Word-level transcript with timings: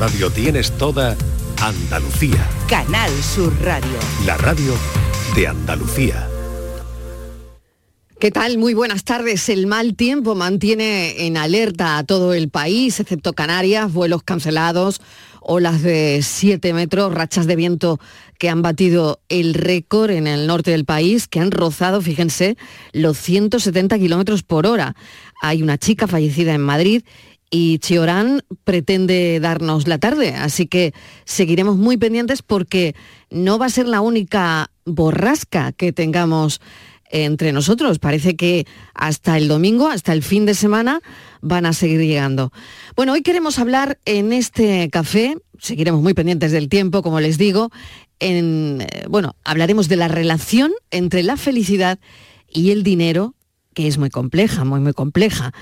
Radio 0.00 0.30
tienes 0.30 0.72
toda 0.78 1.14
Andalucía. 1.60 2.48
Canal 2.70 3.10
Sur 3.22 3.52
Radio. 3.62 3.98
La 4.24 4.38
radio 4.38 4.72
de 5.36 5.46
Andalucía. 5.46 6.26
¿Qué 8.18 8.30
tal? 8.30 8.56
Muy 8.56 8.72
buenas 8.72 9.04
tardes. 9.04 9.50
El 9.50 9.66
mal 9.66 9.96
tiempo 9.96 10.34
mantiene 10.34 11.26
en 11.26 11.36
alerta 11.36 11.98
a 11.98 12.04
todo 12.04 12.32
el 12.32 12.48
país, 12.48 12.98
excepto 12.98 13.34
Canarias, 13.34 13.92
vuelos 13.92 14.22
cancelados, 14.22 15.02
olas 15.42 15.82
de 15.82 16.20
7 16.22 16.72
metros, 16.72 17.12
rachas 17.12 17.46
de 17.46 17.56
viento 17.56 18.00
que 18.38 18.48
han 18.48 18.62
batido 18.62 19.20
el 19.28 19.52
récord 19.52 20.12
en 20.12 20.26
el 20.26 20.46
norte 20.46 20.70
del 20.70 20.86
país, 20.86 21.28
que 21.28 21.40
han 21.40 21.50
rozado, 21.50 22.00
fíjense, 22.00 22.56
los 22.92 23.18
170 23.18 23.98
kilómetros 23.98 24.44
por 24.44 24.66
hora. 24.66 24.96
Hay 25.42 25.62
una 25.62 25.76
chica 25.76 26.06
fallecida 26.06 26.54
en 26.54 26.62
Madrid 26.62 27.02
y 27.50 27.78
Chiorán 27.80 28.42
pretende 28.64 29.40
darnos 29.40 29.88
la 29.88 29.98
tarde, 29.98 30.34
así 30.34 30.66
que 30.66 30.94
seguiremos 31.24 31.76
muy 31.76 31.96
pendientes 31.96 32.42
porque 32.42 32.94
no 33.28 33.58
va 33.58 33.66
a 33.66 33.70
ser 33.70 33.88
la 33.88 34.00
única 34.00 34.70
borrasca 34.84 35.72
que 35.72 35.92
tengamos 35.92 36.60
entre 37.10 37.52
nosotros. 37.52 37.98
Parece 37.98 38.36
que 38.36 38.66
hasta 38.94 39.36
el 39.36 39.48
domingo, 39.48 39.88
hasta 39.88 40.12
el 40.12 40.22
fin 40.22 40.46
de 40.46 40.54
semana, 40.54 41.00
van 41.40 41.66
a 41.66 41.72
seguir 41.72 42.00
llegando. 42.00 42.52
Bueno, 42.94 43.12
hoy 43.12 43.22
queremos 43.22 43.58
hablar 43.58 43.98
en 44.04 44.32
este 44.32 44.88
café, 44.90 45.36
seguiremos 45.58 46.02
muy 46.02 46.14
pendientes 46.14 46.52
del 46.52 46.68
tiempo, 46.68 47.02
como 47.02 47.20
les 47.20 47.36
digo, 47.36 47.70
en, 48.20 48.82
eh, 48.82 49.06
bueno, 49.08 49.34
hablaremos 49.44 49.88
de 49.88 49.96
la 49.96 50.08
relación 50.08 50.72
entre 50.90 51.22
la 51.24 51.36
felicidad 51.36 51.98
y 52.48 52.70
el 52.70 52.82
dinero 52.82 53.34
es 53.86 53.98
muy 53.98 54.10
compleja, 54.10 54.64
muy, 54.64 54.80
muy 54.80 54.92
compleja. 54.92 55.52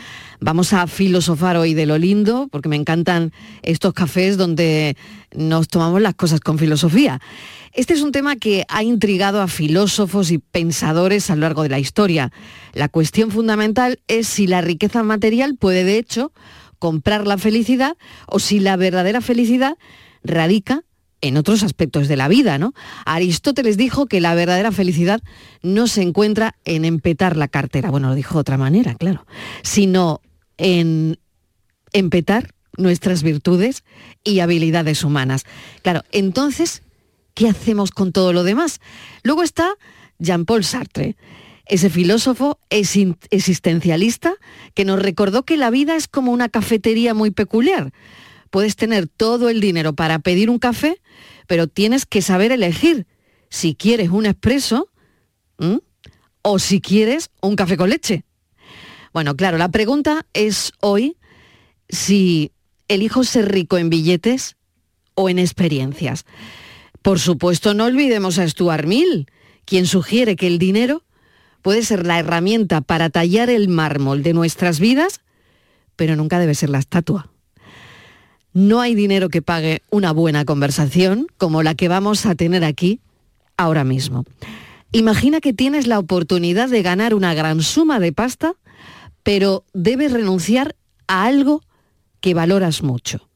Vamos 0.40 0.72
a 0.72 0.86
filosofar 0.86 1.56
hoy 1.56 1.74
de 1.74 1.86
lo 1.86 1.98
lindo, 1.98 2.48
porque 2.50 2.68
me 2.68 2.76
encantan 2.76 3.32
estos 3.62 3.92
cafés 3.92 4.36
donde 4.36 4.96
nos 5.34 5.68
tomamos 5.68 6.00
las 6.00 6.14
cosas 6.14 6.40
con 6.40 6.58
filosofía. 6.58 7.20
Este 7.72 7.94
es 7.94 8.02
un 8.02 8.12
tema 8.12 8.36
que 8.36 8.64
ha 8.68 8.82
intrigado 8.82 9.40
a 9.40 9.48
filósofos 9.48 10.30
y 10.30 10.38
pensadores 10.38 11.30
a 11.30 11.34
lo 11.34 11.42
largo 11.42 11.62
de 11.62 11.68
la 11.68 11.78
historia. 11.78 12.32
La 12.72 12.88
cuestión 12.88 13.30
fundamental 13.30 14.00
es 14.08 14.26
si 14.26 14.46
la 14.46 14.60
riqueza 14.60 15.02
material 15.02 15.56
puede, 15.56 15.84
de 15.84 15.98
hecho, 15.98 16.32
comprar 16.78 17.26
la 17.26 17.38
felicidad 17.38 17.96
o 18.26 18.38
si 18.38 18.60
la 18.60 18.76
verdadera 18.76 19.20
felicidad 19.20 19.76
radica 20.22 20.82
en 21.20 21.36
otros 21.36 21.62
aspectos 21.62 22.08
de 22.08 22.16
la 22.16 22.28
vida, 22.28 22.58
¿no? 22.58 22.74
Aristóteles 23.04 23.76
dijo 23.76 24.06
que 24.06 24.20
la 24.20 24.34
verdadera 24.34 24.72
felicidad 24.72 25.20
no 25.62 25.86
se 25.86 26.02
encuentra 26.02 26.54
en 26.64 26.84
empetar 26.84 27.36
la 27.36 27.48
cartera, 27.48 27.90
bueno, 27.90 28.08
lo 28.08 28.14
dijo 28.14 28.34
de 28.34 28.40
otra 28.40 28.58
manera, 28.58 28.94
claro, 28.94 29.26
sino 29.62 30.20
en 30.56 31.18
empetar 31.92 32.54
nuestras 32.76 33.22
virtudes 33.22 33.82
y 34.22 34.40
habilidades 34.40 35.02
humanas. 35.02 35.44
Claro, 35.82 36.02
entonces, 36.12 36.82
¿qué 37.34 37.48
hacemos 37.48 37.90
con 37.90 38.12
todo 38.12 38.32
lo 38.32 38.44
demás? 38.44 38.80
Luego 39.24 39.42
está 39.42 39.74
Jean-Paul 40.18 40.64
Sartre, 40.64 41.16
ese 41.66 41.90
filósofo 41.90 42.58
existencialista 42.70 44.34
que 44.74 44.84
nos 44.84 45.02
recordó 45.02 45.44
que 45.44 45.56
la 45.56 45.70
vida 45.70 45.96
es 45.96 46.08
como 46.08 46.32
una 46.32 46.48
cafetería 46.48 47.12
muy 47.14 47.30
peculiar 47.30 47.92
puedes 48.48 48.76
tener 48.76 49.08
todo 49.08 49.48
el 49.48 49.60
dinero 49.60 49.94
para 49.94 50.18
pedir 50.18 50.50
un 50.50 50.58
café, 50.58 51.00
pero 51.46 51.66
tienes 51.66 52.06
que 52.06 52.22
saber 52.22 52.52
elegir 52.52 53.06
si 53.50 53.74
quieres 53.74 54.10
un 54.10 54.26
expreso 54.26 54.90
o 56.42 56.58
si 56.58 56.80
quieres 56.80 57.30
un 57.40 57.56
café 57.56 57.76
con 57.76 57.90
leche. 57.90 58.24
Bueno, 59.12 59.36
claro, 59.36 59.58
la 59.58 59.70
pregunta 59.70 60.26
es 60.34 60.72
hoy 60.80 61.16
si 61.88 62.52
elijo 62.88 63.24
ser 63.24 63.50
rico 63.50 63.78
en 63.78 63.90
billetes 63.90 64.56
o 65.14 65.28
en 65.28 65.38
experiencias. 65.38 66.24
Por 67.02 67.18
supuesto, 67.18 67.74
no 67.74 67.84
olvidemos 67.84 68.38
a 68.38 68.48
Stuart 68.48 68.86
Mill, 68.86 69.30
quien 69.64 69.86
sugiere 69.86 70.36
que 70.36 70.46
el 70.46 70.58
dinero 70.58 71.04
puede 71.62 71.82
ser 71.82 72.06
la 72.06 72.18
herramienta 72.18 72.80
para 72.80 73.10
tallar 73.10 73.50
el 73.50 73.68
mármol 73.68 74.22
de 74.22 74.32
nuestras 74.32 74.80
vidas, 74.80 75.20
pero 75.96 76.16
nunca 76.16 76.38
debe 76.38 76.54
ser 76.54 76.70
la 76.70 76.78
estatua. 76.78 77.30
No 78.52 78.80
hay 78.80 78.94
dinero 78.94 79.28
que 79.28 79.42
pague 79.42 79.82
una 79.90 80.12
buena 80.12 80.44
conversación 80.44 81.26
como 81.36 81.62
la 81.62 81.74
que 81.74 81.88
vamos 81.88 82.26
a 82.26 82.34
tener 82.34 82.64
aquí 82.64 83.00
ahora 83.56 83.84
mismo. 83.84 84.24
Imagina 84.92 85.40
que 85.40 85.52
tienes 85.52 85.86
la 85.86 85.98
oportunidad 85.98 86.68
de 86.68 86.82
ganar 86.82 87.14
una 87.14 87.34
gran 87.34 87.62
suma 87.62 88.00
de 88.00 88.12
pasta, 88.12 88.54
pero 89.22 89.64
debes 89.74 90.12
renunciar 90.12 90.76
a 91.06 91.26
algo 91.26 91.62
que 92.20 92.34
valoras 92.34 92.82
mucho. 92.82 93.28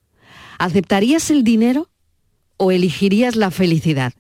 ¿Aceptarías 0.58 1.30
el 1.30 1.44
dinero 1.44 1.90
o 2.56 2.70
elegirías 2.70 3.36
la 3.36 3.50
felicidad? 3.50 4.14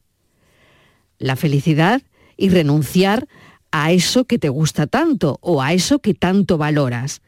La 1.18 1.36
felicidad 1.36 2.02
y 2.36 2.50
renunciar 2.50 3.28
a 3.70 3.92
eso 3.92 4.26
que 4.26 4.38
te 4.38 4.50
gusta 4.50 4.86
tanto 4.86 5.38
o 5.40 5.62
a 5.62 5.72
eso 5.72 6.00
que 6.00 6.14
tanto 6.14 6.58
valoras. 6.58 7.22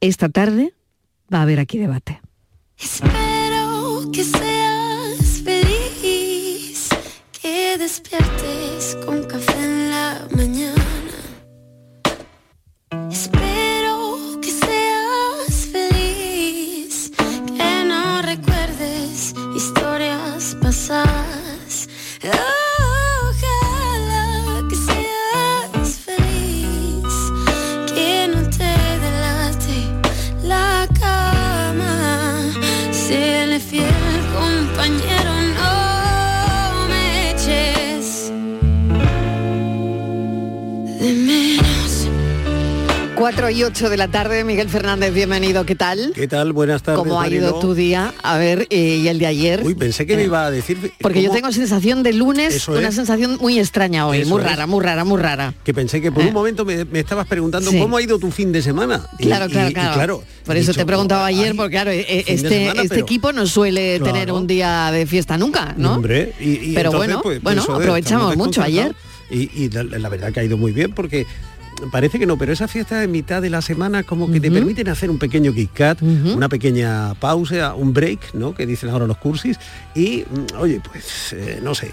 Esta 0.00 0.28
tarde 0.28 0.74
va 1.32 1.38
a 1.38 1.42
haber 1.42 1.60
aquí 1.60 1.78
debate. 1.78 2.20
Espero 2.80 4.10
que 4.12 4.22
seas 4.22 5.42
feliz, 5.44 6.88
que 7.32 7.76
despiertes 7.76 8.96
con 9.04 9.24
café 9.24 9.47
4 43.28 43.50
y 43.50 43.62
8 43.62 43.90
de 43.90 43.98
la 43.98 44.08
tarde, 44.08 44.42
Miguel 44.42 44.70
Fernández, 44.70 45.12
bienvenido, 45.12 45.66
¿qué 45.66 45.74
tal? 45.74 46.12
¿Qué 46.14 46.26
tal? 46.26 46.54
Buenas 46.54 46.82
tardes. 46.82 46.98
¿Cómo 47.00 47.20
ha 47.20 47.28
ido 47.28 47.60
tu 47.60 47.74
día? 47.74 48.14
A 48.22 48.38
ver, 48.38 48.66
eh, 48.70 49.00
y 49.02 49.08
el 49.08 49.18
de 49.18 49.26
ayer. 49.26 49.60
Uy, 49.66 49.74
pensé 49.74 50.06
que 50.06 50.16
me 50.16 50.22
Eh, 50.22 50.24
iba 50.24 50.46
a 50.46 50.50
decir... 50.50 50.92
Porque 50.98 51.22
yo 51.22 51.30
tengo 51.30 51.52
sensación 51.52 52.02
de 52.02 52.14
lunes, 52.14 52.54
Eso 52.54 52.72
una 52.72 52.88
es. 52.88 52.94
sensación 52.94 53.36
muy 53.38 53.58
extraña 53.58 54.06
hoy, 54.06 54.20
Eso 54.20 54.30
muy 54.30 54.40
es. 54.40 54.46
rara, 54.48 54.66
muy 54.66 54.82
rara, 54.82 55.04
muy 55.04 55.20
rara. 55.20 55.52
Que 55.62 55.74
pensé 55.74 56.00
que 56.00 56.10
por 56.10 56.22
Eh. 56.22 56.28
un 56.28 56.32
momento 56.32 56.64
me, 56.64 56.86
me 56.86 57.00
estabas 57.00 57.26
preguntando 57.26 57.70
Sí. 57.70 57.78
cómo 57.78 57.98
ha 57.98 58.02
ido 58.02 58.18
tu 58.18 58.30
fin 58.30 58.50
de 58.50 58.62
semana. 58.62 59.06
Y- 59.18 59.24
Claro, 59.26 59.44
y- 59.44 59.50
claro, 59.50 59.68
y 59.68 59.74
claro. 59.74 60.24
Por 60.46 60.56
eso 60.56 60.72
dicho, 60.72 60.86
te 60.86 60.94
oh, 60.94 61.14
ayer, 61.22 61.50
ay, 61.50 61.54
porque 61.54 61.70
claro, 61.70 61.90
eh, 61.90 62.06
eh, 62.08 62.24
de 62.26 62.32
este, 62.32 62.48
semana, 62.48 62.80
este 62.82 63.00
equipo 63.00 63.34
no 63.34 63.46
suele 63.46 64.00
tener 64.00 64.32
un 64.32 64.46
día 64.46 64.90
de 64.90 65.04
fiesta 65.04 65.36
nunca, 65.36 65.74
¿no? 65.76 65.96
Hombre, 65.96 66.32
Pero 66.38 66.54
entonces, 66.54 66.92
bueno, 66.96 67.20
pues, 67.22 67.42
bueno, 67.42 67.62
aprovechamos 67.62 68.38
mucho 68.38 68.62
ayer. 68.62 68.94
Y, 69.30 69.50
y 69.64 69.68
la, 69.68 69.82
la 69.84 70.08
verdad 70.08 70.32
que 70.32 70.40
ha 70.40 70.44
ido 70.44 70.56
muy 70.56 70.72
bien 70.72 70.92
porque 70.94 71.26
parece 71.90 72.18
que 72.18 72.26
no, 72.26 72.36
pero 72.36 72.52
esas 72.52 72.70
fiestas 72.70 73.00
de 73.00 73.08
mitad 73.08 73.40
de 73.42 73.50
la 73.50 73.62
semana 73.62 74.02
como 74.02 74.30
que 74.30 74.40
te 74.40 74.50
permiten 74.50 74.88
hacer 74.88 75.10
un 75.10 75.18
pequeño 75.18 75.52
Kit 75.52 75.72
Kat, 75.72 76.02
Ujú. 76.02 76.32
una 76.34 76.48
pequeña 76.48 77.14
pausa, 77.14 77.74
un 77.74 77.92
break, 77.92 78.34
¿no? 78.34 78.54
Que 78.54 78.66
dicen 78.66 78.90
ahora 78.90 79.06
los 79.06 79.18
cursis. 79.18 79.58
Y, 79.94 80.24
mm, 80.28 80.56
oye, 80.58 80.80
pues, 80.90 81.32
eh, 81.32 81.60
no 81.62 81.74
sé, 81.74 81.90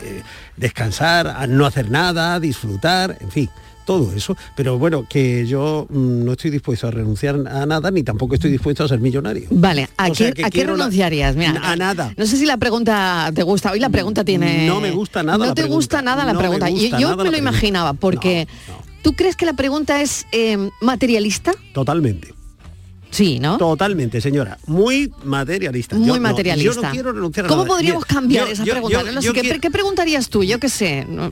descansar, 0.58 1.48
no 1.50 1.66
hacer 1.66 1.90
nada, 1.92 2.40
disfrutar, 2.40 3.18
en 3.22 3.32
fin. 3.32 3.50
Todo 3.86 4.12
eso, 4.14 4.36
pero 4.56 4.80
bueno, 4.80 5.06
que 5.08 5.46
yo 5.46 5.86
mm, 5.92 6.26
no 6.26 6.32
estoy 6.32 6.50
dispuesto 6.50 6.88
a 6.88 6.92
renunciar 6.92 7.36
a 7.48 7.68
nada, 7.68 7.92
ni 7.92 8.02
tampoco 8.02 8.34
estoy 8.34 8.50
dispuesto 8.50 8.84
a 8.84 8.88
ser 8.88 9.00
millonario. 9.00 9.48
Vale, 9.52 9.88
¿a, 9.96 10.08
O 10.08 10.12
qué, 10.12 10.34
sea, 10.36 10.48
a 10.48 10.50
qué 10.50 10.64
renunciarías? 10.66 11.36
Mira, 11.36 11.62
a 11.64 11.76
nada. 11.76 12.12
No 12.18 12.26
sé 12.26 12.36
si 12.38 12.48
la 12.48 12.58
pregunta 12.58 13.32
te 13.36 13.44
gusta. 13.44 13.72
Hoy 13.72 13.80
la 13.80 13.90
pregunta 13.90 14.24
tiene... 14.24 14.66
No 14.66 14.82
me 14.82 14.90
gusta 14.90 15.22
nada 15.22 15.38
No 15.38 15.46
la 15.46 15.54
te 15.54 15.62
pregunta. 15.62 15.76
gusta 15.76 16.02
nada 16.02 16.26
la 16.26 16.34
No 16.34 16.40
me 16.40 16.44
pregunta. 16.48 16.68
Gusta 16.70 16.98
yo 16.98 17.10
nada 17.10 17.18
me 17.18 17.24
lo 17.26 17.30
pregunta. 17.30 17.38
imaginaba, 17.38 17.94
porque... 17.94 18.48
No, 18.68 18.74
no. 18.74 18.95
¿Tú 19.06 19.14
crees 19.14 19.36
que 19.36 19.46
la 19.46 19.54
pregunta 19.54 20.02
es 20.02 20.26
eh, 20.32 20.58
materialista? 20.82 21.54
Totalmente. 21.76 22.34
Sí, 23.12 23.38
¿no? 23.38 23.60
Totalmente, 23.60 24.20
señora. 24.20 24.58
Muy 24.66 25.14
materialista. 25.24 25.96
Muy 25.96 26.08
Yo 26.08 26.16
no- 26.16 26.22
materialista. 26.22 26.74
yo 26.74 26.82
no 26.82 26.90
quiero 26.92 27.14
renunciar 27.14 27.46
a 27.46 27.50
¿Cómo 27.50 27.62
nada. 27.66 27.76
podríamos 27.76 28.04
cambiar 28.06 28.48
yo- 28.48 28.52
esa 28.54 28.64
yo- 28.64 28.74
pregunta? 28.74 29.04
No 29.12 29.22
sé, 29.22 29.32
¿qué, 29.32 29.42
quiero- 29.42 29.60
qué 29.62 29.70
preguntarías 29.70 30.28
tú? 30.28 30.44
Yo 30.44 30.60
qué 30.60 30.70
sé. 30.70 31.06
no- 31.08 31.32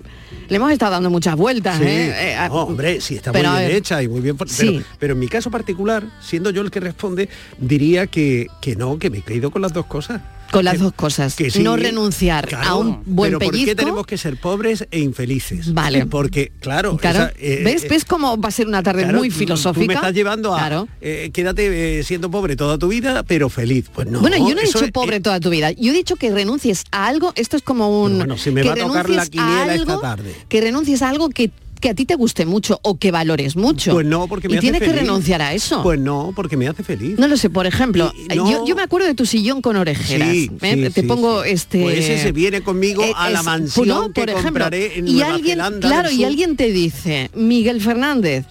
le 0.49 0.55
hemos 0.55 0.71
estado 0.71 0.91
dando 0.91 1.09
muchas 1.09 1.35
vueltas. 1.35 1.79
Sí, 1.79 1.83
¿eh? 1.85 2.35
Eh, 2.35 2.47
no, 2.47 2.53
hombre, 2.53 3.01
sí 3.01 3.15
está 3.15 3.31
pero, 3.31 3.49
muy 3.49 3.57
bien 3.61 3.69
ver, 3.69 3.77
hecha 3.77 4.03
y 4.03 4.07
muy 4.07 4.21
bien. 4.21 4.37
for- 4.37 4.47
Sí. 4.47 4.67
Pero, 4.67 4.85
pero 4.99 5.13
en 5.13 5.19
mi 5.19 5.27
caso 5.27 5.49
particular, 5.49 6.03
siendo 6.21 6.51
yo 6.51 6.61
el 6.61 6.69
que 6.69 6.79
responde, 6.79 7.27
diría 7.57 8.05
que, 8.05 8.45
que 8.61 8.75
no, 8.75 8.99
que 8.99 9.09
me 9.09 9.17
he 9.17 9.21
caído 9.23 9.49
con 9.49 9.63
las 9.63 9.73
dos 9.73 9.87
cosas. 9.87 10.21
Con 10.53 10.65
las 10.65 10.75
Que- 10.75 10.79
dos 10.83 10.93
cosas. 10.93 11.35
que 11.35 11.49
sí, 11.51 11.63
no 11.63 11.75
renunciar 11.75 12.47
a 12.55 12.75
un 12.75 13.01
buen 13.05 13.31
pero 13.31 13.39
¿por 13.39 13.47
qué 13.47 13.51
pellizco. 13.59 13.75
tenemos 13.75 14.05
que 14.05 14.17
ser 14.17 14.37
pobres 14.37 14.85
e 14.91 14.99
infelices? 14.99 15.73
Vale. 15.73 16.05
Porque, 16.05 16.51
claro, 16.59 16.95
Claro. 16.97 17.19
esa, 17.25 17.33
eh, 17.39 17.61
¿Ves? 17.65 17.83
eh, 17.83 17.87
¿Ves 17.89 18.05
cómo 18.05 18.39
va 18.39 18.49
a 18.49 18.51
ser 18.51 18.67
una 18.67 18.81
tarde 18.83 19.03
claro, 19.03 19.17
muy 19.17 19.29
filosófica? 19.31 19.81
Tú 19.83 19.87
me 19.87 19.93
estás 19.95 20.13
llevando 20.13 20.53
a 20.55 20.59
Claro. 20.59 20.87
eh, 21.01 21.31
quédate 21.33 21.99
eh, 21.99 22.03
siendo 22.03 22.29
pobre 22.31 22.55
toda 22.55 22.77
tu 22.77 22.87
vida, 22.87 23.23
pero 23.23 23.49
feliz. 23.49 23.89
Pues 23.93 24.07
no. 24.07 24.19
bueno, 24.21 24.37
yo 24.37 24.53
no 24.55 24.61
he 24.61 24.65
dicho 24.65 24.83
es- 24.85 24.91
pobre 24.91 25.17
eh, 25.17 25.21
toda 25.21 25.39
tu 25.39 25.49
vida. 25.49 25.71
Yo 25.71 25.91
he 25.91 25.95
dicho 25.95 26.15
que 26.15 26.31
renuncies 26.31 26.83
a 26.91 27.07
algo. 27.07 27.33
Esto 27.35 27.57
es 27.57 27.63
como 27.63 28.03
un. 28.03 28.17
Bueno, 28.17 28.37
si 28.37 28.51
me 28.51 28.61
que 28.61 28.67
va 28.69 28.73
a 28.75 28.77
tocar 28.77 29.09
la 29.09 29.25
quiniela 29.25 29.75
esta 29.75 29.99
tarde. 29.99 30.35
Que 30.49 30.61
renuncies 30.61 31.01
a 31.01 31.09
algo 31.09 31.29
que, 31.29 31.51
que 31.83 31.89
a 31.89 31.93
ti 31.93 32.05
te 32.05 32.15
guste 32.15 32.45
mucho 32.45 32.79
o 32.81 32.97
que 32.97 33.11
valores 33.11 33.57
mucho. 33.57 33.91
Pues 33.91 34.05
no, 34.05 34.27
porque 34.29 34.47
me 34.47 34.53
Y 34.53 34.57
hace 34.57 34.61
tienes 34.71 34.81
que 34.81 34.93
renunciar 34.93 35.41
a 35.41 35.53
eso. 35.53 35.83
Pues 35.83 35.99
no, 35.99 36.31
porque 36.33 36.55
me 36.55 36.69
hace 36.69 36.81
feliz. 36.81 37.19
no 37.19 37.27
lo 37.27 37.35
sé, 37.35 37.49
por 37.49 37.67
ejemplo, 37.67 38.13
Y- 38.15 38.35
no. 38.35 38.49
yo, 38.49 38.65
yo 38.65 38.73
me 38.73 38.83
acuerdo 38.83 39.05
de 39.05 39.13
tu 39.15 39.25
sillón 39.25 39.61
con 39.61 39.75
orejeras. 39.75 40.29
Sí, 40.31 40.49
¿eh? 40.61 40.75
sí, 40.87 40.93
Te 40.93 41.01
sí, 41.01 41.07
pongo 41.07 41.43
este. 41.43 41.81
Pues 41.81 41.97
ese 41.99 42.19
se 42.23 42.31
viene 42.31 42.61
conmigo 42.61 43.03
a 43.17 43.29
la 43.29 43.39
es- 43.39 43.45
mansión 43.45 43.87
no, 43.89 44.13
que 44.13 44.21
por 44.21 44.29
ejemplo, 44.29 44.43
compraré 44.63 44.97
en 44.97 45.09
y 45.09 45.13
Nueva 45.15 45.33
alguien, 45.35 45.57
Zelanda 45.57 45.87
Claro, 45.89 46.09
y 46.09 46.23
alguien 46.23 46.55
te 46.55 46.71
dice, 46.71 47.29
Miguel 47.35 47.81
Fernández, 47.81 48.45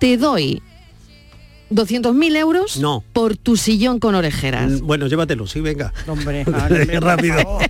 te 0.00 0.16
doy 0.16 0.62
200.000 1.74 2.36
euros 2.36 2.76
No. 2.78 3.02
por 3.12 3.36
tu 3.36 3.56
sillón 3.56 3.98
con 3.98 4.14
orejeras. 4.14 4.82
Mm, 4.82 4.86
Bueno, 4.86 5.06
llévatelo, 5.06 5.46
sí, 5.46 5.60
venga. 5.60 5.92
Hombre, 6.06 6.44
rápido. 7.00 7.58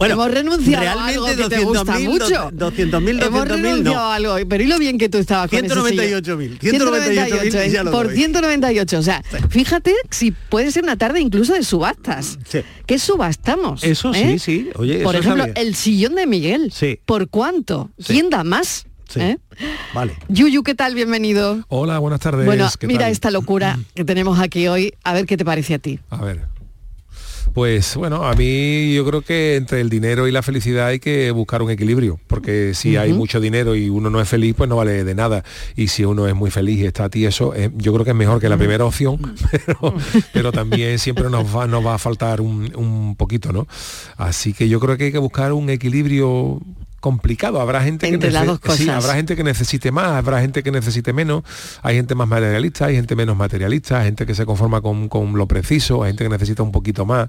Hemos 0.00 0.30
renunciado 0.30 1.00
a 1.00 1.10
realmente 1.10 1.14
algo 1.14 1.26
que 1.48 1.56
te 1.56 1.64
gusta 1.64 1.98
200.000, 1.98 2.08
mucho. 2.08 2.50
200.000, 2.50 3.26
Hemos 3.26 3.44
200.000 3.44 3.48
renunciado 3.48 3.82
no. 3.82 3.98
a 4.00 4.14
algo, 4.14 4.36
pero 4.48 4.64
y 4.64 4.66
lo 4.66 4.78
bien 4.78 4.98
que 4.98 5.08
tú 5.08 5.18
estabas 5.18 5.50
con 5.50 5.64
ese 5.64 5.74
sillón. 5.74 6.22
198.000, 6.22 6.58
198.000 6.58 7.70
ya 7.70 7.82
lo 7.84 7.90
por 7.90 8.06
doy. 8.08 8.16
198, 8.16 8.98
o 8.98 9.02
sea, 9.02 9.22
fíjate 9.50 9.94
si 10.10 10.30
puede 10.32 10.70
ser 10.70 10.84
una 10.84 10.96
tarde 10.96 11.20
incluso 11.20 11.54
de 11.54 11.62
subastas. 11.62 12.38
Sí. 12.48 12.60
¿Qué 12.86 12.98
subastamos? 12.98 13.82
Eso 13.82 14.12
sí, 14.14 14.20
¿eh? 14.20 14.38
sí. 14.38 14.68
Oye, 14.76 15.00
Por 15.02 15.14
eso 15.16 15.24
ejemplo, 15.24 15.44
bien. 15.44 15.56
el 15.56 15.74
sillón 15.74 16.14
de 16.14 16.26
Miguel. 16.26 16.72
Sí. 16.72 16.98
¿Por 17.04 17.28
cuánto? 17.28 17.90
Sí. 17.98 18.14
¿Quién 18.14 18.30
da 18.30 18.44
más? 18.44 18.85
Sí. 19.08 19.20
¿Eh? 19.20 19.38
Vale. 19.94 20.16
Yuyu, 20.28 20.62
¿qué 20.62 20.74
tal? 20.74 20.94
Bienvenido. 20.94 21.64
Hola, 21.68 21.98
buenas 21.98 22.20
tardes. 22.20 22.44
Bueno, 22.44 22.68
¿qué 22.78 22.86
mira 22.86 23.00
tal? 23.00 23.12
esta 23.12 23.30
locura 23.30 23.78
que 23.94 24.04
tenemos 24.04 24.38
aquí 24.40 24.66
hoy. 24.68 24.94
A 25.04 25.14
ver 25.14 25.26
qué 25.26 25.36
te 25.36 25.44
parece 25.44 25.74
a 25.74 25.78
ti. 25.78 26.00
A 26.10 26.22
ver. 26.22 26.56
Pues 27.56 27.96
bueno, 27.96 28.26
a 28.26 28.34
mí 28.34 28.92
yo 28.92 29.06
creo 29.06 29.22
que 29.22 29.56
entre 29.56 29.80
el 29.80 29.88
dinero 29.88 30.28
y 30.28 30.30
la 30.30 30.42
felicidad 30.42 30.88
hay 30.88 30.98
que 30.98 31.30
buscar 31.30 31.62
un 31.62 31.70
equilibrio, 31.70 32.20
porque 32.26 32.74
si 32.74 32.98
hay 32.98 33.14
mucho 33.14 33.40
dinero 33.40 33.74
y 33.74 33.88
uno 33.88 34.10
no 34.10 34.20
es 34.20 34.28
feliz, 34.28 34.54
pues 34.54 34.68
no 34.68 34.76
vale 34.76 35.04
de 35.04 35.14
nada. 35.14 35.42
Y 35.74 35.88
si 35.88 36.04
uno 36.04 36.28
es 36.28 36.34
muy 36.34 36.50
feliz 36.50 36.80
y 36.80 36.84
está 36.84 37.08
tieso, 37.08 37.54
eh, 37.54 37.70
yo 37.74 37.94
creo 37.94 38.04
que 38.04 38.10
es 38.10 38.16
mejor 38.16 38.42
que 38.42 38.50
la 38.50 38.58
primera 38.58 38.84
opción, 38.84 39.18
pero, 39.50 39.94
pero 40.34 40.52
también 40.52 40.98
siempre 40.98 41.30
nos 41.30 41.46
va, 41.56 41.66
nos 41.66 41.82
va 41.82 41.94
a 41.94 41.98
faltar 41.98 42.42
un, 42.42 42.76
un 42.76 43.16
poquito, 43.16 43.54
¿no? 43.54 43.66
Así 44.18 44.52
que 44.52 44.68
yo 44.68 44.78
creo 44.78 44.98
que 44.98 45.04
hay 45.04 45.12
que 45.12 45.16
buscar 45.16 45.54
un 45.54 45.70
equilibrio 45.70 46.60
complicado. 47.00 47.60
Habrá 47.60 47.82
gente 47.82 48.08
Entre 48.08 48.28
que 48.28 48.32
las 48.32 48.46
dos 48.46 48.58
cosas. 48.58 48.78
sí, 48.78 48.88
habrá 48.88 49.14
gente 49.14 49.36
que 49.36 49.44
necesite 49.44 49.90
más, 49.90 50.12
habrá 50.12 50.40
gente 50.40 50.62
que 50.62 50.70
necesite 50.70 51.12
menos, 51.12 51.42
hay 51.82 51.96
gente 51.96 52.14
más 52.14 52.28
materialista, 52.28 52.86
hay 52.86 52.96
gente 52.96 53.16
menos 53.16 53.36
materialista, 53.36 54.00
hay 54.00 54.06
gente 54.06 54.26
que 54.26 54.34
se 54.34 54.44
conforma 54.46 54.80
con, 54.80 55.08
con 55.08 55.36
lo 55.36 55.46
preciso, 55.46 56.02
hay 56.02 56.10
gente 56.10 56.24
que 56.24 56.30
necesita 56.30 56.62
un 56.62 56.72
poquito 56.72 57.04
más. 57.04 57.28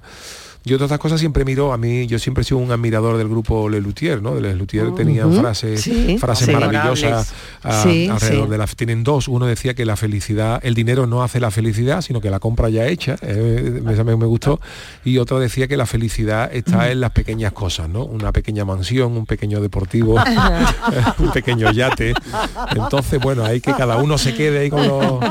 Yo 0.68 0.76
todas 0.78 0.90
estas 0.90 1.00
cosas 1.00 1.20
siempre 1.20 1.46
miro, 1.46 1.74
a 1.74 1.78
mí 1.78 2.06
yo 2.08 2.20
siempre 2.20 2.42
he 2.42 2.46
sido 2.46 2.58
un 2.60 2.72
admirador 2.72 3.18
del 3.18 3.28
grupo 3.28 3.70
Le 3.70 3.80
Luthier, 3.82 4.22
¿no? 4.22 4.36
De 4.36 4.42
Le 4.42 4.54
Luthier 4.56 4.94
tenían 4.94 5.30
Ujú. 5.30 5.40
frases, 5.40 5.82
Sí, 5.82 6.18
frases 6.20 6.48
sí. 6.48 6.52
maravillosas 6.54 7.34
ah, 7.64 7.82
Sí, 7.84 8.08
alrededor 8.10 8.46
sí. 8.46 8.52
de 8.52 8.58
la 8.58 8.68
tienen 8.68 9.04
dos, 9.04 9.28
uno 9.28 9.46
decía 9.46 9.74
que 9.74 9.86
la 9.86 9.96
felicidad, 9.96 10.60
el 10.64 10.76
dinero 10.76 11.08
no 11.08 11.24
hace 11.24 11.40
la 11.40 11.50
felicidad, 11.52 12.02
sino 12.02 12.22
que 12.22 12.30
la 12.30 12.40
compra 12.40 12.70
ya 12.70 12.86
hecha, 12.86 13.16
eh, 13.22 13.82
me 13.82 14.26
gustó, 14.26 14.60
y 15.04 15.18
otro 15.18 15.40
decía 15.40 15.68
que 15.68 15.78
la 15.78 15.86
felicidad 15.86 16.54
está 16.54 16.92
en 16.92 17.00
las 17.00 17.12
pequeñas 17.12 17.54
cosas, 17.54 17.90
¿no? 17.90 18.04
Una 18.04 18.32
pequeña 18.32 18.66
mansión, 18.66 19.16
un 19.18 19.26
pequeño 19.26 19.62
deportivo, 19.62 20.16
un 21.20 21.32
pequeño 21.32 21.72
yate. 21.72 22.14
Entonces, 22.76 23.20
bueno, 23.22 23.46
hay 23.46 23.62
que 23.62 23.74
cada 23.74 23.98
uno 23.98 24.18
se 24.18 24.34
quede 24.34 24.60
ahí 24.60 24.70
con 24.70 24.88
los... 24.88 25.24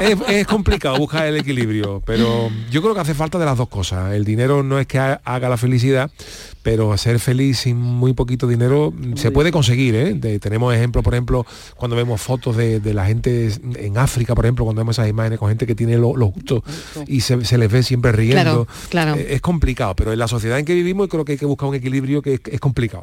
Es, 0.00 0.16
es 0.28 0.46
complicado 0.46 0.96
buscar 0.98 1.26
el 1.26 1.36
equilibrio, 1.36 2.02
pero 2.04 2.48
yo 2.70 2.82
creo 2.82 2.94
que 2.94 3.00
hace 3.00 3.14
falta 3.14 3.38
de 3.38 3.44
las 3.44 3.56
dos 3.56 3.68
cosas. 3.68 4.12
El 4.14 4.24
dinero 4.24 4.62
no 4.62 4.75
es 4.78 4.86
que 4.86 4.98
ha- 4.98 5.20
haga 5.24 5.48
la 5.48 5.56
felicidad, 5.56 6.10
pero 6.62 6.96
ser 6.98 7.18
feliz 7.20 7.58
sin 7.58 7.76
muy 7.76 8.12
poquito 8.12 8.46
dinero 8.46 8.92
se 9.16 9.30
puede 9.30 9.52
conseguir. 9.52 9.94
¿eh? 9.94 10.14
De- 10.14 10.38
tenemos 10.38 10.74
ejemplos, 10.74 11.04
por 11.04 11.14
ejemplo, 11.14 11.46
cuando 11.76 11.96
vemos 11.96 12.20
fotos 12.20 12.56
de, 12.56 12.80
de 12.80 12.94
la 12.94 13.06
gente 13.06 13.50
en 13.76 13.98
África, 13.98 14.34
por 14.34 14.44
ejemplo, 14.44 14.64
cuando 14.64 14.80
vemos 14.80 14.96
esas 14.98 15.08
imágenes 15.08 15.38
con 15.38 15.48
gente 15.48 15.66
que 15.66 15.74
tiene 15.74 15.96
lo, 15.98 16.16
lo 16.16 16.30
justo 16.30 16.62
y 17.06 17.20
se, 17.20 17.44
se 17.44 17.58
les 17.58 17.70
ve 17.70 17.82
siempre 17.82 18.12
riendo. 18.12 18.34
Claro, 18.34 18.68
claro. 18.88 19.14
Eh, 19.16 19.34
es 19.34 19.40
complicado, 19.40 19.94
pero 19.96 20.12
en 20.12 20.18
la 20.18 20.28
sociedad 20.28 20.58
en 20.58 20.64
que 20.64 20.74
vivimos 20.74 21.08
creo 21.08 21.24
que 21.24 21.32
hay 21.32 21.38
que 21.38 21.46
buscar 21.46 21.68
un 21.68 21.74
equilibrio 21.74 22.22
que 22.22 22.34
es, 22.34 22.40
es 22.50 22.60
complicado. 22.60 23.02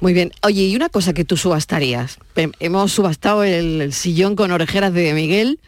Muy 0.00 0.14
bien. 0.14 0.32
Oye, 0.42 0.62
y 0.62 0.74
una 0.74 0.88
cosa 0.88 1.12
que 1.12 1.26
tú 1.26 1.36
subastarías. 1.36 2.18
Hem- 2.34 2.54
Hemos 2.60 2.92
subastado 2.92 3.44
el, 3.44 3.82
el 3.82 3.92
sillón 3.92 4.34
con 4.34 4.50
orejeras 4.50 4.92
de 4.94 5.12
Miguel 5.12 5.60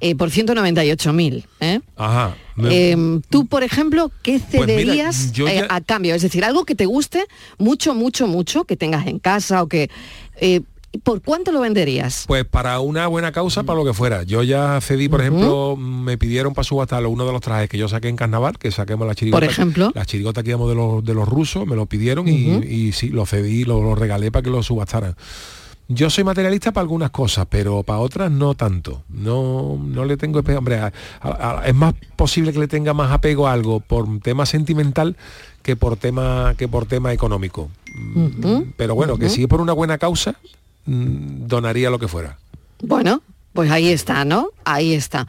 eh, 0.00 0.14
por 0.14 0.30
198.000. 0.30 1.44
¿eh? 1.60 1.80
Ajá. 1.96 2.36
Em, 2.70 3.20
tú, 3.30 3.46
por 3.46 3.62
ejemplo, 3.62 4.10
¿qué 4.22 4.38
Pues 4.40 4.66
mira, 4.66 4.66
cederías 4.66 5.32
eh, 5.38 5.66
ya- 5.68 5.74
a 5.74 5.80
cambio? 5.80 6.14
Es 6.14 6.22
decir, 6.22 6.44
algo 6.44 6.64
que 6.64 6.74
te 6.74 6.86
guste 6.86 7.24
mucho, 7.58 7.94
mucho, 7.94 8.26
mucho, 8.26 8.64
que 8.64 8.76
tengas 8.76 9.06
en 9.06 9.18
casa 9.18 9.62
o 9.62 9.68
que... 9.68 9.90
eh, 10.40 10.62
¿Por 11.02 11.20
cuánto 11.20 11.52
lo 11.52 11.60
venderías? 11.60 12.24
Pues 12.26 12.46
para 12.46 12.80
una 12.80 13.06
buena 13.08 13.30
causa, 13.30 13.62
para 13.62 13.78
lo 13.78 13.84
que 13.84 13.92
fuera. 13.92 14.22
Yo 14.22 14.42
ya 14.42 14.80
cedí, 14.80 15.06
por 15.10 15.20
ejemplo, 15.20 15.76
me 15.76 16.16
pidieron 16.16 16.54
para 16.54 16.64
subastar 16.64 17.04
uno 17.06 17.26
de 17.26 17.32
los 17.32 17.42
trajes 17.42 17.68
que 17.68 17.76
yo 17.76 17.88
saqué 17.88 18.08
en 18.08 18.16
carnaval, 18.16 18.58
que 18.58 18.70
saquemos 18.70 19.06
la 19.06 19.14
chirigota. 19.14 19.38
Por 19.44 19.48
ejemplo. 19.52 19.92
La 19.94 20.06
chirigota 20.06 20.42
que 20.42 20.48
íbamos 20.48 20.70
de 20.70 20.74
los, 20.74 21.04
de 21.04 21.12
los 21.12 21.28
rusos, 21.28 21.66
me 21.66 21.76
lo 21.76 21.84
pidieron 21.84 22.26
y, 22.26 22.48
y 22.66 22.92
sí, 22.92 23.10
lo 23.10 23.26
cedí, 23.26 23.64
lo, 23.64 23.82
lo 23.82 23.94
regalé 23.96 24.32
para 24.32 24.42
que 24.42 24.48
lo 24.50 24.62
subastaran. 24.62 25.14
Yo 25.90 26.10
soy 26.10 26.22
materialista 26.22 26.70
para 26.70 26.82
algunas 26.82 27.10
cosas, 27.10 27.46
pero 27.48 27.82
para 27.82 28.00
otras 28.00 28.30
no 28.30 28.54
tanto. 28.54 29.02
No, 29.08 29.78
no 29.82 30.04
le 30.04 30.18
tengo 30.18 30.40
hombre, 30.40 30.76
a- 30.78 30.92
a- 31.20 31.60
a- 31.60 31.66
es 31.66 31.74
más 31.74 31.94
posible 32.14 32.52
que 32.52 32.58
le 32.58 32.68
tenga 32.68 32.92
más 32.92 33.10
apego 33.10 33.48
a 33.48 33.54
algo 33.54 33.80
por 33.80 34.06
tema 34.20 34.44
sentimental 34.44 35.16
que 35.62 35.76
por 35.76 35.96
tema 35.96 36.54
que 36.58 36.68
por 36.68 36.84
tema 36.84 37.12
económico. 37.14 37.70
Mm, 37.94 38.72
Pero 38.76 38.94
bueno, 38.94 39.16
que 39.16 39.30
si 39.30 39.42
es 39.42 39.48
por 39.48 39.62
una 39.62 39.72
buena 39.72 39.96
causa, 39.96 40.34
mm, 40.84 41.46
donaría 41.46 41.88
lo 41.88 41.98
que 41.98 42.06
fuera. 42.08 42.36
Bueno, 42.82 43.22
pues 43.54 43.70
ahí 43.70 43.88
está, 43.88 44.26
¿no? 44.26 44.50
Ahí 44.66 44.92
está. 44.92 45.26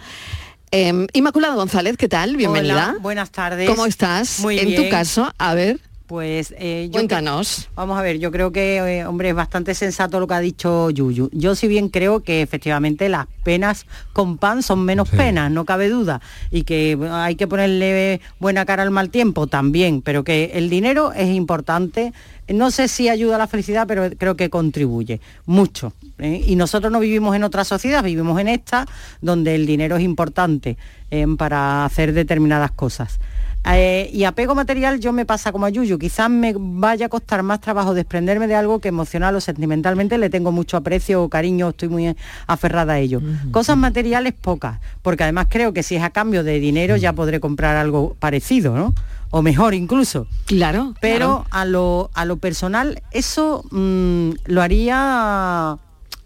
Em, 0.71 1.07
Inmaculada 1.13 1.55
González, 1.55 1.95
¿qué 1.97 2.07
tal? 2.09 2.35
Bienvenida. 2.35 2.89
Hola, 2.91 2.99
buenas 3.01 3.31
tardes. 3.31 3.67
¿Cómo 3.69 3.85
estás? 3.85 4.39
Muy 4.41 4.59
en 4.59 4.67
bien. 4.67 4.83
tu 4.83 4.89
caso, 4.89 5.31
a 5.37 5.53
ver, 5.55 5.79
Pues 6.09 6.55
eh, 6.57 6.87
yo 6.87 6.93
cuéntanos. 6.93 7.69
Vamos 7.75 7.95
a 7.99 8.01
ver, 8.01 8.17
yo 8.17 8.31
creo 8.31 8.51
que, 8.51 8.77
eh, 8.77 9.05
hombre, 9.05 9.29
es 9.29 9.35
bastante 9.35 9.75
sensato 9.75 10.19
lo 10.19 10.25
que 10.25 10.33
ha 10.33 10.39
dicho 10.39 10.89
Yuyu. 10.89 11.29
Yo 11.31 11.53
si 11.53 11.67
bien 11.67 11.89
creo 11.89 12.21
que 12.21 12.41
efectivamente 12.41 13.09
las 13.09 13.27
penas 13.43 13.85
con 14.11 14.39
pan 14.39 14.63
son 14.63 14.83
menos 14.83 15.07
Sí. 15.09 15.17
penas, 15.17 15.51
no 15.51 15.65
cabe 15.65 15.87
duda, 15.87 16.19
y 16.49 16.63
que 16.63 16.97
hay 17.11 17.35
que 17.35 17.45
ponerle 17.47 18.21
buena 18.39 18.65
cara 18.65 18.81
al 18.81 18.89
mal 18.89 19.11
tiempo 19.11 19.45
también, 19.45 20.01
pero 20.01 20.23
que 20.23 20.49
el 20.55 20.71
dinero 20.71 21.13
es 21.13 21.27
importante. 21.27 22.11
No 22.47 22.71
sé 22.71 22.87
si 22.87 23.07
ayuda 23.07 23.35
a 23.35 23.37
la 23.37 23.45
felicidad, 23.45 23.85
pero 23.85 24.09
creo 24.17 24.35
que 24.35 24.49
contribuye 24.49 25.21
mucho. 25.45 25.93
¿eh? 26.17 26.43
Y 26.43 26.55
nosotros 26.55 26.91
no 26.91 26.99
vivimos 26.99 27.35
en 27.35 27.43
otra 27.43 27.63
sociedad, 27.63 28.03
vivimos 28.03 28.39
en 28.41 28.47
esta, 28.47 28.87
donde 29.21 29.53
el 29.53 29.67
dinero 29.67 29.97
es 29.97 30.03
importante 30.03 30.75
eh, 31.11 31.27
para 31.37 31.85
hacer 31.85 32.13
determinadas 32.13 32.71
cosas. 32.71 33.19
Eh, 33.65 34.09
y 34.13 34.23
apego 34.23 34.55
material 34.55 34.99
yo 34.99 35.11
me 35.11 35.25
pasa 35.25 35.51
como 35.51 35.65
a 35.65 35.69
Yuyu, 35.69 35.99
quizás 35.99 36.29
me 36.29 36.53
vaya 36.57 37.07
a 37.07 37.09
costar 37.09 37.43
más 37.43 37.59
trabajo 37.59 37.93
desprenderme 37.93 38.47
de 38.47 38.55
algo 38.55 38.79
que 38.79 38.87
emocional 38.87 39.35
o 39.35 39.41
sentimentalmente 39.41 40.17
le 40.17 40.29
tengo 40.29 40.51
mucho 40.51 40.77
aprecio 40.77 41.23
o 41.23 41.29
cariño, 41.29 41.69
estoy 41.69 41.89
muy 41.89 42.15
aferrada 42.47 42.93
a 42.93 42.99
ello. 42.99 43.21
Cosas 43.51 43.77
materiales 43.77 44.33
pocas, 44.33 44.79
porque 45.01 45.23
además 45.23 45.47
creo 45.49 45.73
que 45.73 45.83
si 45.83 45.97
es 45.97 46.03
a 46.03 46.09
cambio 46.09 46.43
de 46.43 46.59
dinero 46.59 46.95
ya 46.95 47.13
podré 47.13 47.39
comprar 47.39 47.75
algo 47.75 48.15
parecido, 48.19 48.75
¿no? 48.75 48.95
O 49.31 49.41
mejor 49.43 49.75
incluso. 49.75 50.25
Claro. 50.45 50.95
Pero 51.01 51.45
a, 51.51 51.65
lo, 51.65 52.09
a 52.15 52.25
lo 52.25 52.37
personal, 52.37 53.03
eso 53.11 53.63
mm, 53.69 54.31
lo 54.45 54.61
haría, 54.61 55.77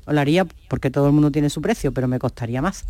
lo 0.07 0.19
haría 0.19 0.45
porque 0.69 0.89
todo 0.89 1.07
el 1.07 1.13
mundo 1.13 1.31
tiene 1.31 1.49
su 1.49 1.61
precio, 1.61 1.91
pero 1.91 2.07
me 2.07 2.19
costaría 2.19 2.61
más. 2.61 2.85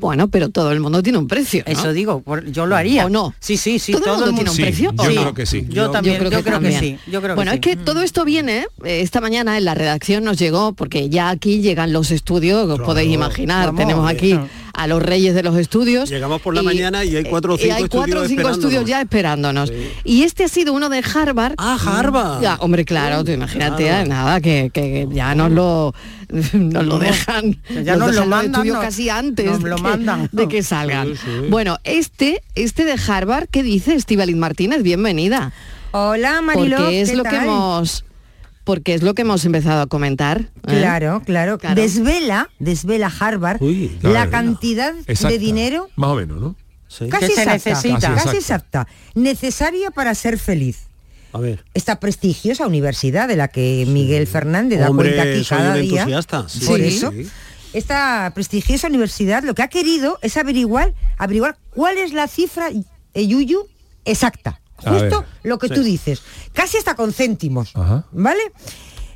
Bueno, 0.00 0.28
pero 0.28 0.48
todo 0.48 0.72
el 0.72 0.80
mundo 0.80 1.02
tiene 1.02 1.18
un 1.18 1.28
precio. 1.28 1.62
¿no? 1.66 1.72
Eso 1.72 1.92
digo, 1.92 2.20
por- 2.22 2.44
yo 2.50 2.66
lo 2.66 2.76
haría. 2.76 3.06
¿O 3.06 3.08
no? 3.10 3.34
Sí, 3.40 3.56
sí, 3.56 3.78
sí. 3.78 3.92
¿Todo 3.92 4.04
el 4.26 4.32
mundo 4.32 4.34
tiene 4.34 4.50
un 4.50 4.56
Sí, 4.56 4.62
precio? 4.62 4.92
yo 4.92 5.02
¿o 5.02 5.06
no? 5.06 5.20
creo 5.22 5.34
que 5.34 5.46
sí. 5.46 5.66
Yo 5.68 5.74
Yo- 5.86 5.90
también, 5.90 6.14
yo 6.20 6.28
creo, 6.28 6.42
que, 6.44 6.50
también. 6.50 6.80
sí. 6.80 6.98
Yo 7.10 7.20
creo 7.22 7.34
bueno, 7.34 7.50
que 7.52 7.56
es 7.56 7.62
sí. 7.64 7.70
que 7.70 7.76
todo 7.84 8.02
esto 8.02 8.24
viene, 8.24 8.66
eh, 8.84 9.00
esta 9.02 9.20
mañana 9.20 9.58
en 9.58 9.64
la 9.64 9.74
redacción 9.74 10.24
nos 10.24 10.38
llegó, 10.38 10.72
porque 10.72 11.08
ya 11.08 11.30
aquí 11.30 11.60
llegan 11.60 11.92
los 11.92 12.10
estudios, 12.10 12.60
os 12.62 12.66
Claro, 12.66 12.84
podéis 12.84 13.12
imaginar, 13.12 13.66
vamos, 13.66 13.80
tenemos 13.80 14.10
aquí 14.10 14.30
claro. 14.32 14.48
A 14.74 14.86
los 14.86 15.02
reyes 15.02 15.34
de 15.34 15.42
los 15.42 15.56
estudios. 15.56 16.08
Llegamos 16.10 16.40
por 16.40 16.54
la 16.54 16.62
mañana 16.62 17.04
y 17.04 17.16
hay 17.16 17.24
cuatro 17.24 17.54
o 17.54 17.58
cinco 17.58 17.74
hay 17.74 17.88
cuatro 17.88 18.20
o 18.20 18.22
estudios 18.24 18.28
cinco 18.28 18.48
estudios 18.50 18.84
ya 18.84 19.00
esperándonos. 19.00 19.72
Y 20.04 20.22
este 20.22 20.44
ha 20.44 20.48
sido 20.48 20.72
uno 20.72 20.88
de 20.88 21.02
Harvard. 21.14 21.54
Ah, 21.58 21.78
Harvard. 21.84 22.42
Ya, 22.42 22.56
hombre, 22.56 22.84
claro, 22.84 23.24
tú 23.24 23.30
imagínate, 23.32 23.84
claro. 23.84 24.08
nada, 24.08 24.40
que, 24.40 24.70
que 24.72 25.06
ya 25.12 25.34
nos 25.34 25.50
lo, 25.52 25.94
nos 26.52 26.86
lo 26.86 26.98
dejan, 26.98 27.60
Ya 27.84 27.96
nos 27.96 28.08
lo 28.08 28.12
dejan 28.22 28.28
mandan, 28.28 28.66
nos- 28.66 28.78
casi 28.78 29.08
antes 29.08 29.46
nos 29.46 29.62
lo 29.62 29.78
mandan. 29.78 30.28
de 30.32 30.48
que 30.48 30.62
salgan. 30.62 31.08
Sí, 31.08 31.20
sí. 31.24 31.46
Bueno, 31.48 31.78
este, 31.84 32.42
este 32.54 32.84
de 32.84 32.94
Harvard, 33.06 33.48
¿qué 33.50 33.62
dice 33.62 33.94
Estivaliz 33.94 34.36
Martínez? 34.36 34.82
Bienvenida. 34.82 35.52
Hola 35.94 36.40
Mariló, 36.40 36.78
Porque 36.78 37.02
es 37.02 37.10
¿qué 37.10 37.16
lo 37.16 37.24
que 37.24 37.36
hemos 37.36 38.04
porque 38.64 38.94
es 38.94 39.02
lo 39.02 39.14
que 39.14 39.22
hemos 39.22 39.44
empezado 39.44 39.82
a 39.82 39.86
comentar. 39.86 40.40
¿eh? 40.40 40.50
Claro, 40.66 41.22
claro, 41.24 41.58
Claro. 41.58 41.80
Desvela, 41.80 42.48
desvela 42.58 43.12
Harvard 43.20 43.62
Uy, 43.62 43.96
claro. 44.00 44.14
la 44.14 44.30
cantidad 44.30 44.94
Exacta. 45.06 45.28
de 45.32 45.38
dinero 45.38 45.88
Más 45.96 46.10
o 46.10 46.14
menos, 46.16 46.40
¿no? 46.40 46.56
Sí. 46.88 47.08
casi 47.08 47.28
Que 47.28 47.32
se 47.34 47.42
exacta, 47.42 47.52
necesita. 47.70 48.14
casi 48.14 48.24
Casi 48.26 48.36
exacta, 48.36 48.86
necesaria 49.14 49.90
para 49.90 50.14
ser 50.14 50.38
feliz. 50.38 50.88
A 51.32 51.38
ver. 51.38 51.64
Esta 51.72 51.98
prestigiosa 51.98 52.66
universidad 52.66 53.26
de 53.26 53.36
la 53.36 53.48
que 53.48 53.84
Miguel 53.88 54.26
Fernández 54.26 54.78
da 54.80 54.90
Hombre, 54.90 55.14
cuenta 55.14 55.22
aquí 55.30 55.44
soy 55.44 55.56
cada 55.58 55.74
un 55.76 55.80
día. 55.82 56.00
entusiasta, 56.02 56.48
sí. 56.48 56.66
Por 56.66 56.78
Sí. 56.78 56.84
eso, 56.86 57.10
Sí. 57.10 57.26
esta 57.72 58.30
prestigiosa 58.34 58.88
universidad 58.88 59.42
lo 59.42 59.54
que 59.54 59.62
ha 59.62 59.68
querido 59.68 60.18
es 60.20 60.36
averiguar, 60.36 60.92
averiguar 61.16 61.56
cuál 61.70 61.96
es 61.96 62.12
la 62.12 62.28
cifra 62.28 62.68
eh, 63.14 63.26
Yuyu 63.26 63.66
exacta. 64.04 64.60
Justo 64.84 65.24
lo 65.42 65.58
que 65.58 65.68
Sí. 65.68 65.74
tú 65.74 65.82
dices. 65.82 66.22
Casi 66.52 66.76
hasta 66.78 66.94
con 66.94 67.12
céntimos. 67.12 67.70
Ajá. 67.74 68.04
¿Vale? 68.12 68.40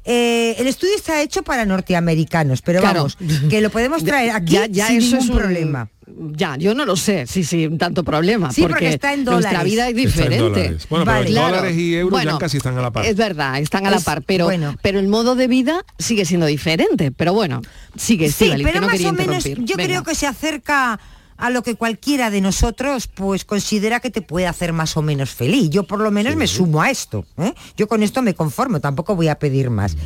Eh, 0.08 0.54
el 0.61 0.68
estudio 0.68 0.94
está 0.94 1.20
hecho 1.20 1.42
para 1.42 1.64
norteamericanos, 1.66 2.62
pero 2.62 2.80
Claro. 2.80 3.08
vamos, 3.11 3.18
que 3.50 3.61
lo 3.61 3.70
podemos 3.70 4.04
traer 4.04 4.30
aquí 4.30 4.52
ya, 4.52 4.66
ya 4.66 4.87
sin 4.87 4.99
eso 4.99 5.16
ningún 5.16 5.25
es 5.25 5.30
un 5.30 5.37
problema. 5.37 5.88
Ya, 6.37 6.56
yo 6.56 6.73
no 6.75 6.85
lo 6.87 6.94
sé, 6.94 7.26
sí, 7.26 7.42
sí, 7.42 7.68
tanto 7.76 8.04
problema, 8.04 8.52
Sí, 8.52 8.61
porque 8.62 8.75
porque, 8.75 8.88
está 8.90 9.12
en 9.12 9.25
nuestra 9.25 9.50
dólares. 9.64 9.73
vida 9.73 9.88
es 9.88 9.96
Está 9.96 10.00
en 10.00 10.06
diferente. 10.06 10.38
dólares. 10.38 10.87
Bueno, 10.88 11.04
Vale. 11.04 11.20
pero 11.25 11.32
Claro. 11.32 11.56
dólares 11.56 11.76
y 11.76 11.94
euros 11.96 12.11
Bueno, 12.12 12.32
ya 12.32 12.38
casi 12.38 12.56
están 12.58 12.78
a 12.78 12.82
la 12.82 12.92
par. 12.92 13.04
Es 13.04 13.16
verdad, 13.16 13.58
están 13.58 13.85
a 13.87 13.90
la 13.90 13.99
par, 13.99 14.23
pero, 14.23 14.44
bueno. 14.44 14.76
pero 14.80 15.00
el 15.00 15.08
modo 15.08 15.35
de 15.35 15.49
vida 15.49 15.85
sigue 15.99 16.25
siendo 16.25 16.46
diferente. 16.46 17.11
Pero 17.11 17.32
bueno, 17.35 17.61
sigue, 17.96 18.26
Sí, 18.26 18.44
Estíbaliz, 18.44 18.64
que 18.66 18.73
pero 18.73 18.80
no 18.82 18.87
más 18.87 19.04
o 19.04 19.12
menos 19.12 19.42
yo 19.44 19.76
Venga. 19.76 19.85
creo 19.88 20.02
que 20.04 20.14
se 20.14 20.28
acerca 20.28 21.00
a 21.37 21.50
lo 21.50 21.62
que 21.62 21.75
cualquiera 21.75 22.31
de 22.31 22.40
nosotros 22.40 23.09
pues 23.09 23.45
considera 23.45 24.00
que 24.00 24.11
te 24.11 24.23
puede 24.23 24.47
hacer 24.47 24.73
más 24.73 24.97
o 24.97 25.02
menos 25.02 25.31
feliz. 25.31 25.71
Yo 25.71 25.85
por 25.85 26.00
lo 26.00 26.11
menos 26.11 26.37
me 26.37 26.47
sumo 26.47 26.83
a 26.83 26.90
esto. 26.90 27.26
¿eh? 27.38 27.55
Yo 27.76 27.88
con 27.88 28.02
esto 28.02 28.23
me 28.23 28.35
conformo, 28.35 28.81
tampoco 28.81 29.16
voy 29.16 29.28
a 29.28 29.38
pedir 29.38 29.71
más. 29.71 29.97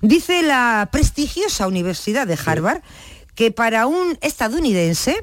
Dice 0.00 0.42
la 0.42 0.88
prestigiosa 0.90 1.66
Universidad 1.66 2.26
de 2.26 2.38
Harvard 2.44 2.82
que 3.34 3.50
para 3.50 3.86
un 3.86 4.18
estadounidense 4.20 5.16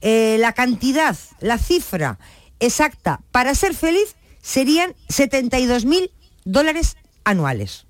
eh, 0.00 0.36
la 0.40 0.52
cantidad, 0.52 1.16
la 1.40 1.58
cifra 1.58 2.18
exacta 2.60 3.20
para 3.30 3.54
ser 3.54 3.74
feliz 3.74 4.16
serían 4.42 4.94
72 5.08 5.84
mil 5.84 6.10
dólares 6.44 6.96
anuales. 7.24 7.85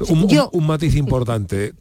Un, 0.00 0.28
Yo- 0.28 0.50
un 0.52 0.66
matiz 0.66 0.96
importante. 0.96 1.72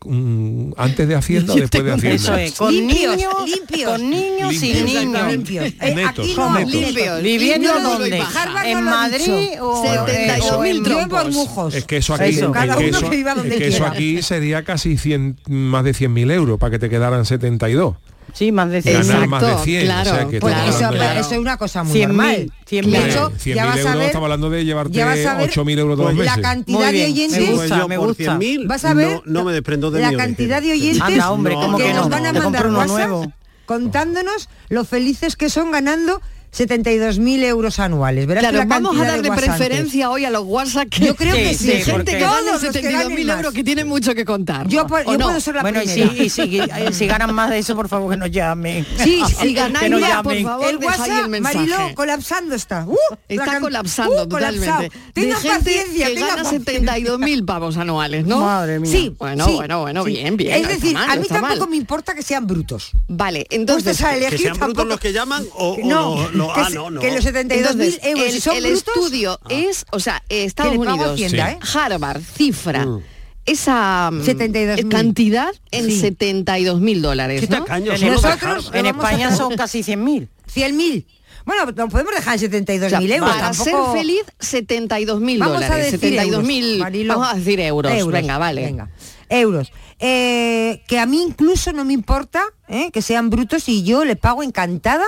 antes 0.77 1.07
de 1.07 1.15
Hacienda 1.15 1.53
o 1.53 1.55
después 1.57 1.83
de 1.83 1.91
Hacienda. 1.93 2.15
Eso 2.15 2.35
es, 2.37 2.51
con 2.53 2.71
Limpios, 2.71 3.17
niños, 3.17 3.33
limpios. 3.49 3.91
con 3.91 4.09
niños 4.09 4.53
y 4.53 4.73
Limpios. 4.73 5.05
niños. 5.05 5.31
Limpios. 5.31 5.65
Eh, 5.65 5.95
Netos, 5.95 6.25
aquí 6.25 6.35
no, 6.37 6.53
netos. 6.59 6.73
Limpios. 6.73 7.21
¿Viviendo 7.23 7.73
dónde? 7.81 8.23
¿En 8.65 8.83
Madrid 8.83 9.49
o, 9.61 9.83
72.000 9.83 10.93
o 10.95 10.99
en-. 11.01 11.09
Bormujos. 11.09 11.73
Es 11.75 11.85
que 11.85 11.97
eso 11.97 12.13
aquí, 12.13 12.29
Eso. 12.35 12.45
es 12.47 12.51
Cada 12.51 12.77
que 12.77 12.87
uno 12.89 12.97
eso- 12.97 13.09
que 13.09 13.15
viva 13.15 13.33
donde 13.35 13.55
es 13.55 13.61
que 13.61 13.67
eso 13.69 13.77
quiera. 13.79 13.91
aquí 13.93 14.21
sería 14.21 14.63
casi 14.63 14.97
100, 14.97 15.39
más 15.49 15.83
de 15.83 15.93
100.000 15.93 16.29
euros 16.31 16.59
para 16.59 16.69
que 16.71 16.79
te 16.79 16.89
quedaran 16.89 17.25
72. 17.25 17.95
Sí, 18.33 18.51
más 18.51 18.69
de 18.71 18.81
Ganar 18.81 19.03
100. 19.03 19.11
Exacto, 19.13 19.27
más 19.29 19.41
de 19.43 19.63
100. 19.63 19.85
claro, 19.85 20.11
o 20.11 20.15
sea, 20.15 20.27
que 20.27 20.39
Pues 20.39 20.53
estamos 20.55 20.95
eso, 21.19 21.33
es 21.35 21.39
una 21.39 21.57
cosa 21.57 21.83
muy 21.83 21.99
100.000, 21.99 22.07
normal. 22.07 22.51
100.000. 22.67 22.69
De 22.69 22.79
Hombre, 22.97 23.09
hecho, 23.11 23.31
100.000 23.31 23.53
ya 23.53 23.65
vas 23.65 23.75
a 23.75 23.79
euros, 23.79 23.95
ver, 23.95 24.05
estamos 24.07 24.25
hablando 24.25 24.49
de 24.49 24.65
llevarte 24.65 24.93
ya 24.93 25.05
vas 25.05 25.25
a 25.25 25.33
ver 25.35 25.49
8.000 25.51 25.79
euros 25.79 25.97
todos 25.97 26.13
los 26.15 26.25
la 26.25 26.41
cantidad 26.41 26.91
de 26.91 26.97
me 26.97 27.05
oyentes. 27.05 27.49
gusta. 27.51 27.85
Pues 27.85 27.97
por 27.99 28.07
gusta. 28.07 28.23
100.000 28.39 28.67
Vas 28.67 28.85
a 28.85 28.93
ver 28.95 29.21
no, 29.25 29.39
no 29.39 29.43
me 29.45 29.53
desprendo 29.53 29.91
de 29.91 30.01
la 30.01 30.13
cantidad 30.13 30.61
de 30.61 30.71
oyentes 30.71 31.01
Anda, 31.01 31.31
hombre, 31.31 31.53
No, 31.53 31.61
¿cómo 31.61 31.77
que 31.77 31.83
que 31.85 31.93
nos 31.93 32.03
no? 32.05 32.09
van 32.09 32.25
a 32.25 32.33
mandar 32.33 32.67
uno 32.67 32.77
WhatsApp 32.79 32.97
nuevo. 32.97 33.33
contándonos 33.65 34.49
lo 34.69 34.83
felices 34.83 35.35
que 35.35 35.49
son 35.49 35.71
ganando 35.71 36.21
72.000 36.55 37.43
euros 37.43 37.79
anuales. 37.79 38.27
Verás 38.27 38.41
Claro, 38.43 38.57
la 38.59 38.65
vamos 38.65 38.99
a 38.99 39.05
darle 39.05 39.31
preferencia 39.31 40.09
hoy 40.09 40.25
a 40.25 40.29
los 40.29 40.43
WhatsApp 40.45 40.87
que 40.89 41.05
Yo 41.07 41.15
creo 41.15 41.33
Sí, 41.35 41.41
que 41.41 41.49
sí, 41.53 41.57
sí, 41.57 41.67
de 41.71 41.81
gente 41.83 42.11
que 42.11 42.19
gana 42.19 42.33
Todos 42.37 42.63
los 42.63 42.73
que 42.73 42.81
72.000 42.81 42.91
ganen 42.91 43.29
euros 43.29 43.53
que 43.53 43.63
tienen 43.63 43.87
mucho 43.87 44.13
que 44.15 44.23
contar. 44.25 44.67
Yo, 44.67 44.85
po- 44.87 44.95
¿o 44.97 45.03
yo 45.13 45.17
no? 45.17 45.25
puedo 45.25 45.39
ser 45.39 45.55
la 45.55 45.61
Bueno, 45.61 45.81
y 45.81 45.87
si, 45.87 46.01
primera. 46.03 46.23
y 46.23 46.29
si, 46.29 46.41
y 46.89 46.93
si 46.93 47.07
ganan 47.07 47.33
más 47.33 47.49
de 47.49 47.59
eso, 47.59 47.75
por 47.75 47.89
favor, 47.89 48.11
que 48.11 48.17
nos 48.17 48.31
llamen. 48.31 48.85
Sí, 49.03 49.21
si 49.27 49.35
Que 49.47 49.53
ganáis 49.53 49.89
nos 49.89 50.01
más, 50.01 50.23
por 50.23 50.41
favor, 50.41 50.69
el 50.69 50.77
WhatsApp, 50.77 51.23
el 51.23 51.29
mensaje. 51.29 51.57
Mariló, 51.57 51.95
colapsando 51.95 52.55
está. 52.55 52.85
Uh, 52.87 52.95
Está 53.27 53.59
colapsando 53.59 54.23
uh, 54.23 54.27
totalmente. 54.27 54.91
Tenga 55.13 55.35
paciencia, 55.35 56.07
que 56.07 56.13
tenga 56.13 56.27
gana 56.27 56.43
paciencia. 56.43 56.79
72.000 56.97 57.45
pavos 57.45 57.77
anuales, 57.77 58.25
¿no? 58.25 58.41
Madre 58.41 58.79
mía. 58.79 58.91
Sí, 58.91 59.15
Bueno, 59.17 59.45
sí, 59.45 59.53
bueno, 59.55 59.81
bueno, 59.81 60.03
sí. 60.05 60.11
bien, 60.11 60.37
bien. 60.37 60.55
Es 60.55 60.61
no 60.63 60.67
decir, 60.69 60.97
a 60.97 61.15
no 61.15 61.21
mí 61.21 61.27
tampoco 61.27 61.67
me 61.67 61.77
importa 61.77 62.13
que 62.13 62.21
sean 62.21 62.45
brutos. 62.47 62.91
Vale, 63.07 63.45
Entonces, 63.49 64.01
a 64.03 64.11
Que 64.11 64.17
elegir 64.17 64.39
sean 64.41 64.57
brutos 64.59 64.85
los 64.87 64.99
que 64.99 65.13
llaman 65.13 65.43
o, 65.55 65.73
o 65.73 66.42
no, 66.47 66.53
no, 66.53 66.55
no, 66.55 66.55
que, 66.55 66.61
ah, 66.61 66.69
no, 66.69 66.89
no. 66.91 67.01
que 67.01 67.11
los 67.11 67.25
72.000 67.25 67.51
Entonces, 67.57 67.99
euros 68.03 68.25
el, 68.25 68.31
si 68.31 68.41
son 68.41 68.55
el 68.57 68.63
brutos, 68.63 68.95
estudio 68.95 69.39
es, 69.49 69.85
o 69.91 69.99
sea, 69.99 70.23
Estados 70.29 70.75
Unidos, 70.77 71.13
Hacienda, 71.13 71.49
Sí. 71.49 71.55
¿eh? 71.55 71.79
Harvard, 71.79 72.21
cifra 72.21 72.85
Mm. 72.85 73.01
esa 73.45 74.09
mm, 74.11 74.21
72.000. 74.23 74.89
cantidad 74.89 75.49
en 75.71 75.85
Sí. 75.89 75.99
72.000 76.01 77.01
dólares, 77.01 77.41
Qué 77.41 77.47
¿no? 77.47 77.65
Nosotros- 78.11 78.71
en 78.73 78.85
España 78.85 79.35
son 79.35 79.55
casi 79.55 79.83
100.000. 79.83 80.29
100.000. 80.53 81.05
Bueno, 81.45 81.65
nos 81.65 81.89
podemos 81.91 82.13
dejar 82.15 82.35
en 82.35 82.39
72.000 82.39 82.85
O 82.85 82.89
sea, 82.89 83.15
euros. 83.17 83.29
para 83.31 83.51
tampoco- 83.51 83.91
ser 83.93 83.99
feliz, 84.01 84.21
72.000 84.39 85.39
Vamos 85.39 85.57
a 85.57 85.59
dólares. 85.65 85.91
decir 85.91 85.99
72.000, 85.99 86.63
euros, 86.65 86.79
Mariló. 86.79 87.13
vamos 87.17 87.33
a 87.33 87.37
decir 87.37 87.59
euros. 87.59 87.91
Venga, 88.13 88.37
vale. 88.37 88.61
Venga, 88.65 88.89
euros. 89.27 89.71
Eh, 89.99 90.81
que 90.87 90.99
a 90.99 91.05
mí 91.05 91.21
incluso 91.21 91.73
no 91.73 91.83
me 91.85 91.93
importa 91.93 92.43
eh, 92.69 92.91
que 92.91 93.01
sean 93.01 93.29
brutos 93.29 93.67
y 93.67 93.83
yo 93.83 94.05
le 94.05 94.15
pago 94.15 94.41
encantada. 94.41 95.05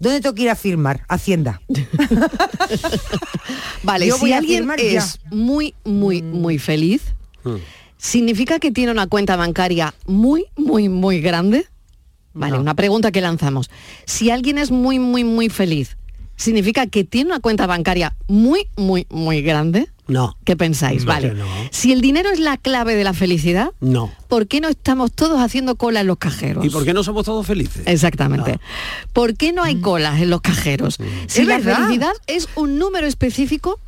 ¿Dónde 0.00 0.20
tengo 0.20 0.34
que 0.34 0.42
ir 0.42 0.50
a 0.50 0.56
firmar? 0.56 1.04
Hacienda. 1.08 1.60
Vale, 3.82 4.06
Yo 4.06 4.14
si 4.16 4.20
voy 4.20 4.32
a 4.32 4.38
alguien 4.38 4.58
firmar 4.60 4.80
es 4.80 5.18
ya. 5.22 5.30
muy, 5.30 5.74
muy, 5.84 6.22
muy 6.22 6.58
feliz, 6.58 7.02
Mm. 7.42 7.54
¿significa 7.96 8.58
que 8.58 8.70
tiene 8.70 8.92
una 8.92 9.06
cuenta 9.06 9.34
bancaria 9.34 9.94
muy, 10.06 10.44
muy, 10.56 10.90
muy 10.90 11.22
grande? 11.22 11.66
Vale, 12.34 12.56
No. 12.56 12.60
una 12.60 12.74
pregunta 12.74 13.10
que 13.12 13.22
lanzamos. 13.22 13.70
Si 14.04 14.30
alguien 14.30 14.58
es 14.58 14.70
muy, 14.70 14.98
muy, 14.98 15.24
muy 15.24 15.48
feliz, 15.48 15.96
¿significa 16.36 16.86
que 16.86 17.02
tiene 17.04 17.30
una 17.30 17.40
cuenta 17.40 17.66
bancaria 17.66 18.14
muy, 18.28 18.66
muy, 18.76 19.06
muy 19.08 19.40
grande? 19.40 19.88
No, 20.10 20.36
¿Qué 20.44 20.56
pensáis? 20.56 21.02
No, 21.04 21.08
vale. 21.08 21.34
no. 21.34 21.46
Si 21.70 21.92
el 21.92 22.00
dinero 22.00 22.30
es 22.30 22.38
la 22.40 22.56
clave 22.56 22.96
de 22.96 23.04
la 23.04 23.12
felicidad, 23.14 23.70
no. 23.80 24.10
¿por 24.28 24.46
qué 24.46 24.60
no 24.60 24.68
estamos 24.68 25.12
todos 25.12 25.40
haciendo 25.40 25.76
cola 25.76 26.00
en 26.00 26.06
los 26.08 26.18
cajeros? 26.18 26.64
¿Y 26.64 26.70
por 26.70 26.84
qué 26.84 26.92
no 26.92 27.02
somos 27.04 27.24
todos 27.24 27.46
felices? 27.46 27.82
Exactamente. 27.86 28.52
No. 28.52 28.60
¿Por 29.12 29.36
qué 29.36 29.52
no 29.52 29.62
hay 29.62 29.80
colas 29.80 30.20
en 30.20 30.30
los 30.30 30.40
cajeros? 30.40 30.98
Si 31.26 31.40
Es 31.42 31.46
la 31.46 31.58
verdad. 31.58 31.76
felicidad 31.78 32.12
es 32.26 32.48
un 32.56 32.78
número 32.78 33.06
específico, 33.06 33.78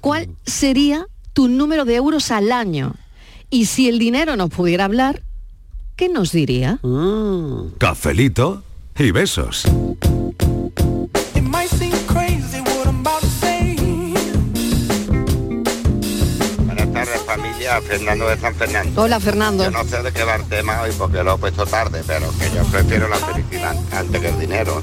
¿cuál 0.00 0.28
sería 0.46 1.06
tu 1.32 1.48
número 1.48 1.84
de 1.84 1.96
euros 1.96 2.30
al 2.30 2.52
año? 2.52 2.94
Y 3.50 3.66
si 3.66 3.88
el 3.88 3.98
dinero 3.98 4.36
nos 4.36 4.50
pudiera 4.50 4.84
hablar, 4.84 5.22
¿qué 5.96 6.08
nos 6.08 6.32
diría? 6.32 6.78
Mm. 6.82 7.72
Cafelito 7.78 8.62
y 8.98 9.10
besos. 9.10 9.66
Fernando 17.86 18.28
de 18.28 18.38
San 18.38 18.54
Fernando. 18.54 19.02
Hola, 19.02 19.20
Fernando. 19.20 19.64
Yo 19.64 19.70
no 19.70 19.84
sé 19.84 20.02
de 20.02 20.12
qué 20.12 20.24
va 20.24 20.36
el 20.36 20.44
tema 20.44 20.82
hoy 20.82 20.90
porque 20.96 21.22
lo 21.22 21.34
he 21.34 21.38
puesto 21.38 21.66
tarde, 21.66 22.02
pero 22.06 22.30
que 22.38 22.50
yo 22.54 22.62
prefiero 22.64 23.08
la 23.08 23.16
felicidad 23.16 23.76
antes 23.92 24.20
que 24.20 24.28
el 24.28 24.38
dinero. 24.38 24.80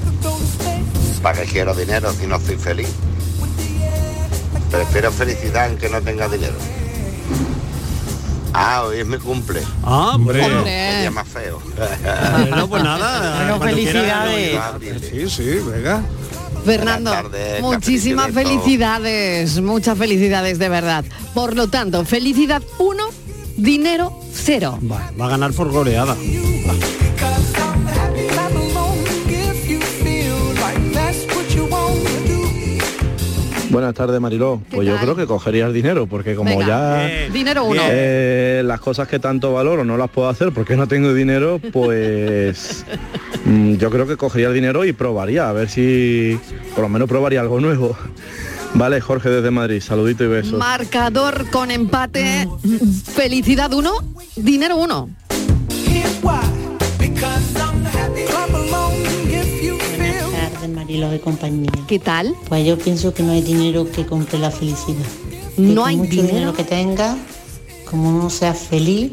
¿Para 1.22 1.40
qué 1.40 1.46
quiero 1.46 1.74
dinero 1.74 2.12
si 2.12 2.26
no 2.26 2.38
soy 2.40 2.56
feliz? 2.56 2.88
Prefiero 4.70 5.10
felicidad 5.10 5.66
aunque 5.66 5.88
no 5.88 6.02
tenga 6.02 6.28
dinero. 6.28 6.54
Ah, 8.52 8.84
hoy 8.84 9.00
es 9.00 9.06
mi 9.06 9.16
cumple. 9.18 9.62
Ah, 9.82 10.12
Hombre. 10.14 10.40
Qué 10.40 10.98
día 11.00 11.10
más 11.10 11.26
feo. 11.26 11.60
Bueno, 12.38 12.68
pues 12.68 12.84
nada. 12.84 13.36
Bueno, 13.36 13.60
felicidades. 13.60 14.60
quieras, 14.78 15.02
Sí, 15.10 15.30
sí, 15.30 15.60
venga. 15.70 16.02
Fernando, 16.64 17.10
tardes, 17.10 17.60
muchísimas 17.60 18.32
felicidades, 18.32 19.60
muchas 19.60 19.98
felicidades 19.98 20.58
de 20.58 20.68
verdad. 20.68 21.04
Por 21.34 21.54
lo 21.56 21.68
tanto, 21.68 22.04
felicidad 22.04 22.62
1, 22.78 23.04
dinero 23.56 24.18
0. 24.32 24.78
Va, 24.90 25.10
va 25.20 25.26
a 25.26 25.28
ganar 25.28 25.52
por 25.52 25.70
goleada. 25.70 26.16
Buenas 33.70 33.94
tardes, 33.94 34.20
Mariló. 34.20 34.60
¿Qué 34.70 34.76
Pues 34.76 34.88
yo 34.88 34.96
creo 34.98 35.16
que 35.16 35.26
cogería 35.26 35.66
el 35.66 35.72
dinero, 35.72 36.06
porque 36.06 36.36
como 36.36 36.50
Venga. 36.50 36.66
ya 36.66 37.06
Bien. 37.06 37.32
Dinero 37.32 37.64
1. 37.64 37.72
Bien. 37.72 37.86
eh, 37.90 38.62
las 38.64 38.78
cosas 38.78 39.08
que 39.08 39.18
tanto 39.18 39.52
valoro 39.52 39.84
no 39.84 39.96
las 39.96 40.08
puedo 40.10 40.28
hacer 40.28 40.52
porque 40.52 40.76
no 40.76 40.86
tengo 40.86 41.12
dinero, 41.12 41.60
pues 41.72 42.84
yo 43.44 43.90
creo 43.90 44.06
que 44.06 44.16
cogería 44.16 44.48
el 44.48 44.54
dinero 44.54 44.84
y 44.84 44.92
probaría, 44.92 45.48
a 45.48 45.52
ver 45.52 45.68
si 45.68 46.38
por 46.74 46.82
lo 46.82 46.88
menos 46.88 47.08
probaría 47.08 47.40
algo 47.40 47.60
nuevo. 47.60 47.96
Vale, 48.74 49.00
Jorge 49.00 49.28
desde 49.28 49.50
Madrid, 49.52 49.80
saludito 49.80 50.24
y 50.24 50.26
besos. 50.26 50.58
Marcador 50.58 51.48
con 51.50 51.70
empate. 51.70 52.48
Felicidad 53.14 53.72
1, 53.72 53.92
dinero 54.34 54.76
1. 54.76 55.08
Buenas 59.96 60.32
tardes, 60.32 60.70
Marilo 60.70 61.10
de 61.10 61.20
compañía. 61.20 61.70
¿Qué 61.86 62.00
tal? 62.00 62.34
Pues 62.48 62.66
yo 62.66 62.76
pienso 62.76 63.14
que 63.14 63.22
no 63.22 63.30
hay 63.30 63.42
dinero 63.42 63.86
que 63.90 64.04
compre 64.04 64.40
la 64.40 64.50
felicidad. 64.50 65.06
No 65.56 65.84
hay 65.84 65.96
mucho 65.96 66.22
dinero. 66.22 66.52
que 66.52 66.64
tenga, 66.64 67.16
como 67.88 68.10
no 68.10 68.28
seas 68.28 68.58
feliz, 68.58 69.12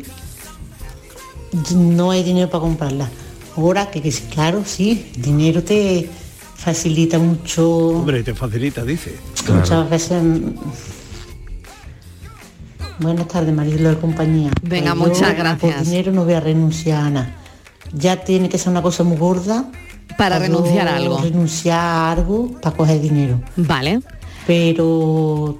no 1.75 2.09
hay 2.09 2.23
dinero 2.23 2.50
para 2.50 2.61
comprarla. 2.61 3.09
Ahora 3.58 3.89
que, 3.91 4.01
que 4.01 4.12
sí, 4.12 4.24
claro, 4.31 4.63
sí, 4.65 5.12
el 5.15 5.22
dinero 5.22 5.63
te 5.63 6.10
facilita 6.55 7.20
mucho. 7.20 7.67
Hombre, 7.89 8.24
te 8.24 8.34
facilita, 8.34 8.84
dice. 8.86 9.15
Muchas 9.53 9.89
veces. 9.89 10.24
mm, 10.24 10.53
Buenas 13.00 13.27
tardes, 13.27 13.53
Marilo 13.53 13.89
de 13.89 13.98
compañía. 13.98 14.51
Venga, 14.62 14.93
Pues 14.96 15.03
yo, 15.03 15.13
muchas 15.15 15.36
gracias. 15.38 15.75
Por 15.75 15.84
dinero 15.86 16.12
no 16.12 16.24
voy 16.24 16.34
a 16.36 16.39
renunciar 16.39 17.03
a 17.05 17.10
nada. 17.10 17.36
Ya 17.93 18.24
tiene 18.24 18.48
que 18.48 18.58
ser 18.58 18.70
una 18.70 18.81
cosa 18.81 19.03
muy 19.03 19.17
gorda. 19.17 19.65
Para 20.17 20.38
renunciar 20.38 20.88
a 20.88 20.98
algo. 20.98 21.20
Renunciar 21.20 21.79
a 21.79 22.12
algo 22.12 22.51
para 22.62 22.75
coger 22.77 23.01
dinero. 23.01 23.41
Vale. 23.55 24.01
Pero 24.46 25.58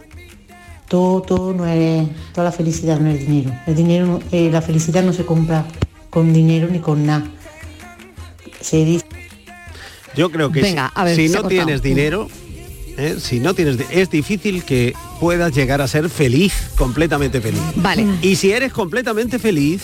todo, 0.88 1.22
todo 1.24 1.54
no 1.54 1.66
es. 1.66 2.08
Toda 2.34 2.46
la 2.46 2.52
felicidad 2.52 3.00
no 3.00 3.10
es 3.10 3.20
dinero. 3.20 3.52
El 3.66 3.76
dinero, 3.76 4.20
eh, 4.32 4.50
la 4.52 4.62
felicidad 4.62 5.02
no 5.04 5.12
se 5.14 5.26
compra 5.26 5.66
con 6.12 6.32
dinero 6.34 6.68
ni 6.70 6.80
con 6.80 7.06
nada. 7.06 7.24
Se 8.62 8.86
dice. 8.86 9.06
Yo 10.16 10.30
creo 10.30 10.52
que 10.52 10.62
Venga, 10.62 10.92
si, 11.16 11.28
ver, 11.28 11.42
no 11.42 11.48
tienes 11.48 11.82
dinero, 11.82 12.28
¿eh? 12.98 13.16
si 13.20 13.40
no 13.40 13.54
tienes, 13.54 13.78
es 13.92 14.10
difícil 14.10 14.64
que 14.64 14.94
puedas 15.20 15.56
llegar 15.56 15.82
a 15.82 15.88
ser 15.88 16.10
feliz, 16.10 16.54
completamente 16.78 17.40
feliz. 17.40 17.62
Vale. 17.76 18.06
Y 18.22 18.36
si 18.36 18.52
eres 18.52 18.74
completamente 18.74 19.40
feliz, 19.40 19.84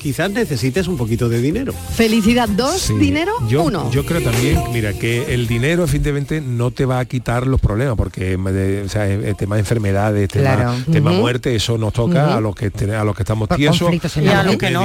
quizás 0.00 0.30
necesites 0.30 0.88
un 0.88 0.96
poquito 0.96 1.28
de 1.28 1.40
dinero. 1.40 1.72
Felicidad 1.94 2.48
2, 2.48 2.80
Sí. 2.80 2.94
dinero 2.94 3.32
yo, 3.48 3.62
1. 3.64 3.90
Yo 3.90 4.04
creo 4.06 4.20
también, 4.22 4.58
mira, 4.72 4.92
que 4.94 5.32
el 5.34 5.46
dinero 5.46 5.84
evidentemente 5.84 6.40
no 6.40 6.70
te 6.70 6.84
va 6.86 6.98
a 6.98 7.04
quitar 7.04 7.46
los 7.46 7.60
problemas, 7.60 7.96
porque 7.96 8.36
de- 8.36 8.82
o 8.82 8.88
sea, 8.88 9.06
el 9.08 9.20
el 9.30 9.36
tema 9.36 9.54
de 9.56 9.60
enfermedades, 9.60 10.28
tema, 10.30 10.56
Claro. 10.56 10.74
tema 10.90 11.12
muerte, 11.12 11.54
eso 11.54 11.76
nos 11.78 11.92
toca 11.92 12.36
a 12.36 12.40
los 12.40 12.54
que 12.54 12.70
a 12.96 13.04
los 13.04 13.14
que 13.14 13.22
estamos 13.22 13.46
Por 13.48 13.56
tiesos. 13.58 13.78
conflictos 13.78 14.16
en 14.16 14.24
la 14.26 14.44
que 14.58 14.66
el 14.68 14.76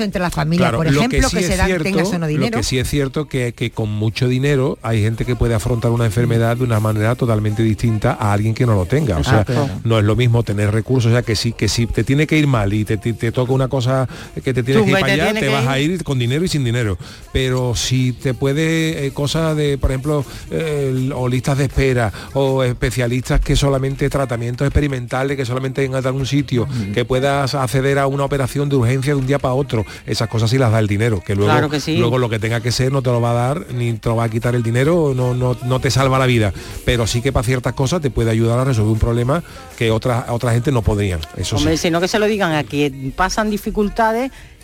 entre 0.00 0.20
la 0.22 0.30
familia, 0.30 0.72
por 0.72 0.86
lo 0.90 0.98
ejemplo, 0.98 1.18
que, 1.30 1.36
sí 1.40 1.44
se 1.44 1.52
es 1.52 1.58
dan, 1.58 1.66
cierto- 1.66 1.84
tengas 1.84 2.08
o 2.08 2.18
no 2.18 2.26
dinero. 2.26 2.50
Lo 2.52 2.56
que 2.58 2.62
sí 2.64 2.78
es 2.78 2.88
cierto 2.88 3.28
que, 3.28 3.52
que 3.52 3.70
con 3.70 3.90
mucho 3.90 4.26
dinero 4.28 4.78
hay 4.82 5.02
gente 5.02 5.24
que 5.24 5.36
puede 5.36 5.54
afrontar 5.54 5.90
una 5.90 6.06
enfermedad 6.06 6.56
de 6.56 6.64
una 6.64 6.80
manera 6.80 7.14
totalmente 7.14 7.62
distinta 7.62 8.16
a 8.18 8.32
alguien 8.32 8.54
que 8.54 8.64
no 8.66 8.74
lo 8.74 8.86
tenga. 8.86 9.16
O 9.16 9.20
Ah, 9.20 9.24
sea, 9.24 9.44
claro. 9.44 9.68
no 9.84 9.98
es 9.98 10.04
lo 10.04 10.16
mismo 10.16 10.42
tener 10.42 10.72
recursos, 10.72 11.10
o 11.10 11.14
sea 11.14 11.22
que 11.22 11.36
si, 11.36 11.52
que 11.52 11.68
si 11.68 11.86
te 11.86 12.02
tiene 12.02 12.26
que 12.26 12.38
ir 12.38 12.46
mal 12.46 12.72
y 12.72 12.84
te, 12.84 12.96
te- 12.96 13.12
te 13.12 13.30
toca 13.32 13.52
una 13.52 13.68
cosa 13.68 14.08
que 14.42 14.54
te 14.54 14.62
tienes 14.62 14.84
que 14.84 14.90
ir 14.90 14.98
para 15.00 15.12
allá, 15.12 15.34
te 15.34 15.48
vas 15.48 15.64
ir. 15.64 15.68
a 15.68 15.78
ir 15.78 16.04
con 16.04 16.18
dinero 16.18 16.44
y 16.44 16.48
sin 16.48 16.64
dinero. 16.64 16.98
Pero 17.32 17.74
si 17.74 18.12
te 18.12 18.34
puede, 18.34 19.06
eh, 19.06 19.10
cosas 19.12 19.56
de, 19.56 19.78
por 19.78 19.90
ejemplo, 19.90 20.24
eh, 20.50 21.10
o 21.14 21.28
listas 21.28 21.58
de 21.58 21.64
espera, 21.64 22.12
o 22.34 22.62
especialistas 22.64 23.40
que 23.40 23.56
solamente 23.56 24.08
tratamientos 24.10 24.66
experimentales, 24.66 25.36
que 25.36 25.44
solamente 25.44 25.84
en 25.84 25.94
algún 25.94 26.26
sitio, 26.26 26.66
que 26.94 27.04
puedas 27.04 27.54
acceder 27.54 27.98
a 27.98 28.06
una 28.06 28.24
operación 28.24 28.68
de 28.68 28.76
urgencia 28.76 29.14
de 29.14 29.20
un 29.20 29.26
día 29.26 29.38
para 29.38 29.54
otro, 29.54 29.84
esas 30.06 30.28
cosas 30.28 30.50
sí 30.50 30.58
las 30.58 30.72
da 30.72 30.78
el 30.78 30.86
dinero, 30.86 31.22
que 31.24 31.34
luego, 31.34 31.50
Claro 31.50 31.70
que 31.70 31.80
sí. 31.80 31.96
luego 31.96 32.18
lo 32.18 32.28
que 32.28 32.38
tenga 32.38 32.60
que 32.60 32.72
ser 32.72 32.92
no 32.92 33.02
te 33.02 33.10
lo 33.10 33.20
va 33.20 33.30
a 33.30 33.34
dar, 33.34 33.66
ni 33.72 33.92
te 33.94 34.08
lo 34.08 34.16
va 34.16 34.24
a 34.24 34.28
quitar 34.28 34.54
el 34.54 34.62
dinero, 34.62 35.12
no, 35.14 35.34
no, 35.34 35.56
no 35.64 35.80
te 35.80 35.90
salva 35.90 36.18
la 36.18 36.26
vida. 36.26 36.52
Pero 36.84 37.06
sí 37.06 37.22
que 37.22 37.32
para 37.32 37.44
ciertas 37.44 37.72
cosas 37.74 38.00
te 38.00 38.10
puede 38.10 38.30
ayudar 38.30 38.58
a 38.58 38.64
resolver 38.64 38.92
un 38.92 38.98
problema 38.98 39.42
que 39.78 39.90
otra, 39.90 40.26
otra 40.28 40.52
gente 40.52 40.72
no 40.72 40.82
podrían. 40.82 41.20
Eso 41.36 41.56
Hombre, 41.56 41.76
sí. 41.76 41.82
sino 41.84 42.00
que 42.00 42.08
se 42.08 42.18
lo 42.18 42.26
digan 42.26 42.52
a 42.52 42.64
que 42.64 43.12
pasan 43.16 43.50
dificultades 43.50 44.19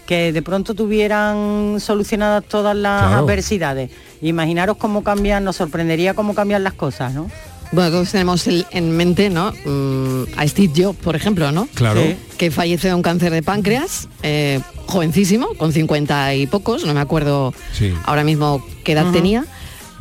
que 0.07 0.33
de 0.33 0.43
pronto 0.43 0.75
tuvieran 0.75 1.79
solucionadas 1.81 2.45
todas 2.45 2.77
las 2.77 3.03
Claro. 3.07 3.25
adversidades. 3.25 3.91
Imaginaros 4.23 4.77
cómo 4.77 5.03
cambian, 5.03 5.45
nos 5.45 5.57
sorprendería 5.57 6.15
cómo 6.15 6.35
cambian 6.35 6.63
las 6.65 6.75
cosas, 6.75 7.13
¿no? 7.15 7.29
Bueno, 7.73 7.91
todos 7.91 8.13
tenemos 8.13 8.47
el- 8.47 8.65
en 8.71 8.93
mente, 8.97 9.29
¿no? 9.29 9.53
Mm, 9.65 10.25
a 10.39 10.47
Steve 10.47 10.73
Jobs, 10.77 10.99
por 11.01 11.17
ejemplo, 11.17 11.51
¿no? 11.51 11.67
Claro. 11.75 12.01
Sí. 12.01 12.17
Que 12.39 12.53
fallece 12.53 12.89
de 12.89 12.95
un 12.95 13.03
cáncer 13.03 13.33
de 13.33 13.43
páncreas, 13.43 14.09
eh, 14.23 14.61
jovencísimo, 14.87 15.49
con 15.59 15.73
50 15.73 16.33
y 16.37 16.47
pocos, 16.47 16.87
no 16.87 16.95
me 16.95 17.01
acuerdo 17.01 17.53
Sí. 17.73 17.93
ahora 18.05 18.23
mismo 18.23 18.65
qué 18.85 18.93
edad 18.93 19.11
tenía, 19.11 19.45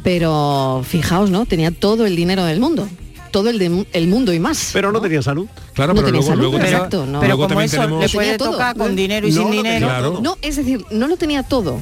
pero 0.03 0.83
fijaos, 0.87 1.31
¿no? 1.31 1.47
Tenía 1.47 1.71
todo 1.71 2.05
el 2.05 2.15
dinero 2.15 2.45
del 2.45 2.59
mundo, 2.59 2.87
todo 3.31 3.49
el, 3.49 3.57
de- 3.57 3.87
el 3.93 4.07
mundo 4.07 4.31
y 4.33 4.39
más. 4.39 4.69
Pero 4.71 4.91
no 4.91 5.01
tenía 5.01 5.23
salud. 5.23 5.47
Claro, 5.75 5.93
No 5.93 5.99
pero 6.01 6.11
luego, 6.11 6.25
salud, 6.25 6.41
luego 6.41 6.57
exacto, 6.57 7.05
no. 7.05 7.19
Pero 7.19 7.35
luego 7.35 7.35
como 7.43 7.47
también 7.49 7.65
eso 7.65 7.75
tenemos- 7.81 7.99
le 8.01 8.09
puede 8.09 8.37
tocar 8.37 8.75
con 8.77 8.95
dinero 8.95 9.27
y 9.27 9.31
No 9.31 9.41
sin 9.41 9.51
dinero. 9.51 9.87
Claro. 9.87 10.19
No, 10.21 10.37
es 10.41 10.55
decir, 10.55 10.85
no 10.89 11.07
lo 11.07 11.17
tenía 11.17 11.43
todo. 11.43 11.79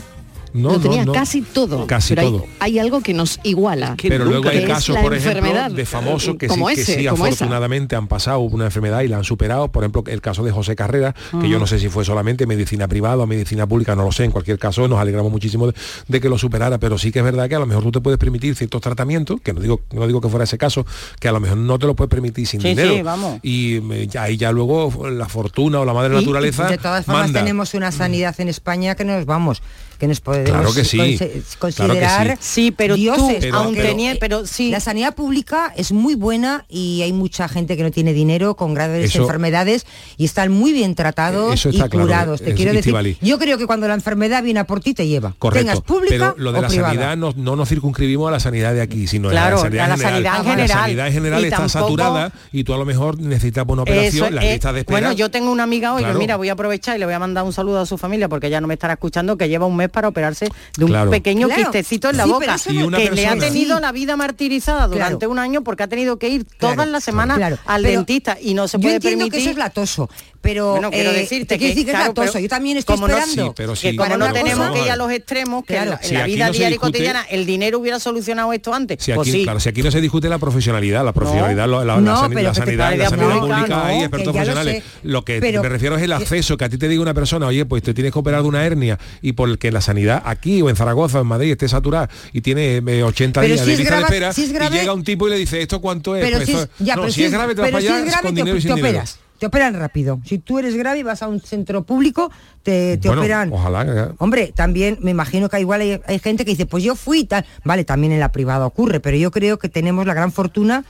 No, 0.53 0.73
lo 0.73 0.79
tenía 0.79 1.05
no. 1.05 1.11
casi 1.11 1.41
todo. 1.41 1.87
Casi 1.87 2.15
pero 2.15 2.29
todo. 2.29 2.45
Hay, 2.59 2.79
algo 2.79 3.01
que 3.01 3.13
nos 3.13 3.39
iguala. 3.43 3.95
que 3.97 4.09
pero 4.09 4.25
luego 4.25 4.49
hay 4.49 4.65
casos, 4.65 4.95
por 4.97 5.13
ejemplo, 5.13 5.39
enfermedad, 5.39 5.71
de 5.71 5.85
famosos 5.85 6.35
que 6.37 6.47
como 6.47 6.69
sí, 6.69 6.75
que 6.75 6.81
ese, 6.81 6.95
sí 6.99 7.05
como 7.07 7.25
esa. 7.25 7.35
afortunadamente 7.35 7.95
han 7.95 8.07
pasado 8.07 8.39
una 8.39 8.65
enfermedad 8.65 9.01
y 9.01 9.07
la 9.07 9.17
han 9.17 9.23
superado. 9.23 9.67
Por 9.69 9.83
ejemplo, 9.83 10.03
el 10.07 10.21
caso 10.21 10.43
de 10.43 10.51
José 10.51 10.75
Carrera, 10.75 11.13
que 11.41 11.49
yo 11.49 11.59
no 11.59 11.67
sé 11.67 11.79
si 11.79 11.89
fue 11.89 12.05
solamente 12.05 12.45
medicina 12.45 12.87
privada 12.87 13.23
o 13.23 13.27
medicina 13.27 13.67
pública, 13.67 13.95
no 13.95 14.03
lo 14.03 14.11
sé. 14.11 14.23
En 14.25 14.31
cualquier 14.31 14.59
caso, 14.59 14.87
nos 14.87 14.99
alegramos 14.99 15.31
muchísimo 15.31 15.67
de, 15.67 15.73
de 16.07 16.21
que 16.21 16.29
lo 16.29 16.37
superara, 16.37 16.77
pero 16.77 16.97
sí 16.97 17.11
que 17.11 17.19
es 17.19 17.25
verdad 17.25 17.49
que 17.49 17.55
a 17.55 17.59
lo 17.59 17.65
mejor 17.65 17.83
tú 17.83 17.91
te 17.91 18.01
puedes 18.01 18.19
permitir 18.19 18.55
ciertos 18.55 18.81
tratamientos, 18.81 19.41
que 19.41 19.53
no 19.53 19.59
digo, 19.61 19.81
no 19.91 20.05
digo 20.07 20.21
que 20.21 20.29
fuera 20.29 20.43
ese 20.43 20.57
caso, 20.57 20.85
que 21.19 21.27
a 21.27 21.31
lo 21.31 21.39
mejor 21.39 21.57
no 21.57 21.79
te 21.79 21.85
lo 21.87 21.95
puedes 21.95 22.09
permitir 22.09 22.45
sin 22.47 22.61
Sí, 22.61 22.69
dinero. 22.69 22.93
sí, 22.95 23.01
vamos. 23.01 23.39
Y 23.43 23.77
eh, 23.93 24.07
ya, 24.07 24.23
ahí 24.23 24.37
ya 24.37 24.51
luego 24.51 25.09
la 25.09 25.27
fortuna 25.27 25.79
o 25.79 25.85
la 25.85 25.93
madre 25.93 26.13
Y, 26.13 26.17
naturaleza 26.19 26.67
de 26.67 26.77
todas 26.77 27.05
formas 27.05 27.23
manda. 27.25 27.39
tenemos 27.39 27.73
una 27.73 27.91
sanidad 27.91 28.35
en 28.39 28.49
España 28.49 28.95
que 28.95 29.03
nos 29.05 29.25
vamos, 29.25 29.61
que 29.99 30.07
nos 30.07 30.19
podemos 30.21 30.42
Claro 30.43 30.73
que 30.73 30.83
sí, 30.85 30.97
conse- 30.97 31.17
claro 31.17 31.41
que 31.41 31.57
considerar 31.59 32.37
Sí, 32.39 32.71
pero 32.71 32.95
dioses, 32.95 33.37
Pero- 33.39 33.57
aun 33.57 33.67
porque 33.67 33.81
tenía- 33.83 34.15
pero 34.19 34.45
sí. 34.45 34.69
La 34.71 34.79
sanidad 34.79 35.15
pública 35.15 35.73
es 35.75 35.91
muy 35.91 36.15
buena 36.15 36.65
y 36.69 37.01
hay 37.01 37.13
mucha 37.13 37.47
gente 37.47 37.75
que 37.77 37.83
no 37.83 37.91
tiene 37.91 38.13
dinero 38.13 38.55
con 38.55 38.73
graves 38.73 39.05
Eso- 39.05 39.21
enfermedades 39.23 39.85
y 40.17 40.25
están 40.25 40.51
muy 40.51 40.73
bien 40.73 40.95
tratados 40.95 41.65
y 41.65 41.71
claro, 41.71 41.89
curados. 41.91 42.41
Te 42.41 42.51
es- 42.51 42.55
quiero 42.55 42.73
decir, 42.73 42.93
yo 43.21 43.39
creo 43.39 43.57
que 43.57 43.65
cuando 43.67 43.87
la 43.87 43.93
enfermedad 43.93 44.43
viene 44.43 44.59
a 44.59 44.63
por 44.67 44.79
ti 44.79 44.93
te 44.93 45.07
lleva. 45.07 45.33
Correcto. 45.39 45.59
Tengas 45.67 45.81
pública 45.81 46.33
pero 46.35 46.43
lo 46.43 46.51
de 46.51 46.59
o 46.59 46.61
la 46.61 46.67
privada. 46.67 46.89
sanidad 46.93 47.17
no, 47.17 47.33
no 47.35 47.55
nos 47.55 47.69
circunscribimos 47.69 48.27
a 48.27 48.31
la 48.31 48.39
sanidad 48.39 48.73
de 48.73 48.81
aquí, 48.81 49.07
sino 49.07 49.29
Claro, 49.29 49.55
a 49.57 49.59
la 49.59 49.63
sanidad 49.63 49.85
a 49.85 49.87
la 49.89 49.95
general. 49.97 50.13
sanidad 50.13 50.33
en 50.39 50.45
La 50.45 50.51
general. 50.51 50.79
sanidad 50.79 51.07
en 51.07 51.13
general 51.13 51.41
Y 51.41 51.43
está 51.45 51.57
tampoco- 51.57 51.79
saturada 51.79 52.33
y 52.51 52.63
tú 52.63 52.73
a 52.73 52.77
lo 52.77 52.85
mejor 52.85 53.19
necesitas 53.19 53.65
una 53.67 53.81
operación, 53.83 54.25
Eso 54.27 54.29
las 54.35 54.43
es- 54.45 54.51
listas 54.51 54.73
de 54.73 54.79
espera. 54.81 54.99
Bueno, 54.99 55.13
yo 55.13 55.31
tengo 55.31 55.51
una 55.51 55.63
amiga 55.63 55.93
hoy 55.93 56.03
Claro. 56.03 56.19
mira, 56.19 56.35
voy 56.37 56.49
a 56.49 56.53
aprovechar 56.53 56.95
y 56.95 56.99
le 56.99 57.05
voy 57.05 57.13
a 57.15 57.19
mandar 57.19 57.43
un 57.43 57.53
saludo 57.53 57.79
a 57.81 57.85
su 57.85 57.97
familia 57.97 58.29
porque 58.29 58.49
ya 58.49 58.61
no 58.61 58.67
me 58.67 58.75
estará 58.75 58.93
escuchando, 58.93 59.37
que 59.37 59.49
lleva 59.49 59.65
un 59.65 59.75
mes 59.75 59.89
para 59.89 60.07
de 60.39 60.83
un 60.85 60.89
Claro. 60.91 61.11
pequeño 61.11 61.47
Claro. 61.47 61.61
quistecito 61.63 62.09
en 62.09 62.17
la 62.17 62.23
Sí, 62.25 62.29
boca, 62.31 62.55
que 62.97 63.11
le 63.11 63.27
ha 63.27 63.37
tenido 63.37 63.77
Sí. 63.77 63.81
la 63.81 63.91
vida 63.91 64.15
martirizada 64.15 64.87
durante 64.87 65.17
Claro. 65.19 65.31
un 65.31 65.39
año 65.39 65.63
porque 65.63 65.83
ha 65.83 65.87
tenido 65.87 66.17
que 66.17 66.29
ir 66.29 66.45
Claro, 66.45 66.75
todas 66.75 66.89
las 66.89 67.03
semanas 67.03 67.37
claro. 67.37 67.57
al 67.65 67.81
Pero 67.81 67.97
dentista 67.99 68.37
y 68.41 68.53
no 68.53 68.67
se 68.67 68.77
yo 68.77 68.81
puede 68.81 68.95
entiendo 68.95 69.19
permitir. 69.25 69.31
que 69.39 69.41
eso 69.43 69.49
es 69.51 69.57
latoso, 69.57 70.09
pero 70.43 70.71
Bueno, 70.73 70.91
quiero 70.91 71.09
eh, 71.11 71.13
decirte 71.13 71.57
que, 71.57 71.69
decir 71.69 71.85
que 71.85 71.91
claro, 71.91 72.11
es 72.11 72.17
latoso. 72.19 72.37
Yo 72.37 72.49
también 72.49 72.77
estoy 72.77 72.95
como 72.97 73.07
no- 73.07 73.17
esperando. 73.17 73.47
Sí, 73.47 73.53
pero 73.55 73.73
que 73.73 73.79
sí, 73.79 73.95
como 73.95 74.09
para 74.09 74.17
no 74.17 74.31
tenemos 74.33 74.67
cosa- 74.67 74.73
que 74.79 74.85
ir 74.85 74.91
a 74.91 74.95
los 74.97 75.11
extremos, 75.11 75.63
que 75.65 75.73
Claro. 75.73 75.83
en 75.83 75.89
la, 75.91 75.95
en 76.01 76.07
Si 76.09 76.13
la 76.13 76.23
aquí 76.23 76.33
vida 76.35 76.45
no 76.47 76.51
diaria 76.53 76.75
y 76.75 76.77
cotidiana 76.77 77.25
el 77.31 77.45
dinero 77.45 77.79
hubiera 77.79 77.99
solucionado 77.99 78.53
esto 78.53 78.73
antes. 78.73 79.01
Si 79.03 79.11
pues 79.13 79.27
aquí, 79.27 79.37
sí. 79.39 79.43
claro, 79.43 79.59
si 79.59 79.69
aquí 79.69 79.81
no 79.81 79.89
se 79.89 80.01
discute 80.01 80.29
la 80.29 80.37
profesionalidad, 80.37 81.03
la 81.05 81.13
profesionalidad, 81.13 81.67
lo- 81.67 81.83
la, 81.85 81.95
la 81.95 82.01
No, 82.01 82.21
la 82.21 82.29
que 82.29 82.35
te 82.35 82.53
sanidad, 82.53 82.95
la 82.95 83.09
sanidad 83.09 83.39
pública, 83.39 83.55
pública 83.55 83.75
no, 83.77 83.83
hay 83.85 83.97
que 83.97 84.03
expertos 84.03 84.27
lo 84.27 84.33
profesionales. 84.33 84.83
Lo 85.03 85.25
que 85.25 85.39
Pero- 85.39 85.63
me 85.63 85.69
refiero 85.69 85.95
es 85.97 86.03
el 86.03 86.11
acceso, 86.11 86.57
que 86.57 86.65
a 86.65 86.69
ti 86.69 86.77
te 86.77 86.87
diga 86.89 87.01
una 87.01 87.13
persona, 87.13 87.47
oye, 87.47 87.65
pues 87.65 87.81
te 87.81 87.93
tienes 87.93 88.11
que 88.13 88.19
operar 88.19 88.41
de 88.41 88.47
una 88.49 88.65
hernia 88.65 88.99
y 89.21 89.31
porque 89.31 89.71
la 89.71 89.79
sanidad 89.81 90.21
aquí 90.25 90.61
o 90.61 90.69
en 90.69 90.75
Zaragoza 90.75 91.19
o 91.19 91.21
en 91.21 91.27
Madrid 91.27 91.51
esté 91.51 91.69
saturada 91.69 92.09
y 92.33 92.41
tiene 92.41 92.77
eh, 92.85 93.03
80 93.03 93.39
Pero 93.41 93.53
días 93.53 93.65
si 93.65 93.71
de 93.71 93.77
lista 93.77 93.95
grave- 93.95 94.01
de 94.11 94.15
espera 94.17 94.33
si 94.33 94.43
es 94.43 94.51
grave- 94.51 94.75
y 94.75 94.79
llega 94.79 94.93
un 94.93 95.03
tipo 95.05 95.27
y 95.27 95.31
le 95.31 95.37
dice, 95.37 95.61
¿esto 95.61 95.79
cuánto 95.79 96.17
es? 96.17 96.23
Pero 96.25 96.37
Pues 96.37 96.45
si 96.49 96.53
esto- 96.53 96.63
es, 96.63 96.85
ya, 96.85 96.95
no, 96.97 97.01
pero 97.03 97.13
si 97.13 97.23
es 97.23 97.31
grave 97.31 97.55
te 97.55 97.61
vas 97.61 97.71
para 97.71 97.77
allá 98.01 98.21
con 98.21 98.35
dinero 98.35 98.57
y 98.57 98.61
sin 98.61 98.75
dinero. 98.75 99.03
Te 99.39 99.47
operan 99.47 99.73
rápido. 99.73 100.19
Si 100.25 100.37
tú 100.37 100.59
eres 100.59 100.75
grave 100.75 100.99
y 100.99 101.03
vas 101.03 101.21
a 101.21 101.27
un 101.27 101.41
centro 101.41 101.83
público, 101.83 102.31
te, 102.63 102.97
te 102.97 103.07
Bueno, 103.09 103.21
operan. 103.23 103.51
ojalá. 103.51 104.13
Hombre, 104.19 104.53
también 104.55 104.97
me 105.01 105.11
imagino 105.11 105.49
que 105.49 105.59
igual 105.59 105.81
hay, 105.81 105.99
hay 106.05 106.19
gente 106.19 106.45
que 106.45 106.51
dice, 106.51 106.65
pues 106.65 106.83
yo 106.83 106.95
fui 106.95 107.19
y 107.21 107.25
tal. 107.25 107.45
Vale, 107.65 107.83
también 107.83 108.13
en 108.13 108.19
la 108.21 108.31
privada 108.31 108.65
ocurre, 108.65 108.99
pero 109.01 109.17
yo 109.17 109.31
creo 109.31 109.59
que 109.59 109.67
tenemos 109.69 110.05
la 110.05 110.13
gran 110.13 110.31
fortuna 110.31 110.85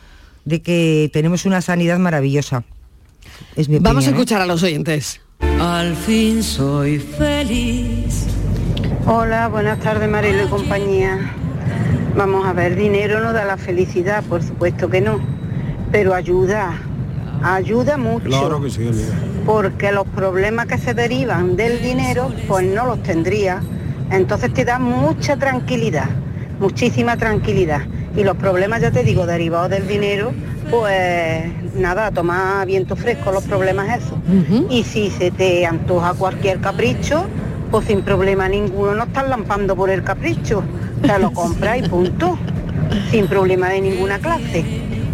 de 0.46 0.62
que 0.62 1.10
tenemos 1.14 1.46
una 1.46 1.62
sanidad 1.62 1.98
maravillosa. 2.00 2.64
Es 3.56 3.70
mi 3.70 3.80
Vamos 3.80 4.06
a 4.06 4.10
¿eh? 4.10 4.12
escuchar 4.12 4.42
a 4.42 4.46
los 4.46 4.62
oyentes. 4.62 5.20
Al 5.60 5.96
fin 5.96 6.44
soy 6.44 7.00
feliz. 7.00 8.26
Hola, 9.08 9.48
buenas 9.48 9.80
tardes 9.80 10.10
Marilo 10.10 10.44
y 10.46 10.48
compañía. 10.48 11.34
Vamos 12.16 12.46
a 12.46 12.54
ver, 12.54 12.76
dinero 12.76 13.20
no 13.22 13.34
da 13.34 13.46
la 13.46 13.58
felicidad, 13.58 14.24
por 14.26 14.44
supuesto 14.44 14.90
que 14.90 15.02
no, 15.02 15.20
pero 15.92 16.14
ayuda, 16.14 16.80
ayuda 17.44 17.98
mucho, 17.98 18.26
Claro 18.26 18.62
que 18.62 18.70
sí, 18.70 18.88
amiga. 18.88 19.14
porque 19.46 19.92
los 19.92 20.08
problemas 20.08 20.66
que 20.68 20.78
se 20.78 20.94
derivan 20.94 21.56
del 21.56 21.82
dinero, 21.82 22.32
pues 22.48 22.66
no 22.66 22.86
los 22.86 23.04
tendría. 23.04 23.62
Entonces 24.12 24.54
te 24.54 24.64
da 24.66 24.80
mucha 24.80 25.38
tranquilidad, 25.38 26.10
muchísima 26.60 27.18
tranquilidad. 27.18 27.82
Y 28.16 28.24
los 28.24 28.38
problemas, 28.38 28.82
ya 28.82 28.92
te 28.92 29.04
digo, 29.04 29.26
derivados 29.26 29.70
del 29.72 29.88
dinero, 29.88 30.32
pues 30.70 31.46
nada, 31.76 32.12
toma 32.12 32.64
viento 32.66 32.96
fresco 32.96 33.32
los 33.32 33.44
problemas 33.44 33.98
esos. 34.00 34.18
Y 34.70 34.84
si 34.84 35.10
se 35.10 35.32
te 35.32 35.66
antoja 35.66 36.14
cualquier 36.14 36.60
capricho, 36.60 37.26
pues 37.72 37.86
sin 37.88 38.02
problema 38.04 38.48
ninguno 38.48 38.94
no 38.94 39.04
estás 39.06 39.28
lampando 39.28 39.76
por 39.76 39.90
el 39.90 40.04
capricho. 40.04 40.64
Te 41.02 41.18
lo 41.20 41.32
compras 41.34 41.80
y 41.80 41.90
punto. 41.90 42.38
Sin 43.10 43.26
problema 43.28 43.70
de 43.70 43.82
ninguna 43.82 44.20
clase. 44.20 44.64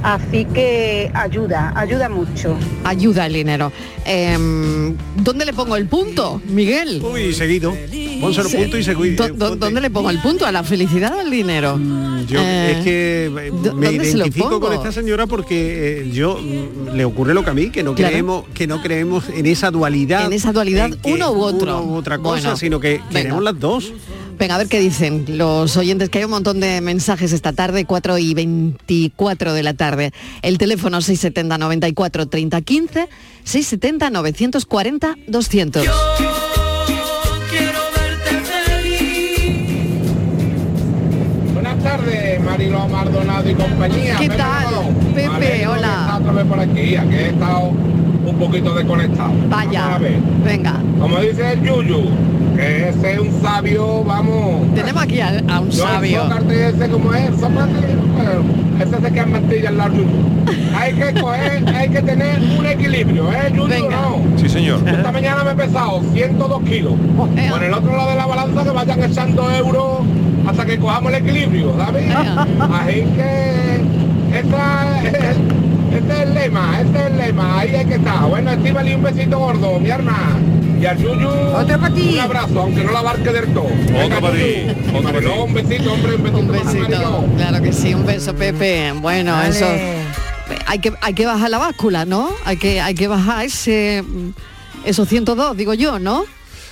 Así 0.01 0.45
que 0.45 1.11
ayuda, 1.13 1.73
ayuda 1.75 2.07
mucho. 2.07 2.57
Ayuda 2.85 3.25
el 3.25 3.33
dinero. 3.33 3.71
Em, 4.05 4.95
¿Dónde 5.17 5.45
le 5.45 5.53
pongo 5.53 5.75
el 5.75 5.87
punto, 5.87 6.41
Miguel? 6.47 7.01
Uy, 7.03 7.33
seguido. 7.33 7.75
Pónselo 8.21 8.49
Sí. 8.49 8.57
punto 8.57 8.77
y 8.77 8.83
seguido. 8.83 9.27
¿Dó- 9.27 9.33
dó- 9.35 9.55
¿Dónde 9.57 9.81
le 9.81 9.89
pongo 9.89 10.09
el 10.09 10.19
punto? 10.19 10.45
¿A 10.45 10.51
la 10.51 10.63
felicidad 10.63 11.13
o 11.15 11.19
al 11.19 11.29
dinero? 11.29 11.77
Yo 12.27 12.39
Eh, 12.41 12.71
es 12.77 12.83
que 12.83 13.25
eh, 13.25 13.51
¿dó- 13.61 13.73
me 13.73 13.87
se 13.89 13.93
identifico 14.17 14.49
con 14.49 14.59
pongo? 14.61 14.73
esta 14.73 14.91
señora 14.93 15.27
porque 15.27 16.01
eh, 16.03 16.11
yo 16.11 16.37
mm, 16.39 16.95
le 16.95 17.05
ocurre 17.05 17.33
lo 17.33 17.43
que 17.43 17.49
a 17.49 17.53
mí, 17.53 17.69
que 17.69 17.83
no 17.83 17.93
Claro. 17.93 18.11
creemos, 18.11 18.43
que 18.53 18.67
no 18.67 18.81
creemos 18.81 19.25
en 19.35 19.45
esa 19.47 19.69
dualidad. 19.69 20.25
En 20.25 20.33
esa 20.33 20.53
dualidad, 20.53 20.91
uno 21.03 21.31
u 21.31 21.41
otro. 21.41 21.81
una 21.81 21.91
u 21.91 21.95
otra 21.95 22.17
cosa, 22.19 22.41
Bueno, 22.41 22.57
sino 22.57 22.79
que 22.79 22.97
venga. 22.97 23.09
queremos 23.11 23.43
las 23.43 23.59
dos. 23.59 23.93
Venga, 24.39 24.55
a 24.55 24.57
ver 24.57 24.69
qué 24.69 24.79
dicen 24.79 25.25
los 25.37 25.75
oyentes, 25.75 26.07
que 26.09 26.19
hay 26.19 26.23
un 26.23 26.31
montón 26.31 26.61
de 26.61 26.79
mensajes 26.79 27.33
esta 27.33 27.51
tarde, 27.51 27.83
4 27.83 28.17
y 28.19 28.33
24 28.33 29.53
de 29.53 29.63
la 29.63 29.73
tarde. 29.73 30.13
El 30.41 30.57
teléfono 30.57 31.01
670 31.01 31.57
94 31.57 32.25
30 32.25 32.61
15, 32.61 33.09
670 33.43 34.09
940 34.09 35.15
200. 35.27 35.83
quiero 35.83 37.79
verte 37.97 38.41
feliz. 38.45 40.13
Buenas 41.53 41.83
tardes, 41.83 42.41
Marilo 42.41 42.87
Maldonado 42.87 43.49
y 43.49 43.55
compañía. 43.55 44.15
¿Qué 44.19 44.29
tal? 44.29 45.08
Pepe, 45.13 45.67
hola. 45.67 45.87
estar 45.87 46.21
otra 46.21 46.31
vez 46.33 46.45
por 46.45 46.59
aquí, 46.59 46.91
ya 46.91 47.03
que 47.03 47.15
he 47.15 47.29
estado 47.29 47.59
un 48.25 48.35
poquito 48.37 48.73
desconectado. 48.75 49.31
Vaya, 49.49 49.81
Vamos 49.81 49.95
a 49.95 49.99
ver. 49.99 50.19
venga. 50.43 50.73
Como 50.99 51.19
dice 51.19 51.53
el 51.53 51.61
Yuyu, 51.63 52.01
que 52.55 52.89
ese 52.89 53.13
es 53.13 53.19
un 53.19 53.41
sabio, 53.41 54.03
vamos. 54.03 54.73
Tenemos 54.75 55.03
aquí 55.03 55.19
a, 55.21 55.41
a 55.47 55.59
un 55.59 55.69
Yo 55.69 55.83
sabio. 55.83 56.21
Ese 56.51 56.89
como 56.89 57.13
es, 57.13 57.31
bueno, 57.39 58.43
ese 58.79 59.01
se 59.01 59.11
queda 59.13 59.25
mentilla 59.25 59.69
al 59.69 59.77
lado 59.77 59.93
Yuyu. 59.95 60.39
Hay 60.77 60.93
que 60.93 61.19
coger, 61.21 61.63
hay 61.75 61.89
que 61.89 62.01
tener 62.01 62.39
un 62.59 62.65
equilibrio, 62.65 63.31
¿eh, 63.31 63.51
Yuyu? 63.53 63.89
No. 63.89 64.37
Sí, 64.37 64.47
señor. 64.49 64.79
Esta 64.87 65.11
mañana 65.11 65.43
me 65.43 65.51
he 65.51 65.55
pesado 65.55 66.01
102 66.13 66.61
kilos. 66.63 66.93
Por 67.49 67.63
el 67.63 67.73
otro 67.73 67.95
lado 67.95 68.09
de 68.11 68.15
la 68.15 68.25
balanza 68.25 68.63
que 68.63 68.69
vayan 68.69 69.03
echando 69.03 69.49
euros 69.51 69.99
hasta 70.47 70.65
que 70.65 70.77
cojamos 70.77 71.11
el 71.13 71.19
equilibrio, 71.23 71.73
¿sabes? 71.77 72.05
Así 72.15 72.93
que 73.15 73.81
esta 74.33 75.01
es, 75.03 75.13
este 75.93 76.13
es 76.13 76.19
el 76.19 76.33
lema, 76.33 76.81
este 76.81 76.99
es 76.99 77.05
el 77.05 77.17
lema, 77.17 77.59
ahí 77.59 77.75
hay 77.75 77.85
que 77.85 77.95
estar. 77.95 78.27
Bueno, 78.27 78.51
estímale 78.51 78.95
un 78.95 79.03
besito 79.03 79.39
gordo, 79.39 79.79
mi 79.79 79.89
arma. 79.89 80.37
Y 80.79 80.85
al 80.85 80.97
Yuyu, 80.97 81.29
un 81.29 82.19
abrazo, 82.19 82.61
aunque 82.61 82.83
no 82.83 82.91
la 82.93 82.99
abarque 82.99 83.31
del 83.31 83.53
todo. 83.53 83.65
Para 83.65 84.31
ti, 84.31 84.67
otro 84.95 85.01
para 85.01 85.19
ti. 85.19 85.25
No, 85.25 85.43
un 85.43 85.53
besito, 85.53 85.93
hombre, 85.93 86.15
un 86.15 86.23
besito. 86.23 86.39
Un 86.39 86.47
para 86.47 86.63
besito. 86.63 87.25
Claro 87.35 87.61
que 87.61 87.73
sí, 87.73 87.93
un 87.93 88.05
beso, 88.05 88.33
Pepe. 88.33 88.93
Bueno, 88.93 89.41
eso. 89.41 89.65
Hay 90.67 90.79
que, 90.79 90.93
hay 91.01 91.13
que 91.13 91.25
bajar 91.25 91.49
la 91.49 91.57
báscula, 91.57 92.05
¿no? 92.05 92.29
Hay 92.45 92.57
que, 92.57 92.79
hay 92.79 92.95
que 92.95 93.07
bajar 93.07 93.45
ese, 93.45 94.03
esos 94.85 95.07
102, 95.09 95.57
digo 95.57 95.73
yo, 95.73 95.99
¿no? 95.99 96.23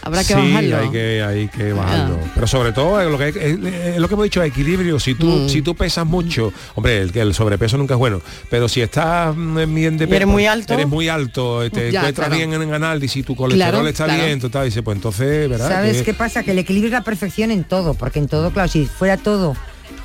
Habrá 0.07 0.21
que 0.21 0.33
sí, 0.33 0.33
bajarlo. 0.33 0.77
hay 0.79 0.89
que, 0.89 1.23
hay 1.23 1.47
que 1.49 1.73
bajarlo. 1.73 2.19
Pero 2.33 2.47
sobre 2.47 2.71
todo 2.71 2.99
es 3.01 3.09
lo 3.09 3.17
que, 3.17 3.23
hay- 3.25 3.29
es- 3.35 3.73
es 3.95 3.97
lo 3.99 4.07
que 4.07 4.13
hemos 4.15 4.23
dicho, 4.25 4.41
equilibrio. 4.43 4.99
Si 4.99 5.13
tú, 5.15 5.27
Mm. 5.27 5.49
si 5.49 5.61
tú 5.61 5.75
pesas 5.75 6.05
mucho, 6.05 6.51
hombre, 6.75 7.01
el, 7.01 7.15
el 7.17 7.33
sobrepeso 7.33 7.77
nunca 7.77 7.93
es 7.93 7.97
bueno. 7.99 8.21
Pero 8.49 8.67
si 8.67 8.81
estás 8.81 9.35
mm, 9.35 9.73
bien 9.73 9.97
de 9.97 10.05
Y 10.05 10.07
eres 10.07 10.19
peso, 10.19 10.27
muy 10.27 10.45
alto. 10.45 10.73
eres 10.73 10.87
muy 10.87 11.07
alto, 11.09 11.69
te 11.69 11.91
Ya, 11.91 11.99
encuentras 11.99 12.27
claro. 12.29 12.47
bien 12.47 12.61
en 12.61 12.73
análisis, 12.73 13.25
tu 13.25 13.35
colesterol 13.35 13.71
Claro, 13.71 13.87
está 13.87 14.05
claro. 14.05 14.23
bien, 14.25 14.39
total, 14.39 14.65
dice, 14.65 14.81
pues 14.83 14.95
entonces, 14.95 15.49
¿verdad? 15.49 15.67
¿Sabes 15.69 15.97
Que- 15.97 16.03
qué 16.05 16.13
pasa? 16.13 16.43
Que 16.43 16.51
el 16.51 16.59
equilibrio 16.59 16.87
es 16.87 16.93
la 16.93 17.03
perfección 17.03 17.51
en 17.51 17.63
todo, 17.63 17.93
porque 17.93 18.19
en 18.19 18.27
todo, 18.27 18.51
claro, 18.51 18.67
si 18.69 18.85
fuera 18.85 19.17
todo, 19.17 19.55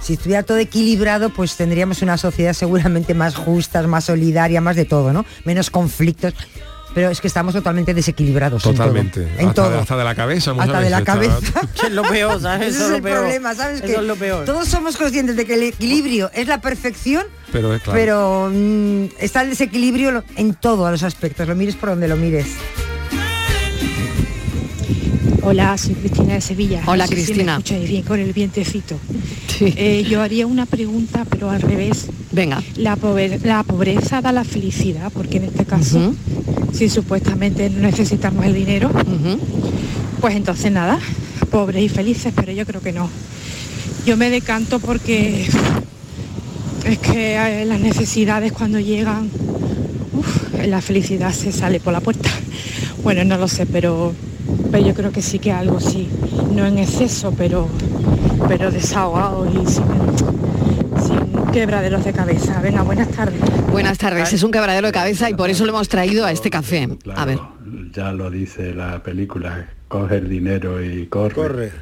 si 0.01 0.15
estuviera 0.15 0.43
todo 0.43 0.59
equilibrado, 0.59 1.31
pues 1.31 1.57
tendríamos 1.57 2.03
una 2.03 2.17
sociedad 2.19 2.53
seguramente 2.55 3.15
más 3.15 3.35
justa, 3.37 3.83
más 3.87 4.05
solidaria, 4.05 4.61
más 4.61 4.75
de 4.77 4.85
todo, 4.85 5.13
¿no? 5.13 5.25
Menos 5.45 5.71
conflictos. 5.71 6.35
Pero 6.95 7.09
es 7.11 7.21
que 7.21 7.27
estamos 7.29 7.55
totalmente 7.55 7.95
desequilibrados. 7.95 8.65
en 8.67 8.75
todo. 8.75 8.85
Totalmente. 8.87 9.23
En 9.39 9.49
hasta, 9.49 9.63
todo. 9.63 9.79
hasta 9.81 9.97
de 9.97 10.05
la 10.05 10.15
cabeza. 10.15 10.53
muchas 10.53 10.69
Hasta 10.69 10.81
de 10.83 10.91
la 10.91 10.99
está- 10.99 11.13
cabeza. 11.15 11.61
Que 11.81 11.87
es 11.87 11.93
lo 11.93 12.03
peor, 12.03 12.41
¿sabes? 12.41 12.75
Eso 12.77 12.87
es 12.89 12.93
el 12.97 13.03
peor. 13.03 13.19
problema, 13.21 13.55
¿sabes? 13.55 13.79
Eso 13.79 13.87
que 13.87 13.95
es 13.95 14.03
lo 14.03 14.17
peor. 14.17 14.45
Todos 14.45 14.69
somos 14.69 14.97
conscientes 14.97 15.37
de 15.37 15.47
que 15.47 15.55
el 15.55 15.63
equilibrio 15.63 16.31
es 16.35 16.47
la 16.49 16.61
perfección, 16.61 17.25
Pero 17.51 17.75
es 17.75 17.83
claro. 17.83 17.99
pero 17.99 18.51
mm, 18.53 19.05
está 19.19 19.43
el 19.43 19.51
desequilibrio 19.51 20.23
en 20.37 20.55
todos 20.55 20.91
los 20.91 21.03
aspectos, 21.03 21.49
lo 21.49 21.55
mires 21.55 21.77
por 21.77 21.89
donde 21.91 22.09
lo 22.09 22.17
mires. 22.17 22.47
Hola, 25.43 25.77
soy 25.77 25.95
Cristina 25.95 26.35
de 26.35 26.41
Sevilla. 26.41 26.83
Hola, 26.87 27.05
No 27.05 27.09
sé 27.09 27.15
si 27.17 27.21
me 27.21 27.25
Cristina. 27.27 27.53
escucháis 27.53 27.89
bien 27.89 28.03
con 28.03 28.21
el 28.21 28.33
vientecito. 28.33 28.99
Eh, 29.61 30.05
yo 30.09 30.23
haría 30.23 30.47
una 30.47 30.67
pregunta, 30.67 31.25
pero 31.29 31.51
al 31.51 31.61
revés. 31.61 32.07
Venga. 32.31 32.63
La, 32.77 32.97
pobre- 32.97 33.39
la 33.43 33.63
pobreza 33.65 34.21
da 34.21 34.33
la 34.33 34.45
felicidad, 34.45 35.11
porque 35.13 35.39
en 35.39 35.45
este 35.45 35.65
caso, 35.65 36.15
si 36.73 36.89
supuestamente 36.89 37.69
necesitamos 37.71 38.45
el 38.47 38.55
dinero, 38.55 38.91
pues 40.21 40.37
entonces 40.37 40.71
nada, 40.73 40.99
pobres 41.51 41.83
y 41.83 41.89
felices, 41.89 42.33
pero 42.35 42.53
yo 42.53 42.65
creo 42.65 42.81
que 42.81 42.93
no. 42.93 43.09
Yo 44.07 44.17
me 44.17 44.31
decanto 44.31 44.79
porque 44.81 45.47
es 46.87 46.99
que 46.99 47.35
eh, 47.37 47.65
las 47.67 47.81
necesidades 47.81 48.53
cuando 48.53 48.79
llegan, 48.81 49.29
uf, 50.13 50.55
la 50.67 50.81
felicidad 50.81 51.33
se 51.33 51.51
sale 51.53 51.81
por 51.81 51.93
la 51.93 52.01
puerta. 52.01 52.31
Bueno, 53.03 53.25
no 53.25 53.37
lo 53.37 53.49
sé, 53.49 53.67
pero, 53.67 54.13
pero 54.71 54.87
yo 54.87 54.95
creo 54.95 55.13
que 55.13 55.23
sí 55.23 55.39
que 55.39 55.53
algo 55.53 55.81
sí, 55.81 56.09
no 56.53 56.67
en 56.67 56.79
exceso, 56.79 57.35
pero, 57.37 57.69
pero 58.49 58.71
desahogado 58.71 59.47
y 59.47 59.67
sin, 59.67 59.85
sin 61.05 61.47
quebraderos 61.53 62.05
de 62.05 62.13
cabeza. 62.13 62.61
Venga, 62.61 62.83
buenas 62.83 63.09
tardes. 63.09 63.41
Buenas 63.71 63.99
tardes, 63.99 64.33
es 64.33 64.43
un 64.43 64.51
quebradero 64.51 64.87
de 64.87 64.93
cabeza 64.93 65.31
y 65.31 65.35
por 65.35 65.51
eso 65.51 65.65
lo 65.65 65.71
hemos 65.71 65.89
traído 65.89 66.25
a 66.25 66.33
este 66.33 66.51
café. 66.51 66.89
A 67.15 67.25
ver. 67.25 67.39
ya 67.95 68.13
lo 68.13 68.31
dice 68.31 68.75
la 68.75 69.03
película, 69.03 69.69
coge 69.89 70.17
el 70.17 70.29
dinero 70.29 70.83
y 70.83 71.07
corre. 71.07 71.35
Corre. 71.35 71.73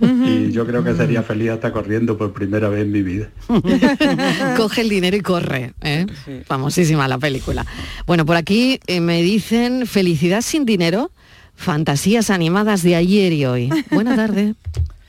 Y 0.00 0.50
yo 0.52 0.66
creo 0.66 0.82
que 0.82 0.94
sería 0.94 1.22
feliz 1.22 1.50
hasta 1.50 1.70
corriendo 1.72 2.16
por 2.16 2.32
primera 2.32 2.68
vez 2.68 2.82
en 2.82 2.92
mi 2.92 3.02
vida. 3.02 3.28
Coge 4.56 4.80
el 4.80 4.88
dinero 4.88 5.16
y 5.16 5.20
corre. 5.20 5.74
¿eh? 5.82 6.06
Famosísima 6.46 7.06
la 7.08 7.18
película. 7.18 7.66
Bueno, 8.06 8.24
por 8.24 8.36
aquí 8.36 8.80
eh, 8.86 9.00
me 9.00 9.22
dicen 9.22 9.86
felicidad 9.86 10.40
sin 10.40 10.64
dinero, 10.64 11.10
fantasías 11.58 12.30
animadas 12.30 12.82
de 12.82 12.96
ayer 12.96 13.32
y 13.32 13.44
hoy. 13.44 13.70
Buena 13.90 14.16
tarde. 14.16 14.54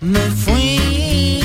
Me 0.01 0.19
fui, 0.19 1.39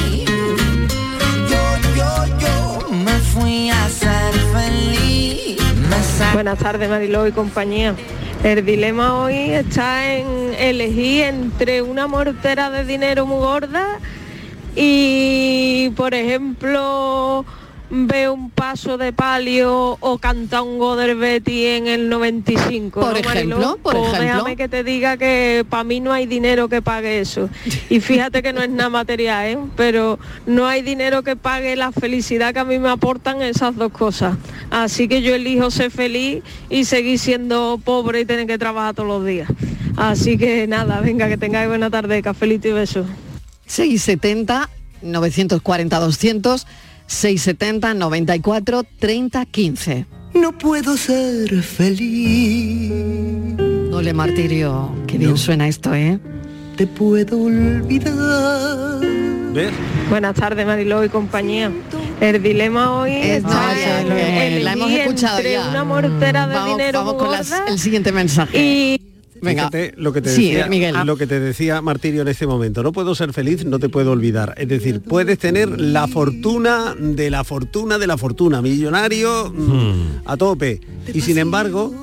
yo, 1.49 1.95
yo, 1.95 2.39
yo, 2.41 2.89
me 2.91 3.13
fui 3.21 3.71
a 3.71 3.89
ser 3.89 4.35
feliz. 4.53 5.59
Buenas 6.33 6.59
tardes 6.59 6.89
Mariló 6.89 7.29
y 7.29 7.33
compañía. 7.33 7.95
El 8.43 8.65
dilema 8.65 9.23
hoy 9.23 9.35
está 9.51 10.13
en 10.15 10.27
elegir 10.59 11.25
entre 11.25 11.83
una 11.83 12.07
mortera 12.07 12.71
de 12.71 12.85
dinero 12.85 13.27
muy 13.27 13.39
gorda 13.39 13.99
y, 14.75 15.91
por 15.97 16.15
ejemplo, 16.15 17.45
ver 17.91 18.31
un 18.31 18.51
paso 18.51 18.99
de 18.99 19.13
palio 19.13 19.97
o 20.01 20.19
cantango 20.19 20.97
del 20.97 21.17
Betty 21.17 21.67
en 21.67 21.87
el 21.87 22.09
95. 22.09 23.01
Por 23.01 23.13
¿no, 23.13 23.19
ejemplo, 23.19 23.79
por 23.83 23.97
ejemplo. 23.97 24.21
déjame 24.21 24.57
que 24.57 24.69
te 24.69 24.85
diga 24.85 25.17
que 25.17 25.65
para 25.69 25.85
mí 25.85 26.01
no 26.01 26.13
hay 26.13 26.27
dinero 26.27 26.69
que 26.69 26.83
pague 26.83 27.21
eso. 27.21 27.49
Y 27.91 28.01
fíjate 28.01 28.43
que 28.43 28.53
no 28.53 28.63
es 28.63 28.71
nada 28.71 28.91
material, 28.91 29.47
¿eh? 29.47 29.59
pero 29.77 30.19
no 30.47 30.67
hay 30.67 30.83
dinero 30.83 31.23
que 31.23 31.37
pague 31.37 31.77
la 31.77 31.93
felicidad 31.93 32.53
que 32.53 32.61
a 32.61 32.65
mí 32.65 32.79
me 32.79 32.89
aportan 32.89 33.43
esas 33.43 33.77
dos 33.77 33.93
cosas. 33.93 34.37
Así 34.71 35.09
que 35.09 35.23
yo 35.23 35.35
elijo 35.35 35.71
ser 35.71 35.91
feliz 35.91 36.43
y 36.71 36.85
seguir 36.85 37.19
siendo 37.19 37.79
pobre 37.85 38.21
y 38.21 38.25
tener 38.25 38.47
que 38.47 38.59
trabajar 38.59 38.95
todos 38.95 39.09
los 39.09 39.25
días. 39.25 39.49
Así 39.97 40.37
que 40.39 40.67
nada, 40.67 41.01
venga, 41.01 41.29
que 41.29 41.37
tengáis 41.37 41.69
buena 41.69 41.91
tarde, 41.91 42.23
cafelito 42.23 42.69
y 42.69 42.73
besos. 42.73 43.07
670 43.67 44.69
940 45.03 46.01
200 46.01 46.67
670 47.07 47.95
94 47.95 48.83
30 48.99 49.47
15. 49.47 50.07
No 50.35 50.53
puedo 50.59 50.97
ser 50.97 51.63
feliz. 51.63 52.93
Ole 53.93 54.13
martirio, 54.13 54.91
qué 55.07 55.19
bien 55.19 55.37
suena 55.37 55.69
esto, 55.69 55.95
¿eh? 55.95 56.19
Te 56.77 56.87
puedo 56.89 57.39
olvidar. 57.45 59.01
¿Ves? 59.55 59.71
Buenas 60.11 60.35
tardes, 60.35 60.67
Mariló 60.67 61.05
y 61.05 61.09
compañía. 61.09 61.71
El 62.21 62.43
dilema 62.43 62.99
hoy 62.99 63.13
está 63.13 63.75
eh, 64.03 64.61
la 64.65 64.73
hemos 64.73 64.91
escuchado 64.91 65.37
entre 65.39 65.53
ya. 65.53 65.69
una 65.69 65.85
mortera 65.85 66.49
de 66.49 66.55
Vamos, 66.55 66.77
dinero 66.77 67.05
vamos 67.05 67.23
con 67.23 67.31
las- 67.31 67.53
el 67.69 67.79
siguiente 67.79 68.11
mensaje. 68.11 68.59
y 68.59 69.14
Venga. 69.45 69.63
Fíjate 69.71 69.95
lo 69.97 70.13
que 70.13 70.23
te 70.23 70.31
Sí, 70.31 70.47
decía, 70.51 70.67
Miguel. 70.67 70.97
lo 71.05 71.17
que 71.17 71.27
te 71.27 71.39
decía 71.41 71.81
Martirio 71.83 72.23
en 72.23 72.29
este 72.29 72.47
momento. 72.47 72.83
No 72.83 72.93
puedo 72.93 73.15
ser 73.15 73.33
feliz, 73.33 73.65
no 73.65 73.79
te 73.79 73.89
puedo 73.89 74.11
olvidar. 74.13 74.55
Es 74.57 74.69
decir, 74.69 75.01
puedes 75.01 75.39
tener 75.39 75.81
la 75.81 76.09
fortuna 76.09 76.95
de 76.99 77.31
la 77.31 77.45
fortuna 77.45 77.99
de 77.99 78.07
la 78.07 78.17
fortuna, 78.19 78.63
millonario 78.63 79.53
mm, 79.55 80.23
a 80.25 80.37
tope. 80.37 80.81
Y 81.13 81.21
sin 81.21 81.39
embargo, 81.39 81.95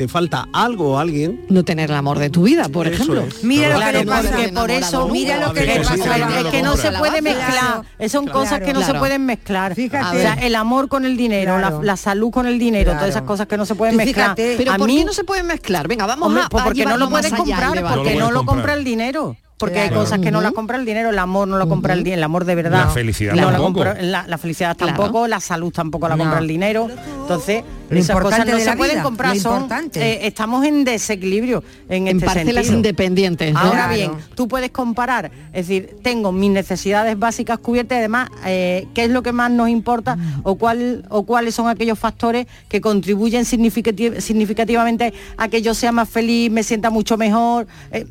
te 0.00 0.08
falta 0.08 0.48
algo 0.54 0.92
o 0.94 0.98
alguien. 0.98 1.44
No 1.50 1.62
tener 1.62 1.90
el 1.90 1.96
amor 1.96 2.18
de 2.18 2.30
tu 2.30 2.44
vida, 2.44 2.70
por 2.70 2.86
Eso 2.86 2.94
ejemplo. 3.02 3.20
es. 3.20 3.44
Mira 3.44 3.68
lo 3.68 3.76
Claro, 3.76 3.92
que 3.98 4.04
le 4.06 4.10
pasa. 4.10 4.30
porque 4.30 4.48
por 4.48 4.70
eso 4.70 5.08
Mira 5.08 5.36
lo 5.46 5.52
que 5.52 5.60
le 5.66 5.80
pasa 5.80 5.94
es 6.40 6.44
que 6.46 6.62
no 6.62 6.76
se 6.78 6.90
puede 6.92 7.20
mezclar 7.20 7.82
son 8.08 8.26
cosas 8.26 8.60
que 8.60 8.72
no 8.72 8.80
se 8.82 8.94
pueden 8.94 9.26
mezclar 9.26 9.74
Fíjate. 9.74 10.16
o 10.16 10.20
sea 10.20 10.34
el 10.40 10.54
amor 10.54 10.88
con 10.88 11.04
el 11.04 11.18
dinero 11.18 11.56
Claro. 11.58 11.80
la, 11.80 11.84
la 11.84 11.96
salud 11.98 12.30
con 12.30 12.46
el 12.46 12.58
dinero 12.58 12.84
Claro. 12.92 12.98
todas 13.00 13.10
esas 13.10 13.22
cosas 13.24 13.46
que 13.46 13.58
no 13.58 13.66
se 13.66 13.74
pueden 13.74 13.96
mezclar 13.96 14.34
fíjate. 14.36 14.54
Pero 14.56 14.72
a 14.72 14.76
¿por 14.78 14.86
mí 14.86 14.96
qué 15.00 15.04
no 15.04 15.12
se 15.12 15.24
pueden 15.24 15.46
mezclar? 15.46 15.86
Venga, 15.86 16.06
vamos 16.06 16.28
Hombre, 16.28 16.44
a, 16.44 16.48
pues 16.48 16.64
porque 16.64 16.86
no 16.86 16.96
lo 16.96 17.10
puedes 17.10 17.32
comprar 17.32 17.82
porque 17.94 18.14
No 18.14 18.30
lo 18.30 18.46
compra 18.46 18.72
el 18.72 18.84
dinero 18.84 19.36
porque 19.60 19.78
hay 19.78 19.88
Claro. 19.88 20.02
cosas 20.02 20.18
que 20.20 20.30
no 20.30 20.40
las 20.40 20.52
compra 20.52 20.76
el 20.78 20.84
dinero 20.84 21.10
el 21.10 21.18
amor 21.18 21.46
no 21.46 21.58
lo 21.58 21.68
compra 21.68 21.92
el 21.94 22.02
dinero 22.02 22.18
el 22.18 22.24
amor 22.24 22.44
de 22.44 22.54
verdad 22.56 22.86
La 22.86 22.90
felicidad 22.90 23.34
no 23.34 23.42
la, 23.50 23.58
tampoco. 23.58 23.80
compra- 23.84 24.02
la, 24.02 24.26
la 24.26 24.38
felicidad 24.38 24.76
Claro. 24.76 24.94
tampoco 24.96 25.28
la 25.28 25.38
salud 25.40 25.70
tampoco 25.72 26.08
la 26.08 26.16
No. 26.16 26.24
compra 26.24 26.40
el 26.40 26.48
dinero 26.48 26.88
entonces 27.20 27.62
Lo 27.90 27.98
esas 27.98 28.18
cosas 28.20 28.38
no 28.46 28.54
de 28.56 28.60
se 28.60 28.66
la 28.66 28.76
pueden 28.76 28.94
vida, 28.96 29.02
comprar 29.02 29.36
son 29.38 29.68
eh, 29.94 30.20
estamos 30.22 30.64
en 30.64 30.84
desequilibrio 30.84 31.62
en, 31.88 32.08
En 32.08 32.16
este 32.16 32.26
parcelas 32.26 32.54
sentido. 32.66 32.76
independientes. 32.76 33.52
¿no? 33.52 33.58
Ahora 33.60 33.70
Claro. 33.88 33.94
bien, 33.94 34.12
tú 34.34 34.48
puedes 34.48 34.70
comparar, 34.70 35.30
es 35.52 35.66
decir, 35.68 35.96
tengo 36.02 36.30
mis 36.32 36.50
necesidades 36.50 37.18
básicas 37.18 37.58
cubiertas 37.58 37.96
y 37.96 37.98
además, 37.98 38.30
eh, 38.46 38.86
¿qué 38.94 39.04
es 39.04 39.10
lo 39.10 39.22
que 39.22 39.32
más 39.32 39.50
nos 39.50 39.68
importa 39.68 40.16
o, 40.44 40.54
cuál, 40.56 41.04
o 41.10 41.24
cuáles 41.26 41.54
son 41.54 41.68
aquellos 41.68 41.98
factores 41.98 42.46
que 42.68 42.80
contribuyen 42.80 43.44
significati- 43.44 44.20
significativamente 44.20 45.12
a 45.36 45.48
que 45.48 45.60
yo 45.60 45.74
sea 45.74 45.92
más 45.92 46.08
feliz, 46.08 46.50
me 46.50 46.62
sienta 46.62 46.90
mucho 46.90 47.16
mejor? 47.16 47.66
Eh, 47.92 48.06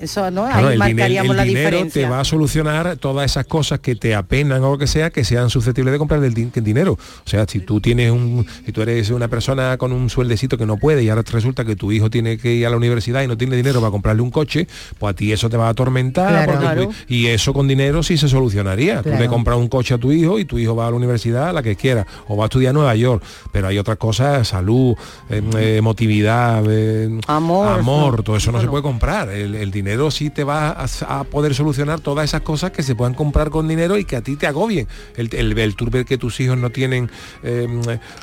eso, 0.00 0.30
¿no? 0.30 0.44
Claro, 0.46 0.66
Ahí 0.68 0.72
el, 0.74 0.78
marcaríamos 0.78 1.30
el 1.30 1.36
la 1.36 1.42
dinero 1.44 1.68
diferencia. 1.70 2.02
te 2.02 2.08
va 2.08 2.20
a 2.20 2.24
solucionar 2.24 2.96
todas 2.98 3.30
esas 3.30 3.46
cosas 3.46 3.80
que 3.80 3.94
te 3.96 4.14
apenan 4.14 4.62
o 4.64 4.72
lo 4.72 4.78
que 4.78 4.86
sea 4.86 5.10
que 5.10 5.24
sean 5.24 5.50
susceptibles 5.50 5.92
de 5.92 5.98
comprar 5.98 6.20
del 6.20 6.34
din- 6.34 6.50
el 6.54 6.64
dinero. 6.64 6.92
O 6.92 7.28
sea, 7.28 7.44
si 7.48 7.60
tú 7.60 7.80
tienes 7.80 8.10
un, 8.10 8.46
si 8.66 8.72
tú 8.72 8.82
eres 8.82 9.10
una 9.10 9.28
persona 9.28 9.76
con 9.78 9.92
un 9.92 10.10
sueldecito 10.10 10.58
que 10.58 10.66
no 10.66 10.76
puede 10.76 11.02
y 11.02 11.08
ahora 11.08 11.22
resulta 11.30 11.64
que 11.64 11.76
tu 11.76 11.90
hijo 11.92 12.10
tiene 12.10 12.38
que 12.38 12.52
ir 12.54 12.66
a 12.66 12.70
la 12.70 12.76
universidad 12.76 13.22
y 13.22 13.26
no 13.28 13.36
tiene 13.36 13.56
dinero 13.56 13.80
para 13.80 13.90
comprarle 13.90 14.22
un 14.22 14.30
coche, 14.30 14.66
pues 14.98 15.12
a 15.12 15.16
ti 15.16 15.32
eso 15.32 15.48
te 15.48 15.56
va 15.56 15.66
a 15.68 15.70
atormentar. 15.70 16.44
Claro. 16.44 16.60
Claro. 16.60 16.90
Y 17.08 17.26
eso 17.28 17.52
con 17.52 17.66
dinero 17.68 18.02
sí 18.02 18.16
se 18.18 18.28
solucionaría. 18.28 19.02
Tú 19.02 19.10
le 19.10 19.26
compras 19.28 19.56
un 19.58 19.68
coche 19.68 19.94
a 19.94 19.98
tu 19.98 20.12
hijo 20.12 20.38
y 20.38 20.44
tu 20.44 20.58
hijo 20.58 20.74
va 20.76 20.86
a 20.86 20.90
la 20.90 20.96
universidad, 20.96 21.52
la 21.54 21.62
que 21.62 21.76
quiera, 21.76 22.06
o 22.28 22.36
va 22.36 22.44
a 22.44 22.46
estudiar 22.46 22.70
a 22.70 22.72
Nueva 22.74 22.94
York. 22.94 23.22
Pero 23.52 23.68
hay 23.68 23.78
otras 23.78 23.96
cosas, 23.98 24.48
salud, 24.48 24.94
eh, 25.30 25.42
eh, 25.56 25.76
emotividad, 25.78 26.62
eh, 26.68 27.08
Amor, 27.26 27.78
amor, 27.78 28.22
todo 28.22 28.36
eso 28.36 28.52
no 28.52 28.60
se 28.60 28.66
puede 28.66 28.82
comprar. 28.82 29.28
El, 29.30 29.54
el 29.62 29.70
dinero 29.70 30.10
sí 30.10 30.30
te 30.30 30.44
va 30.44 30.70
a, 30.70 30.86
a 31.08 31.24
poder 31.24 31.54
solucionar 31.54 32.00
todas 32.00 32.24
esas 32.24 32.40
cosas 32.42 32.70
que 32.72 32.82
se 32.82 32.94
puedan 32.94 33.14
comprar 33.14 33.50
con 33.50 33.68
dinero 33.68 33.96
y 33.98 34.04
que 34.04 34.16
a 34.16 34.20
ti 34.22 34.36
te 34.36 34.46
agobien. 34.46 34.88
El, 35.16 35.32
el, 35.34 35.54
ver 35.54 36.04
que 36.04 36.18
tus 36.18 36.38
hijos 36.40 36.56
no 36.58 36.70
tienen 36.70 37.10
eh, 37.42 37.66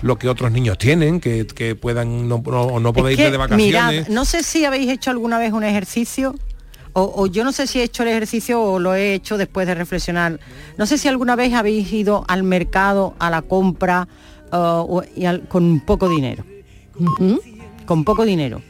lo 0.02 0.18
que 0.18 0.28
otros 0.30 0.52
niños 0.52 0.78
tienen, 0.78 1.20
que, 1.20 1.46
que 1.48 1.76
puedan 1.76 2.28
no, 2.28 2.42
no, 2.46 2.62
o 2.64 2.80
no 2.80 2.94
poder 2.94 3.14
Es 3.14 3.20
irte 3.20 3.26
que, 3.28 3.32
de 3.32 3.38
vacaciones. 3.38 3.66
mirad, 3.68 4.08
no 4.10 4.26
sé 4.26 4.44
si 4.44 4.66
habéis 4.66 4.90
hecho 4.90 5.10
alguna 5.12 5.38
vez 5.40 5.54
un 5.54 5.64
ejercicio 5.64 6.36
o, 6.94 7.14
o 7.16 7.28
yo 7.28 7.44
no 7.44 7.52
sé 7.52 7.68
si 7.68 7.80
he 7.80 7.84
hecho 7.84 8.04
el 8.04 8.10
ejercicio 8.10 8.62
o 8.62 8.80
lo 8.80 8.96
he 8.96 9.14
hecho 9.14 9.38
después 9.38 9.68
de 9.68 9.76
reflexionar. 9.76 10.40
No 10.78 10.86
sé 10.86 10.98
si 10.98 11.08
alguna 11.08 11.36
vez 11.36 11.54
habéis 11.54 11.92
ido 11.94 12.26
al 12.28 12.44
mercado, 12.44 13.14
a 13.20 13.30
la 13.30 13.42
compra 13.44 14.08
uh, 14.52 14.56
o- 14.58 15.04
y 15.16 15.26
al- 15.26 15.48
con 15.48 15.80
poco 15.82 16.10
dinero. 16.10 16.44
Con 17.86 18.04
poco 18.04 18.26
dinero. 18.26 18.62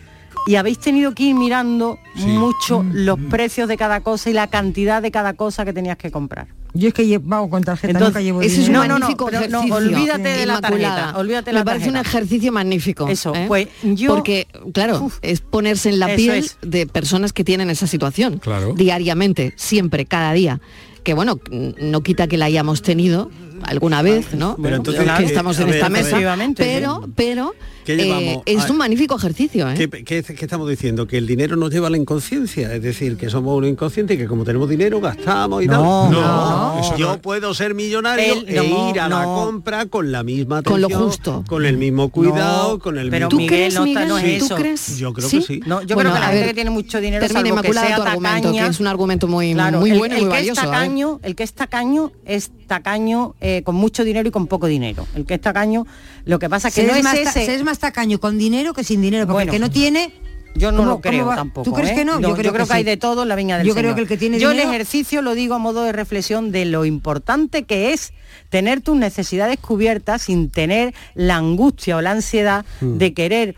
Y 0.48 0.56
habéis 0.56 0.80
tenido 0.80 1.14
que 1.14 1.24
ir 1.24 1.36
mirando 1.36 2.00
mucho 2.16 2.84
los 2.92 3.20
precios 3.30 3.68
de 3.68 3.78
cada 3.78 4.02
cosa 4.02 4.30
y 4.30 4.34
la 4.34 4.48
cantidad 4.48 5.02
de 5.02 5.12
cada 5.12 5.34
cosa 5.34 5.66
que 5.66 5.74
tenías 5.74 5.98
que 5.98 6.12
comprar. 6.12 6.48
Yo 6.74 6.88
es 6.90 6.94
que 6.94 7.08
llevo 7.08 7.50
con 7.50 7.64
tarjeta, 7.64 7.92
Entonces, 7.92 8.10
nunca 8.10 8.22
llevo 8.22 8.42
Ese 8.42 8.62
es 8.62 8.68
un. 8.68 8.74
No, 8.74 8.80
no, 8.82 8.88
no, 8.88 9.00
magnífico 9.00 9.26
pero 9.26 9.40
no, 9.40 9.46
ejercicio. 9.64 9.76
olvídate 9.76 10.30
de 10.30 10.46
la 10.46 10.62
tarjeta, 10.62 11.14
olvídate 11.18 11.46
de 11.48 11.54
Me 11.54 11.60
la 11.60 11.66
parece 11.66 11.90
un 11.90 11.98
ejercicio 11.98 12.52
magnífico. 12.52 13.08
Eso, 13.08 13.34
¿eh? 13.34 13.46
pues 13.48 13.68
yo- 13.84 14.14
Porque, 14.14 14.48
claro, 14.74 15.12
es 15.24 15.42
ponerse 15.42 15.90
en 15.90 15.98
la 16.00 16.08
Eso 16.14 16.16
piel 16.18 16.36
es. 16.38 16.58
de 16.62 16.86
personas 16.86 17.34
que 17.34 17.44
tienen 17.44 17.70
esa 17.72 17.88
situación. 17.88 18.38
Claro. 18.38 18.74
Diariamente, 18.74 19.54
siempre, 19.56 20.06
cada 20.06 20.32
día. 20.34 20.62
Que 21.04 21.14
bueno, 21.16 21.40
no 21.50 22.02
quita 22.02 22.28
que 22.28 22.38
la 22.38 22.46
hayamos 22.46 22.82
tenido 22.84 23.32
alguna 23.64 24.02
vez, 24.02 24.34
¿no? 24.34 24.58
Pero 24.62 24.76
entonces, 24.78 25.04
que 25.04 25.24
eh, 25.24 25.26
estamos 25.26 25.60
en 25.60 25.66
ver, 25.68 25.76
esta 25.76 25.90
mesa. 25.90 26.18
Pero, 26.56 27.10
pero 27.16 27.54
¿Qué 27.86 27.96
eh, 27.96 28.42
es 28.46 28.66
A- 28.66 28.72
un 28.72 28.78
magnífico 28.78 29.16
ejercicio, 29.16 29.68
¿eh? 29.70 29.74
¿Qué, 29.76 29.90
qué- 30.04 30.24
qué 30.24 30.46
estamos 30.46 30.70
diciendo? 30.70 31.08
Que 31.08 31.18
el 31.18 31.26
dinero 31.26 31.56
nos 31.56 31.72
lleva 31.72 31.88
a 31.88 31.90
la 31.90 31.98
inconsciencia, 31.98 32.74
es 32.76 32.82
decir, 32.84 33.18
que 33.18 33.30
somos 33.30 33.58
unos 33.58 33.70
inconscientes 33.72 34.16
y 34.16 34.20
que 34.20 34.28
como 34.28 34.44
tenemos 34.44 34.70
dinero 34.70 35.02
gastamos 35.02 35.64
y 35.64 35.68
No, 35.68 36.10
tal. 36.12 36.12
no, 36.12 36.98
yo 36.98 37.20
puedo 37.22 37.54
ser 37.54 37.74
millonario 37.74 38.34
El- 38.46 38.50
e 38.50 38.56
no, 38.70 38.90
ir 38.92 39.00
a 39.00 39.10
la 39.10 39.24
compra 39.24 39.86
con 39.88 40.12
la 40.12 40.22
misma 40.24 40.62
Con 40.62 40.82
lo 40.82 40.88
atención, 40.88 41.10
justo. 41.10 41.44
con 41.48 41.66
el 41.66 41.78
mismo 41.78 42.10
cuidado, 42.10 42.74
No, 42.74 42.80
con 42.80 42.98
el 43.00 43.10
pero 43.10 43.28
mismo... 43.28 43.30
¿Tú 43.30 43.38
Miguel, 43.38 43.50
crees, 43.58 43.74
no 43.76 43.86
está- 43.86 44.00
Miguel? 44.02 44.10
no 44.10 44.18
es 44.20 44.40
¿Tú 44.40 44.46
eso. 44.46 44.56
crees? 44.56 44.98
Yo 44.98 45.14
creo 45.14 45.30
que 45.30 45.42
sí. 45.42 45.62
No, 45.66 45.82
yo 45.82 45.96
Bueno, 45.96 46.12
creo 46.12 46.14
que 46.14 46.20
la 46.20 46.26
gente 46.28 46.40
ver, 46.40 46.48
que 46.50 46.54
tiene 46.54 46.70
mucho 46.70 47.02
dinero, 47.02 47.22
termina, 47.26 47.40
salvo 47.50 47.62
que 47.62 47.68
Inmaculada, 47.70 47.88
sea 47.88 47.96
tu 47.96 48.02
argumento, 48.04 48.52
que 48.52 48.66
es 48.68 48.80
un 48.80 48.88
argumento 48.88 49.28
muy, 49.28 49.54
Claro, 49.54 49.80
muy 49.80 49.92
bueno 49.98 50.14
y 50.16 50.18
el, 50.20 50.26
muy 50.26 50.32
que 50.32 50.38
valioso. 50.38 50.62
Es 50.62 50.68
ver. 50.68 50.76
tacaño, 50.76 51.20
el 51.24 51.36
que 51.36 51.44
es 51.44 51.54
tacaño 51.54 52.12
es 52.26 52.52
tacaño 52.68 53.34
eh, 53.58 53.64
con 53.64 53.76
mucho 53.76 54.04
dinero 54.04 54.28
y 54.30 54.32
con 54.32 54.48
poco 54.48 54.68
dinero. 54.68 55.08
El 55.16 55.26
que 55.26 55.36
es 55.36 55.42
tacaño, 55.42 55.86
lo 56.26 56.40
que 56.40 56.50
pasa 56.50 56.68
es 56.70 56.76
que 56.76 56.82
se, 56.82 56.88
no 56.88 56.96
es 56.96 57.04
más 57.04 57.16
ese. 57.16 57.46
se 57.46 57.56
es 57.56 57.64
más 57.64 57.80
tacaño 57.80 58.20
con 58.20 58.38
dinero 58.38 58.74
que 58.74 58.84
sin 58.84 59.02
dinero, 59.02 59.26
porque 59.26 59.34
Bueno. 59.46 59.52
el 59.52 59.56
que 59.56 59.60
no 59.60 59.70
tiene... 59.72 60.14
Yo 60.56 60.72
no 60.72 60.80
¿cómo- 60.80 60.90
lo 60.94 61.00
creo 61.02 61.30
tampoco. 61.30 61.64
¿Tú 61.64 61.74
crees 61.74 61.92
¿eh? 61.92 61.96
que 61.96 62.06
no? 62.06 62.20
Yo, 62.20 62.36
creo 62.36 62.52
que, 62.52 62.66
sí. 62.66 62.72
hay 62.74 62.84
de 62.84 62.98
todo 62.98 63.22
en 63.22 63.30
la 63.30 63.36
viña 63.36 63.60
del 63.60 63.68
Yo 63.68 63.74
creo 63.74 63.84
Señor. 63.92 63.96
que 63.96 64.02
el 64.02 64.08
que 64.08 64.18
tiene 64.18 64.40
Yo 64.40 64.50
dinero- 64.50 64.68
el 64.70 64.74
ejercicio 64.76 65.22
lo 65.22 65.36
digo 65.36 65.54
a 65.54 65.60
modo 65.60 65.84
de 65.84 65.92
reflexión 65.92 66.52
de 66.52 66.66
lo 66.66 66.86
importante 66.86 67.64
que 67.64 67.94
es 67.94 68.14
tener 68.50 68.82
tus 68.82 68.98
necesidades 68.98 69.60
cubiertas 69.60 70.24
sin 70.24 70.50
tener 70.50 70.96
la 71.14 71.36
angustia 71.36 71.98
o 71.98 72.02
la 72.02 72.12
ansiedad 72.12 72.66
Hmm. 72.82 72.98
de 72.98 73.14
querer 73.14 73.56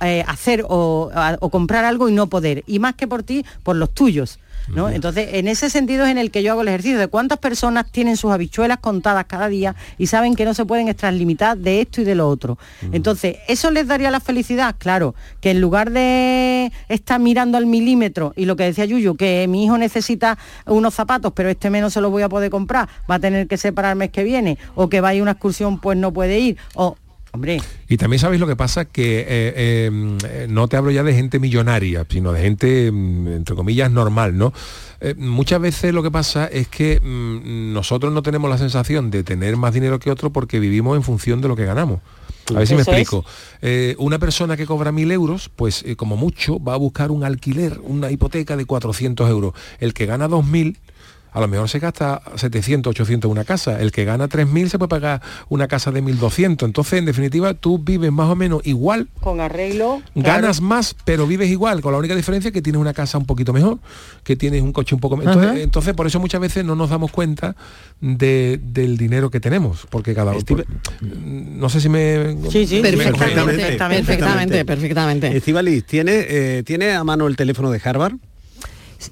eh, 0.00 0.24
hacer 0.26 0.64
o, 0.68 1.10
a- 1.14 1.36
o 1.40 1.50
comprar 1.50 1.84
algo 1.84 2.08
y 2.08 2.12
no 2.12 2.28
poder. 2.28 2.62
Y 2.66 2.78
más 2.78 2.94
que 2.94 3.06
por 3.06 3.22
ti, 3.22 3.44
por 3.62 3.76
los 3.76 3.92
tuyos. 3.92 4.38
¿No? 4.68 4.88
Entonces, 4.88 5.28
en 5.32 5.48
ese 5.48 5.70
sentido 5.70 6.04
es 6.04 6.10
en 6.10 6.18
el 6.18 6.30
que 6.30 6.42
yo 6.42 6.52
hago 6.52 6.62
el 6.62 6.68
ejercicio 6.68 6.98
de 6.98 7.08
cuántas 7.08 7.38
personas 7.38 7.90
tienen 7.90 8.16
sus 8.16 8.32
habichuelas 8.32 8.78
contadas 8.78 9.24
cada 9.26 9.48
día 9.48 9.74
y 9.98 10.06
saben 10.06 10.34
que 10.34 10.44
no 10.44 10.54
se 10.54 10.64
pueden 10.64 10.88
extralimitar 10.88 11.56
de 11.56 11.80
esto 11.80 12.00
y 12.00 12.04
de 12.04 12.14
lo 12.14 12.28
otro. 12.28 12.58
Entonces, 12.92 13.36
¿eso 13.48 13.70
les 13.70 13.86
daría 13.86 14.10
la 14.10 14.20
felicidad? 14.20 14.74
Claro, 14.78 15.14
que 15.40 15.50
en 15.50 15.60
lugar 15.60 15.90
de 15.90 16.72
estar 16.88 17.20
mirando 17.20 17.58
al 17.58 17.66
milímetro 17.66 18.32
y 18.36 18.44
lo 18.44 18.56
que 18.56 18.64
decía 18.64 18.84
Yuyu, 18.84 19.16
que 19.16 19.46
mi 19.48 19.64
hijo 19.64 19.78
necesita 19.78 20.38
unos 20.66 20.94
zapatos, 20.94 21.32
pero 21.34 21.48
este 21.48 21.70
mes 21.70 21.82
no 21.82 21.90
se 21.90 22.00
los 22.00 22.10
voy 22.10 22.22
a 22.22 22.28
poder 22.28 22.50
comprar, 22.50 22.88
va 23.10 23.16
a 23.16 23.18
tener 23.18 23.46
que 23.46 23.56
ser 23.56 23.74
para 23.74 23.90
el 23.90 23.96
mes 23.96 24.10
que 24.10 24.24
viene, 24.24 24.58
o 24.74 24.88
que 24.88 25.00
va 25.00 25.08
a 25.08 25.14
ir 25.14 25.20
a 25.20 25.22
una 25.22 25.32
excursión, 25.32 25.80
pues 25.80 25.98
no 25.98 26.12
puede 26.12 26.38
ir, 26.38 26.56
o... 26.74 26.96
Hombre, 27.34 27.62
Y 27.88 27.96
también 27.96 28.20
sabéis 28.20 28.40
lo 28.40 28.46
que 28.46 28.56
pasa, 28.56 28.84
que 28.84 29.20
eh, 29.20 29.26
eh, 29.56 30.46
no 30.50 30.68
te 30.68 30.76
hablo 30.76 30.90
ya 30.90 31.02
de 31.02 31.14
gente 31.14 31.38
millonaria, 31.38 32.06
sino 32.08 32.30
de 32.30 32.42
gente, 32.42 32.92
mm, 32.92 33.28
entre 33.28 33.56
comillas, 33.56 33.90
normal, 33.90 34.36
¿no? 34.36 34.52
Eh, 35.00 35.14
muchas 35.16 35.60
veces 35.60 35.92
lo 35.92 36.02
que 36.02 36.10
pasa 36.10 36.46
es 36.46 36.68
que 36.68 37.00
mm, 37.00 37.72
nosotros 37.72 38.12
no 38.12 38.22
tenemos 38.22 38.48
la 38.48 38.58
sensación 38.58 39.10
de 39.10 39.24
tener 39.24 39.56
más 39.56 39.74
dinero 39.74 39.98
que 39.98 40.10
otro 40.10 40.30
porque 40.30 40.60
vivimos 40.60 40.96
en 40.96 41.02
función 41.02 41.40
de 41.40 41.48
lo 41.48 41.56
que 41.56 41.64
ganamos. 41.64 42.00
A 42.50 42.58
ver 42.58 42.66
si 42.66 42.74
me 42.74 42.82
explico. 42.82 43.24
Eh, 43.60 43.94
una 43.98 44.18
persona 44.18 44.56
que 44.56 44.66
cobra 44.66 44.92
mil 44.92 45.10
euros, 45.10 45.50
pues 45.54 45.82
eh, 45.84 45.96
como 45.96 46.16
mucho 46.16 46.62
va 46.62 46.74
a 46.74 46.76
buscar 46.76 47.10
un 47.10 47.24
alquiler, 47.24 47.80
una 47.82 48.10
hipoteca 48.10 48.56
de 48.56 48.64
400 48.64 49.28
euros. 49.30 49.54
El 49.80 49.94
que 49.94 50.06
gana 50.06 50.28
2.000 50.28 50.76
a 51.32 51.40
lo 51.40 51.48
mejor 51.48 51.68
se 51.68 51.78
gasta 51.78 52.20
700, 52.36 52.90
800 52.90 53.30
una 53.30 53.44
casa. 53.44 53.80
El 53.80 53.90
que 53.92 54.04
gana 54.04 54.28
3.000 54.28 54.68
se 54.68 54.78
puede 54.78 54.88
pagar 54.90 55.22
una 55.48 55.66
casa 55.68 55.90
de 55.90 56.02
1.200. 56.02 56.64
Entonces, 56.64 56.98
en 56.98 57.04
definitiva, 57.06 57.54
tú 57.54 57.78
vives 57.78 58.12
más 58.12 58.28
o 58.28 58.36
menos 58.36 58.60
igual, 58.64 59.08
con 59.20 59.40
arreglo... 59.40 60.02
ganas 60.14 60.60
más, 60.60 60.94
pero 61.04 61.26
vives 61.26 61.48
igual, 61.50 61.80
con 61.80 61.92
la 61.92 61.98
única 61.98 62.14
diferencia 62.14 62.50
que 62.52 62.60
tienes 62.62 62.80
una 62.80 62.92
casa 62.92 63.16
un 63.18 63.24
poquito 63.26 63.52
mejor, 63.52 63.78
que 64.24 64.36
tienes 64.36 64.62
un 64.62 64.72
coche 64.72 64.94
un 64.94 65.00
poco 65.00 65.16
mejor. 65.16 65.56
Entonces, 65.56 65.94
por 65.94 66.06
eso 66.06 66.20
muchas 66.20 66.40
veces 66.40 66.64
no 66.64 66.74
nos 66.74 66.90
damos 66.90 67.10
cuenta 67.10 67.56
de- 68.00 68.60
del 68.62 68.96
dinero 68.98 69.30
que 69.30 69.40
tenemos, 69.40 69.86
porque 69.90 70.14
cada 70.14 70.32
uno... 70.32 70.40
Estive- 70.40 70.66
no 71.00 71.68
sé 71.68 71.80
si 71.80 71.88
me... 71.88 72.36
Sí, 72.50 72.66
sí, 72.66 72.80
me- 72.82 72.90
Perfectamente, 72.92 73.62
Perfectamente. 73.62 74.04
perfectamente, 74.06 74.64
perfectamente. 74.64 75.36
Estivalis, 75.36 75.84
¿tiene, 75.84 76.26
eh, 76.28 76.62
¿tiene 76.64 76.92
a 76.92 77.04
mano 77.04 77.26
el 77.26 77.36
teléfono 77.36 77.70
de 77.70 77.80
Harvard? 77.82 78.14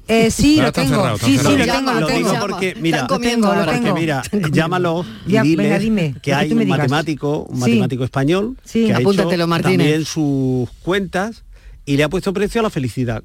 Eh, 0.09 0.31
sí, 0.31 0.55
Ahora 0.59 0.62
lo 0.62 0.68
está 0.68 0.83
tengo. 0.83 0.94
cerrado, 0.96 1.18
sí, 1.18 1.38
sí, 1.38 1.57
lo 1.57 1.64
tengo, 1.66 1.92
lo 1.92 2.07
tengo. 2.07 2.31
digo 2.31 2.40
porque, 2.46 2.74
mira, 2.81 3.07
comiendo 3.07 3.55
lo 3.55 3.64
tengo, 3.66 3.88
Porque 3.88 3.92
mira, 4.00 4.22
llámalo 4.53 5.05
y 5.26 5.33
Ya, 5.33 5.42
diles 5.42 5.64
venga, 5.66 5.79
dime, 5.79 6.14
que 6.22 6.35
hay 6.35 6.53
un 6.53 6.66
matemático, 6.68 7.44
un 7.44 7.57
Sí. 7.57 7.61
matemático 7.61 8.05
español 8.05 8.57
Sí. 8.64 8.87
que 8.87 8.92
ha 8.94 8.98
Apúntatelo, 8.98 9.44
hecho 9.44 9.48
Martínez. 9.48 9.79
también 9.79 10.05
sus 10.05 10.68
cuentas 10.83 11.44
y 11.87 11.96
le 11.96 12.05
ha 12.05 12.09
puesto 12.09 12.33
precio 12.33 12.61
a 12.61 12.64
la 12.64 12.70
felicidad. 12.70 13.22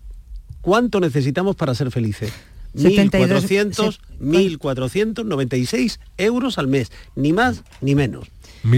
¿Cuánto 0.62 1.00
necesitamos 1.00 1.56
para 1.56 1.76
ser 1.76 1.92
felices? 1.92 2.32
72, 2.76 3.44
1.400, 3.46 3.96
se- 3.96 4.00
1.496 4.20 6.00
euros 6.18 6.58
al 6.58 6.68
mes, 6.68 6.92
ni 7.16 7.34
más 7.34 7.64
ni 7.82 7.96
menos. 7.96 8.28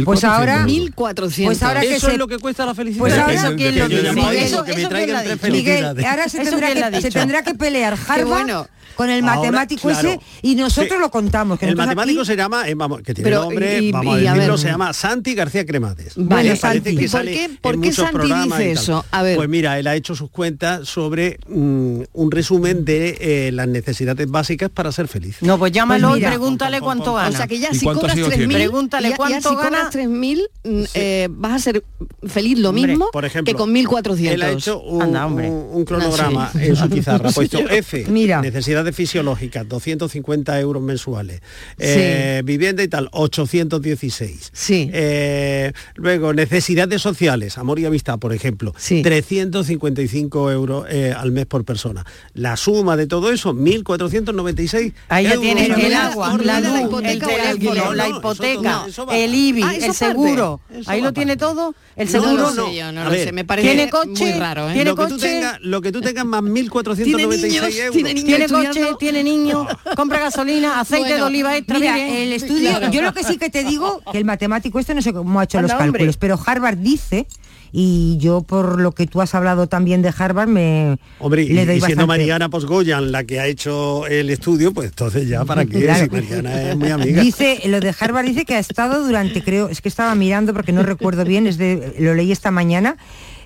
Pues 0.06 0.23
ahora 0.23 0.65
1400. 0.65 1.45
Pues 1.58 1.63
ahora 1.63 1.82
que 1.82 1.95
Eso 1.95 2.08
se- 2.08 2.13
es 2.13 2.17
lo 2.19 2.28
que 2.28 2.38
cuesta 2.39 2.65
la 2.65 2.76
felicidad. 2.76 3.00
Pues 3.00 3.13
ahora- 3.17 3.34
Eso 3.34 3.56
¿quién 3.56 3.73
que 3.73 3.80
lo 3.80 3.88
dice? 3.88 4.45
eso, 4.45 4.63
que 4.63 4.73
me 4.73 4.80
eso 4.82 4.89
traigan 4.89 5.23
tres? 5.39 5.52
Miguel, 5.52 5.86
ahora 5.86 6.30
se 6.30 6.41
¿Eso 6.41 6.58
tendrá, 6.58 6.91
que, 6.91 7.02
se 7.02 7.12
tendrá 7.12 7.43
que 7.43 7.54
pelear 7.56 7.97
Harvard 8.08 8.28
bueno. 8.28 8.67
con 8.95 9.10
el 9.12 9.23
Ahora, 9.23 9.36
matemático 9.36 9.88
claro. 9.89 10.10
ese 10.10 10.19
y 10.41 10.56
nosotros 10.56 10.93
Sí. 10.95 11.00
lo 11.00 11.12
contamos. 11.12 11.60
Que 11.60 11.67
El 11.67 11.76
matemático 11.76 12.21
aquí- 12.21 12.28
se 12.28 12.36
llama, 12.36 12.67
eh, 12.67 12.73
vamos, 12.73 13.02
que 13.04 13.13
tiene 13.13 13.30
Pero, 13.30 13.43
nombre, 13.43 13.80
y- 13.80 13.91
vamos 13.91 14.19
y 14.19 14.26
a 14.26 14.34
decirlo, 14.34 14.54
ver. 14.54 14.60
se 14.62 14.67
llama 14.69 14.91
Santi 14.93 15.36
García 15.36 15.65
Cremades. 15.67 16.13
Vale, 16.15 16.28
parece 16.56 16.58
Santi. 16.58 16.95
que 16.97 17.06
¿Y 17.06 17.08
por 17.08 17.21
qué- 17.23 17.50
por 17.62 17.82
qué 17.82 17.91
Santi 17.93 18.34
dice 18.43 18.71
eso? 18.71 19.06
A 19.12 19.21
ver. 19.21 19.36
Pues 19.38 19.47
mira, 19.50 19.78
él 19.78 19.86
ha 19.86 19.95
hecho 19.95 20.15
sus 20.15 20.32
cuentas 20.32 20.88
sobre 20.89 21.38
mm, 21.47 22.02
un 22.13 22.32
resumen 22.32 22.86
de 22.86 23.17
eh, 23.21 23.52
las 23.52 23.67
necesidades 23.67 24.30
básicas 24.32 24.71
para 24.71 24.91
ser 24.91 25.08
feliz. 25.08 25.38
No, 25.41 25.60
pues 25.60 25.71
llámalo 25.71 26.10
Pues 26.10 26.21
y 26.21 26.26
pregúntale 26.26 26.82
cuánto 26.82 27.13
gana. 27.13 27.30
O 27.30 27.32
sea 27.34 27.45
que 27.47 27.60
ya 27.60 27.69
¿Y 27.71 27.76
si 27.78 27.86
cobras 27.86 28.17
hijos 28.17 28.30
3.000, 28.34 28.38
tiene? 28.50 28.54
Pregúntale 28.56 29.13
cuánto 29.15 29.56
gana. 29.56 29.77
Cobras 29.86 29.96
3.000 29.96 30.42
mm, 30.63 30.84
eh, 30.94 31.28
vas 31.32 31.54
a 31.54 31.60
ser 31.60 31.84
feliz 32.28 32.58
lo 32.60 32.70
Hombre, 32.70 32.88
mismo 32.88 33.10
Por 33.12 33.26
ejemplo, 33.26 33.52
que 33.54 33.58
con 33.58 33.74
1.400. 33.74 34.30
Él 34.32 34.42
ha 34.44 34.52
hecho 34.52 34.80
un, 34.82 35.02
Anda, 35.02 35.26
hombre. 35.26 35.50
un- 35.50 35.68
un 35.74 35.86
cronograma 35.86 36.52
No, 36.54 36.60
sí. 36.60 36.66
en 36.68 36.76
su 36.76 36.90
pizarra. 36.90 37.30
Ha 37.30 37.32
puesto 37.32 37.60
F, 37.60 38.06
Mira. 38.10 38.42
necesidades 38.42 38.96
fisiológicas, 38.96 39.68
250 39.68 40.60
euros 40.60 40.82
mensuales. 40.82 41.42
Eh, 41.78 42.42
vivienda 42.46 42.84
y 42.84 42.88
tal, 42.88 43.10
816. 43.12 44.50
Sí. 44.54 44.90
Eh, 44.94 45.72
luego, 45.96 46.34
necesidades 46.34 47.02
sociales, 47.02 47.58
amor 47.58 47.80
y 47.80 47.86
amistad, 47.86 48.18
por 48.20 48.34
ejemplo, 48.34 48.74
Sí. 48.78 49.02
355 49.02 50.52
euros 50.52 50.86
eh, 50.90 51.13
al 51.16 51.32
mes 51.32 51.46
por 51.46 51.66
persona. 51.66 52.06
La 52.34 52.56
suma 52.58 52.96
de 52.98 53.08
todo 53.08 53.32
eso, 53.32 53.54
1.496 53.54 54.94
Ahí 55.10 55.24
ya 55.26 55.34
euros 55.34 55.44
tiene 55.44 55.74
al 55.74 55.82
el 55.82 55.94
agua, 55.94 56.38
la 56.44 56.60
la 56.60 56.70
luz, 56.70 56.82
hipoteca 56.82 57.12
el 57.12 57.18
el 57.48 57.60
teléfono, 57.60 57.94
la 57.94 58.08
No, 58.10 58.18
hipoteca, 58.18 58.72
todo- 58.80 58.88
eso 58.88 59.06
va 59.06 59.18
el 59.18 59.34
IBI, 59.36 59.57
Ah, 59.63 59.76
el 59.76 59.93
seguro. 59.93 60.60
Ahí 60.86 61.02
lo 61.02 61.13
tiene 61.13 61.38
todo. 61.38 61.74
El 61.96 62.06
No, 62.06 62.12
seguro. 62.12 62.34
no, 62.43 62.50
sé 62.52 62.58
no. 62.58 62.72
yo, 62.74 62.91
no 62.91 63.02
A 63.02 63.04
lo 63.06 63.10
ver, 63.12 63.26
sé, 63.28 63.32
me 63.32 63.43
parece 63.46 63.67
¿Tiene 63.70 63.89
coche? 63.89 64.10
muy 64.26 64.32
raro, 64.34 64.70
¿eh? 64.70 64.74
¿Tiene 64.74 64.89
lo 64.91 64.96
que, 64.96 65.08
tú 65.08 65.17
tengas, 65.17 65.60
lo 65.62 65.82
que 65.82 65.91
tú 65.91 66.02
tengas 66.02 66.26
más 66.26 66.41
¿Tiene 66.43 66.70
1.496 66.70 67.41
niños? 67.41 67.76
euros. 67.78 67.91
¿Tiene 67.93 68.13
niños 68.13 68.26
Tiene 68.28 68.48
coche, 68.48 68.86
tiene 69.00 69.24
niño, 69.24 69.67
compra 69.96 70.20
gasolina, 70.20 70.80
aceite 70.80 71.04
Bueno, 71.10 71.15
de 71.17 71.24
oliva 71.24 71.58
extra. 71.58 71.80
Mira, 71.80 71.98
el 71.98 72.34
estudio, 72.34 72.70
Claro. 72.70 72.91
yo 72.91 73.02
lo 73.02 73.13
que 73.13 73.24
sí 73.24 73.38
que 73.38 73.50
te 73.50 73.63
digo, 73.63 74.02
que 74.12 74.17
el 74.17 74.26
matemático 74.26 74.80
este 74.80 74.93
no 74.93 75.02
sé 75.02 75.13
cómo 75.13 75.39
ha 75.39 75.43
hecho 75.46 75.62
los 75.62 75.72
hombre. 75.72 75.86
cálculos, 75.91 76.17
pero 76.17 76.39
Harvard 76.46 76.78
dice, 76.78 77.28
y 77.71 78.17
yo 78.19 78.41
por 78.41 78.80
lo 78.80 78.91
que 78.91 79.08
tú 79.08 79.21
has 79.21 79.36
hablado 79.36 79.67
también 79.67 80.01
de 80.01 80.13
Harvard, 80.17 80.47
me 80.47 80.97
Hombre, 81.19 81.43
y, 81.43 81.49
le 81.49 81.65
doy 81.65 81.77
y 81.77 81.80
siendo 81.82 82.06
bastante- 82.06 82.08
Mariana 82.08 82.49
Posgoyan 82.49 83.12
la 83.12 83.23
que 83.23 83.39
ha 83.39 83.47
hecho 83.47 84.06
el 84.08 84.30
estudio, 84.30 84.73
pues 84.73 84.89
entonces 84.89 85.27
ya 85.27 85.45
para 85.45 85.65
qué, 85.65 85.82
Claro. 85.82 86.06
si 86.06 86.10
Mariana 86.10 86.69
es 86.71 86.77
muy 86.77 86.89
amiga. 86.89 87.21
Dice, 87.21 87.62
lo 87.65 87.80
de 87.80 87.93
Harvard 87.99 88.25
dice 88.25 88.45
que 88.45 88.56
ha 88.56 88.60
estado 88.60 89.06
durante, 89.06 89.43
creo, 89.43 89.69
es 89.69 89.82
que 89.82 89.89
estaba 89.89 90.13
mirando 90.15 90.53
porque 90.53 90.71
no 90.71 90.84
recuerdo 90.84 91.23
bien, 91.25 91.47
es 91.47 91.58
de, 91.58 91.95
lo 91.99 92.13
leí 92.13 92.32
esta 92.32 92.51
mañana, 92.51 92.97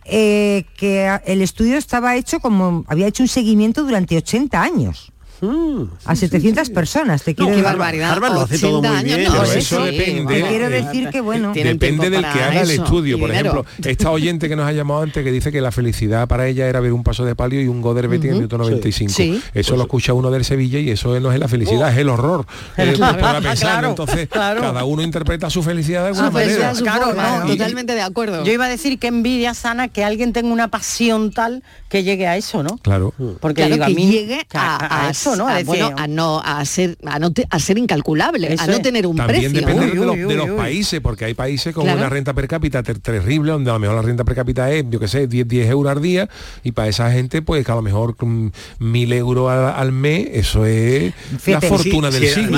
eh, 0.06 0.66
que 0.78 1.10
el 1.26 1.42
estudio 1.42 1.78
estaba 1.78 2.16
hecho 2.16 2.40
como, 2.40 2.84
había 2.88 3.08
hecho 3.08 3.24
un 3.24 3.30
seguimiento 3.30 3.84
durante 3.84 4.18
80 4.18 4.62
años. 4.62 5.11
Mm, 5.42 5.84
A 6.06 6.16
700 6.16 6.70
personas, 6.70 7.24
te 7.24 7.34
quiero 7.36 7.52
Harvard- 7.52 7.64
barbaridad. 7.64 8.12
Harvard 8.12 8.34
lo 8.34 8.42
hace 8.42 8.60
todo 8.60 8.80
80 8.80 8.90
muy 8.90 8.98
años, 9.00 9.18
bien, 9.18 9.32
no, 9.34 9.40
pero 9.40 9.52
sí, 9.52 9.60
eso 9.60 9.86
sí. 9.86 9.96
depende. 9.98 10.34
Te 10.42 10.48
quiero 10.48 10.70
decir 10.70 11.10
que 11.10 11.22
bueno, 11.22 11.52
Depende 11.56 12.10
del 12.10 12.22
que 12.22 12.28
haga 12.44 12.62
el 12.62 12.70
eso 12.72 12.84
estudio. 12.84 13.18
y 13.18 13.20
Por 13.20 13.32
dinero. 13.32 13.50
ejemplo, 13.66 13.90
esta 13.92 14.12
oyente 14.12 14.48
que 14.50 14.56
nos 14.56 14.68
ha 14.68 14.72
llamado 14.72 15.02
antes 15.02 15.24
que 15.24 15.32
dice 15.32 15.52
que 15.52 15.60
la 15.62 15.72
felicidad 15.72 16.28
para 16.28 16.48
ella 16.48 16.68
era 16.68 16.80
ver 16.80 16.94
un 16.94 17.04
paso 17.04 17.26
de 17.26 17.36
palio 17.36 17.62
y 17.62 17.68
un 17.68 17.82
Goder 17.82 18.08
Betty 18.08 18.28
en 18.28 18.34
el 18.34 18.36
minuto 18.38 18.58
95. 18.58 19.12
Sí. 19.14 19.42
Eso 19.54 19.76
lo 19.76 19.84
escucha 19.84 20.14
uno 20.14 20.30
del 20.32 20.46
Sevilla 20.46 20.80
y 20.80 20.90
eso 20.92 21.20
no 21.20 21.32
es 21.32 21.40
la 21.40 21.48
felicidad, 21.48 21.92
es 21.92 21.98
el 21.98 22.10
horror. 22.10 22.46
Eh, 22.78 22.94
Claro, 22.96 23.20
para 23.20 23.40
pensar, 23.42 23.58
claro, 23.72 23.90
Entonces, 23.90 24.28
claro. 24.30 24.62
cada 24.62 24.84
uno 24.84 25.02
interpreta 25.02 25.50
su 25.50 25.64
felicidad 25.64 26.02
de 26.04 26.08
alguna 26.10 26.28
Su 26.28 26.34
manera. 26.34 26.74
Claro, 26.74 27.06
forma, 27.08 27.40
no, 27.40 27.48
totalmente 27.48 27.96
de 27.96 28.02
acuerdo. 28.02 28.44
Yo 28.44 28.52
iba 28.52 28.66
a 28.66 28.70
decir 28.70 29.00
que 29.00 29.08
envidia 29.08 29.54
sana 29.54 29.88
que 29.88 30.04
alguien 30.04 30.34
tenga 30.34 30.52
una 30.52 30.68
pasión 30.68 31.32
tal 31.32 31.64
que 31.90 32.04
llegue 32.04 32.28
a 32.28 32.38
eso, 32.38 32.64
¿no? 32.64 32.78
Claro. 32.78 33.14
Porque 33.40 33.62
claro 33.62 33.74
digo, 33.74 33.84
a 33.86 33.88
que 33.88 33.94
mí 33.96 34.12
llegue 34.12 34.46
a, 34.54 35.08
a- 35.08 35.14
eso, 35.34 35.44
¿no? 35.44 35.48
a, 35.48 35.52
A 35.52 35.58
decir, 35.58 35.68
bueno, 35.68 35.92
a 35.98 36.08
no 36.08 36.42
a 36.44 36.64
ser 36.66 36.98
a 37.06 37.20
no 37.20 37.32
te- 37.34 37.48
a 37.50 37.60
ser 37.60 37.78
incalculable, 37.78 38.54
Eso 38.54 38.64
a 38.64 38.68
no 38.68 38.74
es. 38.74 38.82
tener 38.82 39.08
un 39.08 39.16
También 39.18 39.52
precio. 39.52 39.68
depende 39.68 39.86
Uy, 39.94 40.00
de 40.00 40.06
los, 40.06 40.16
uy, 40.16 40.22
de 40.22 40.36
los 40.36 40.46
uy, 40.46 40.52
uy. 40.52 40.58
países, 40.58 41.00
porque 41.02 41.26
hay 41.26 41.34
países 41.34 41.74
con 41.74 41.84
Claro. 41.84 42.00
una 42.00 42.10
renta 42.10 42.34
per 42.34 42.48
cápita 42.48 42.84
ter- 42.84 43.00
terrible, 43.00 43.52
donde 43.52 43.70
a 43.70 43.74
lo 43.74 43.80
mejor 43.80 43.96
la 43.96 44.02
renta 44.02 44.24
per 44.24 44.36
cápita 44.36 44.72
es, 44.72 44.86
yo 44.90 45.00
qué 45.00 45.08
sé, 45.08 45.28
10, 45.28 45.48
10 45.48 45.70
euros 45.70 45.92
al 45.96 46.02
día, 46.02 46.30
y 46.64 46.72
para 46.74 46.88
esa 46.88 47.12
gente, 47.12 47.42
pues 47.42 47.66
que 47.66 47.72
a 47.72 47.76
lo 47.76 47.82
mejor 47.82 48.16
con 48.16 48.54
mil 48.80 49.12
euros 49.14 49.50
al, 49.52 49.66
al 49.74 49.92
mes, 49.92 50.28
eso 50.34 50.66
es 50.66 51.14
Fíjate, 51.40 51.68
la 51.70 51.76
fortuna 51.76 52.12
Sí, 52.12 52.20
del 52.20 52.30
sí, 52.30 52.42
siglo. 52.42 52.58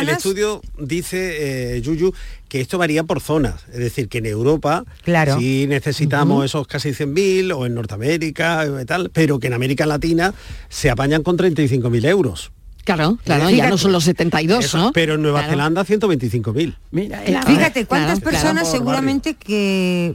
el, 0.00 0.08
estudio 0.08 0.60
dice, 0.78 1.76
eh, 1.76 1.80
Yuyu, 1.82 2.12
que 2.48 2.60
esto 2.60 2.78
varía 2.78 3.04
por 3.04 3.20
zonas. 3.20 3.64
Es 3.72 3.78
decir, 3.78 4.08
que 4.08 4.18
en 4.18 4.26
Europa 4.26 4.84
Claro. 5.02 5.38
sí 5.38 5.66
necesitamos 5.68 6.44
esos 6.44 6.66
casi 6.66 6.90
100.000 6.90 7.52
o 7.56 7.66
en 7.66 7.74
Norteamérica 7.74 8.66
y 8.82 8.84
tal, 8.84 9.10
pero 9.10 9.38
que 9.38 9.46
en 9.48 9.52
América 9.54 9.86
Latina 9.86 10.34
se 10.68 10.90
apañan 10.90 11.22
con 11.22 11.36
35.000 11.36 12.06
euros. 12.06 12.52
Claro, 12.84 13.18
claro, 13.22 13.48
Fíjate. 13.48 13.56
ya 13.56 13.68
no 13.68 13.76
son 13.76 13.92
los 13.92 14.04
72, 14.04 14.64
Eso, 14.64 14.78
¿no? 14.78 14.92
Pero 14.92 15.14
en 15.14 15.22
Nueva 15.22 15.40
Claro. 15.40 15.52
Zelanda 15.52 15.84
125.000. 15.84 16.76
Mira, 16.90 17.22
Claro. 17.22 17.46
Fíjate, 17.46 17.84
¿cuántas 17.84 18.20
claro, 18.20 18.30
personas 18.30 18.62
claro. 18.62 18.78
seguramente 18.78 19.34
que 19.34 20.14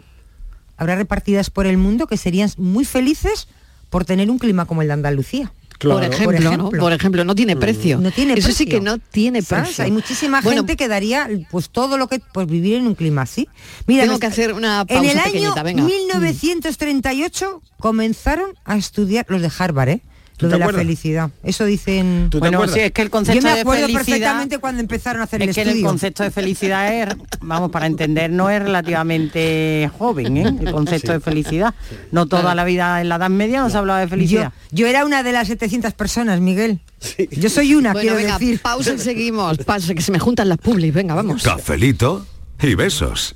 habrá 0.77 0.95
repartidas 0.95 1.51
por 1.51 1.67
el 1.67 1.77
mundo 1.77 2.07
que 2.07 2.17
serían 2.17 2.49
muy 2.57 2.83
felices 2.83 3.47
por 3.91 4.05
tener 4.05 4.31
un 4.31 4.39
clima 4.39 4.65
como 4.65 4.81
el 4.81 4.87
de 4.87 4.93
Andalucía? 4.95 5.51
Por, 5.91 6.03
ejemplo, 6.03 6.57
¿no? 6.57 6.69
Por 6.69 6.93
ejemplo, 6.93 7.23
no 7.25 7.35
tiene 7.35 7.55
precio. 7.55 7.97
No 7.99 8.11
tiene 8.11 8.33
Eso 8.33 8.51
sí 8.51 8.65
que 8.65 8.79
no 8.81 8.97
tiene 8.97 9.41
¿Sabes? 9.41 9.65
precio. 9.67 9.83
Hay 9.85 9.91
muchísima 9.91 10.41
Bueno, 10.41 10.61
gente 10.61 10.77
que 10.77 10.87
daría 10.87 11.29
pues 11.51 11.69
todo 11.69 11.97
lo 11.97 12.07
que 12.07 12.19
pues 12.33 12.47
vivir 12.47 12.75
en 12.75 12.87
un 12.87 12.95
clima 12.95 13.23
así. 13.23 13.47
Mira, 13.87 14.03
Tengo 14.03 14.13
nos- 14.13 14.19
que 14.21 14.27
hacer 14.27 14.53
una 14.53 14.81
en 14.81 14.87
pausa 14.87 15.11
el 15.11 15.19
año 15.19 15.53
venga. 15.63 15.83
1938 15.83 17.61
comenzaron 17.79 18.51
a 18.65 18.77
estudiar 18.77 19.25
los 19.29 19.41
de 19.41 19.51
Harvard, 19.57 19.89
¿eh? 19.89 20.01
¿Tú 20.37 20.47
Lo 20.47 20.53
de 20.53 20.59
la 20.59 20.69
felicidad. 20.69 21.29
Eso 21.43 21.63
dicen. 21.65 22.27
¿Tú 22.31 22.37
te 22.37 22.39
Bueno, 22.39 22.57
acuerdas? 22.57 22.75
sí, 22.75 22.81
es 22.81 22.91
que 22.91 23.01
el 23.03 23.09
concepto 23.11 23.39
Yo 23.41 23.47
me 23.47 23.53
de 23.53 23.61
acuerdo 23.61 23.81
felicidad 23.85 24.05
perfectamente 24.05 24.57
cuando 24.57 24.81
empezaron 24.81 25.21
a 25.21 25.25
hacer 25.25 25.41
el 25.43 25.49
es 25.49 25.55
que 25.55 25.61
el 25.61 25.81
concepto 25.83 26.23
de 26.23 26.31
felicidad 26.31 26.93
es, 26.93 27.15
vamos, 27.41 27.69
para 27.71 27.85
entender, 27.85 28.31
no 28.31 28.49
es 28.49 28.61
relativamente 28.61 29.89
joven, 29.97 30.37
¿eh? 30.37 30.55
El 30.59 30.71
concepto 30.71 31.11
de 31.11 31.19
felicidad. 31.19 31.73
No 32.11 32.25
toda 32.25 32.55
la 32.55 32.63
vida 32.65 33.01
en 33.01 33.09
la 33.09 33.15
Edad 33.17 33.29
Media 33.29 33.61
no 33.61 33.69
se 33.69 33.77
hablaba 33.77 33.99
de 33.99 34.07
felicidad. 34.07 34.51
yo 34.71 34.87
era 34.87 35.05
una 35.05 35.23
de 35.23 35.31
las 35.33 35.47
700 35.47 35.93
personas, 35.93 36.39
Miguel. 36.39 36.79
Yo 37.31 37.49
soy 37.49 37.75
una, 37.75 37.91
Bueno, 37.93 38.01
quiero 38.11 38.15
venga, 38.15 38.39
decir. 38.39 38.59
pausa 38.61 38.93
y 38.93 38.97
seguimos. 38.99 39.57
Pausa, 39.59 39.93
que 39.93 40.01
se 40.01 40.11
me 40.11 40.19
juntan 40.19 40.49
las 40.49 40.57
publis. 40.57 40.93
Venga, 40.93 41.13
vamos. 41.15 41.43
Cafelito 41.43 42.25
y 42.61 42.75
besos. 42.75 43.35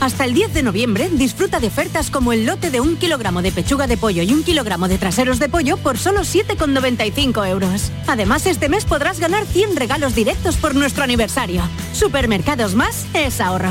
Hasta 0.00 0.24
el 0.24 0.34
10 0.34 0.52
de 0.52 0.62
noviembre 0.62 1.08
disfruta 1.10 1.58
de 1.58 1.68
ofertas 1.68 2.10
como 2.10 2.32
el 2.32 2.46
lote 2.46 2.70
de 2.70 2.80
un 2.80 2.96
kilogramo 2.96 3.42
de 3.42 3.52
pechuga 3.52 3.86
de 3.86 3.96
pollo 3.96 4.22
y 4.22 4.32
un 4.32 4.42
kilogramo 4.42 4.88
de 4.88 4.98
traseros 4.98 5.38
de 5.38 5.48
pollo 5.48 5.76
por 5.78 5.98
solo 5.98 6.20
7,95 6.20 7.48
euros. 7.48 7.90
Además, 8.06 8.46
este 8.46 8.68
mes 8.68 8.84
podrás 8.84 9.20
ganar 9.20 9.46
100 9.46 9.76
regalos 9.76 10.14
directos 10.14 10.56
por 10.56 10.74
nuestro 10.74 11.04
aniversario. 11.04 11.62
Supermercados 11.92 12.74
Más 12.74 13.06
es 13.14 13.40
ahorro. 13.40 13.70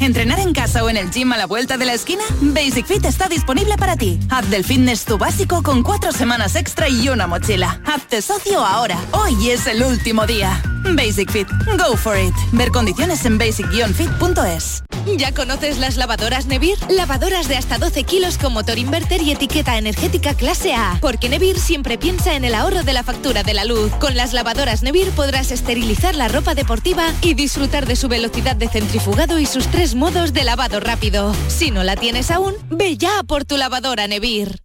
¿Entrenar 0.00 0.40
en 0.40 0.52
casa 0.52 0.84
o 0.84 0.90
en 0.90 0.96
el 0.96 1.10
gym 1.10 1.32
a 1.32 1.36
la 1.36 1.46
vuelta 1.46 1.76
de 1.76 1.84
la 1.84 1.94
esquina? 1.94 2.22
Basic 2.40 2.86
Fit 2.86 3.04
está 3.04 3.28
disponible 3.28 3.76
para 3.76 3.96
ti. 3.96 4.18
Haz 4.30 4.48
del 4.50 4.64
fitness 4.64 5.04
tu 5.04 5.18
básico 5.18 5.62
con 5.62 5.82
cuatro 5.82 6.12
semanas 6.12 6.56
extra 6.56 6.88
y 6.88 7.08
una 7.08 7.26
mochila. 7.26 7.80
Hazte 7.86 8.20
socio 8.22 8.64
ahora. 8.64 8.98
Hoy 9.12 9.50
es 9.50 9.66
el 9.66 9.82
último 9.82 10.26
día. 10.26 10.62
Basic 10.92 11.30
Fit. 11.30 11.48
Go 11.78 11.96
for 11.96 12.18
it. 12.18 12.34
Ver 12.52 12.70
condiciones 12.70 13.24
en 13.24 13.38
basic-fit.es. 13.38 14.82
¿Ya 15.18 15.32
conoces 15.32 15.78
las 15.78 15.96
lavadoras 15.96 16.46
Nevir? 16.46 16.78
Lavadoras 16.88 17.46
de 17.46 17.56
hasta 17.56 17.78
12 17.78 18.04
kilos 18.04 18.38
con 18.38 18.54
motor 18.54 18.78
inverter 18.78 19.20
y 19.22 19.32
etiqueta 19.32 19.76
energética 19.76 20.34
clase 20.34 20.74
A. 20.74 20.98
Porque 21.00 21.28
Nevir 21.28 21.58
siempre 21.58 21.98
piensa 21.98 22.34
en 22.34 22.44
el 22.44 22.54
ahorro 22.54 22.82
de 22.84 22.92
la 22.94 23.02
factura 23.02 23.42
de 23.42 23.52
la 23.52 23.64
luz. 23.64 23.92
Con 24.00 24.16
las 24.16 24.32
lavadoras 24.32 24.82
Nevir 24.82 25.10
podrás 25.10 25.50
esterilizar 25.50 26.14
la 26.14 26.28
ropa 26.28 26.54
deportiva 26.54 27.04
y 27.20 27.34
disfrutar 27.34 27.86
de 27.86 27.96
su 27.96 28.08
velocidad 28.08 28.56
de 28.56 28.68
centrifugado 28.68 29.38
y 29.38 29.46
sus 29.46 29.66
tres 29.68 29.83
modos 29.92 30.32
de 30.32 30.44
lavado 30.44 30.80
rápido. 30.80 31.34
Si 31.48 31.70
no 31.70 31.82
la 31.82 31.96
tienes 31.96 32.30
aún, 32.30 32.54
ve 32.70 32.96
ya 32.96 33.22
por 33.26 33.44
tu 33.44 33.58
lavadora 33.58 34.08
Nevir. 34.08 34.62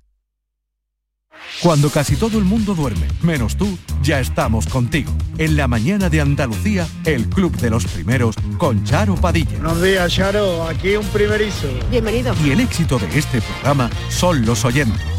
Cuando 1.61 1.89
casi 1.89 2.15
todo 2.15 2.38
el 2.38 2.45
mundo 2.45 2.74
duerme, 2.74 3.05
menos 3.22 3.57
tú, 3.57 3.78
ya 4.01 4.22
estamos 4.22 4.65
contigo. 4.67 5.11
En 5.38 5.57
la 5.57 5.67
mañana 5.67 6.09
de 6.09 6.22
Andalucía, 6.22 6.88
el 7.03 7.28
Club 7.28 7.51
de 7.57 7.70
los 7.70 7.86
Primeros 7.86 8.36
con 8.57 8.86
Charo 8.86 9.15
Padilla. 9.15 9.57
Buenos 9.57 9.82
días, 9.82 10.13
Charo. 10.13 10.63
Aquí 10.63 10.95
un 10.95 11.05
primerizo. 11.07 11.67
Bienvenido. 11.91 12.34
Y 12.45 12.51
el 12.51 12.61
éxito 12.61 12.97
de 12.97 13.20
este 13.20 13.41
programa 13.41 13.89
son 14.09 14.45
los 14.45 14.63
oyentes. 14.63 15.18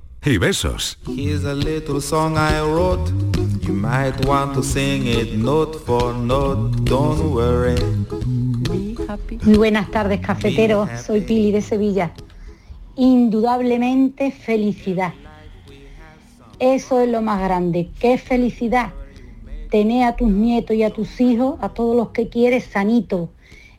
y 0.23 0.37
besos. 0.37 0.97
Here's 1.07 1.43
a 1.45 1.55
little 1.55 1.99
song 1.99 2.37
I 2.37 2.61
wrote. 2.61 3.11
You 3.61 3.73
might 3.73 4.23
want 4.25 4.53
to 4.53 4.61
sing 4.63 5.07
it 5.07 5.33
note 5.33 5.75
for 5.85 6.13
note. 6.13 6.83
Don't 6.83 7.33
worry. 7.33 7.75
Muy 9.43 9.57
buenas 9.57 9.89
tardes, 9.89 10.19
cafeteros. 10.19 10.89
Soy 11.05 11.21
Pili 11.21 11.51
de 11.51 11.61
Sevilla. 11.61 12.11
Indudablemente 12.95 14.31
felicidad. 14.31 15.13
Eso 16.59 17.01
es 17.01 17.09
lo 17.09 17.21
más 17.21 17.41
grande. 17.41 17.89
¿Qué 17.99 18.17
felicidad? 18.19 18.93
Tener 19.71 20.03
a 20.03 20.15
tus 20.15 20.29
nietos 20.29 20.75
y 20.75 20.83
a 20.83 20.91
tus 20.91 21.19
hijos, 21.19 21.55
a 21.61 21.69
todos 21.69 21.95
los 21.95 22.09
que 22.09 22.29
quieres, 22.29 22.65
sanitos. 22.65 23.29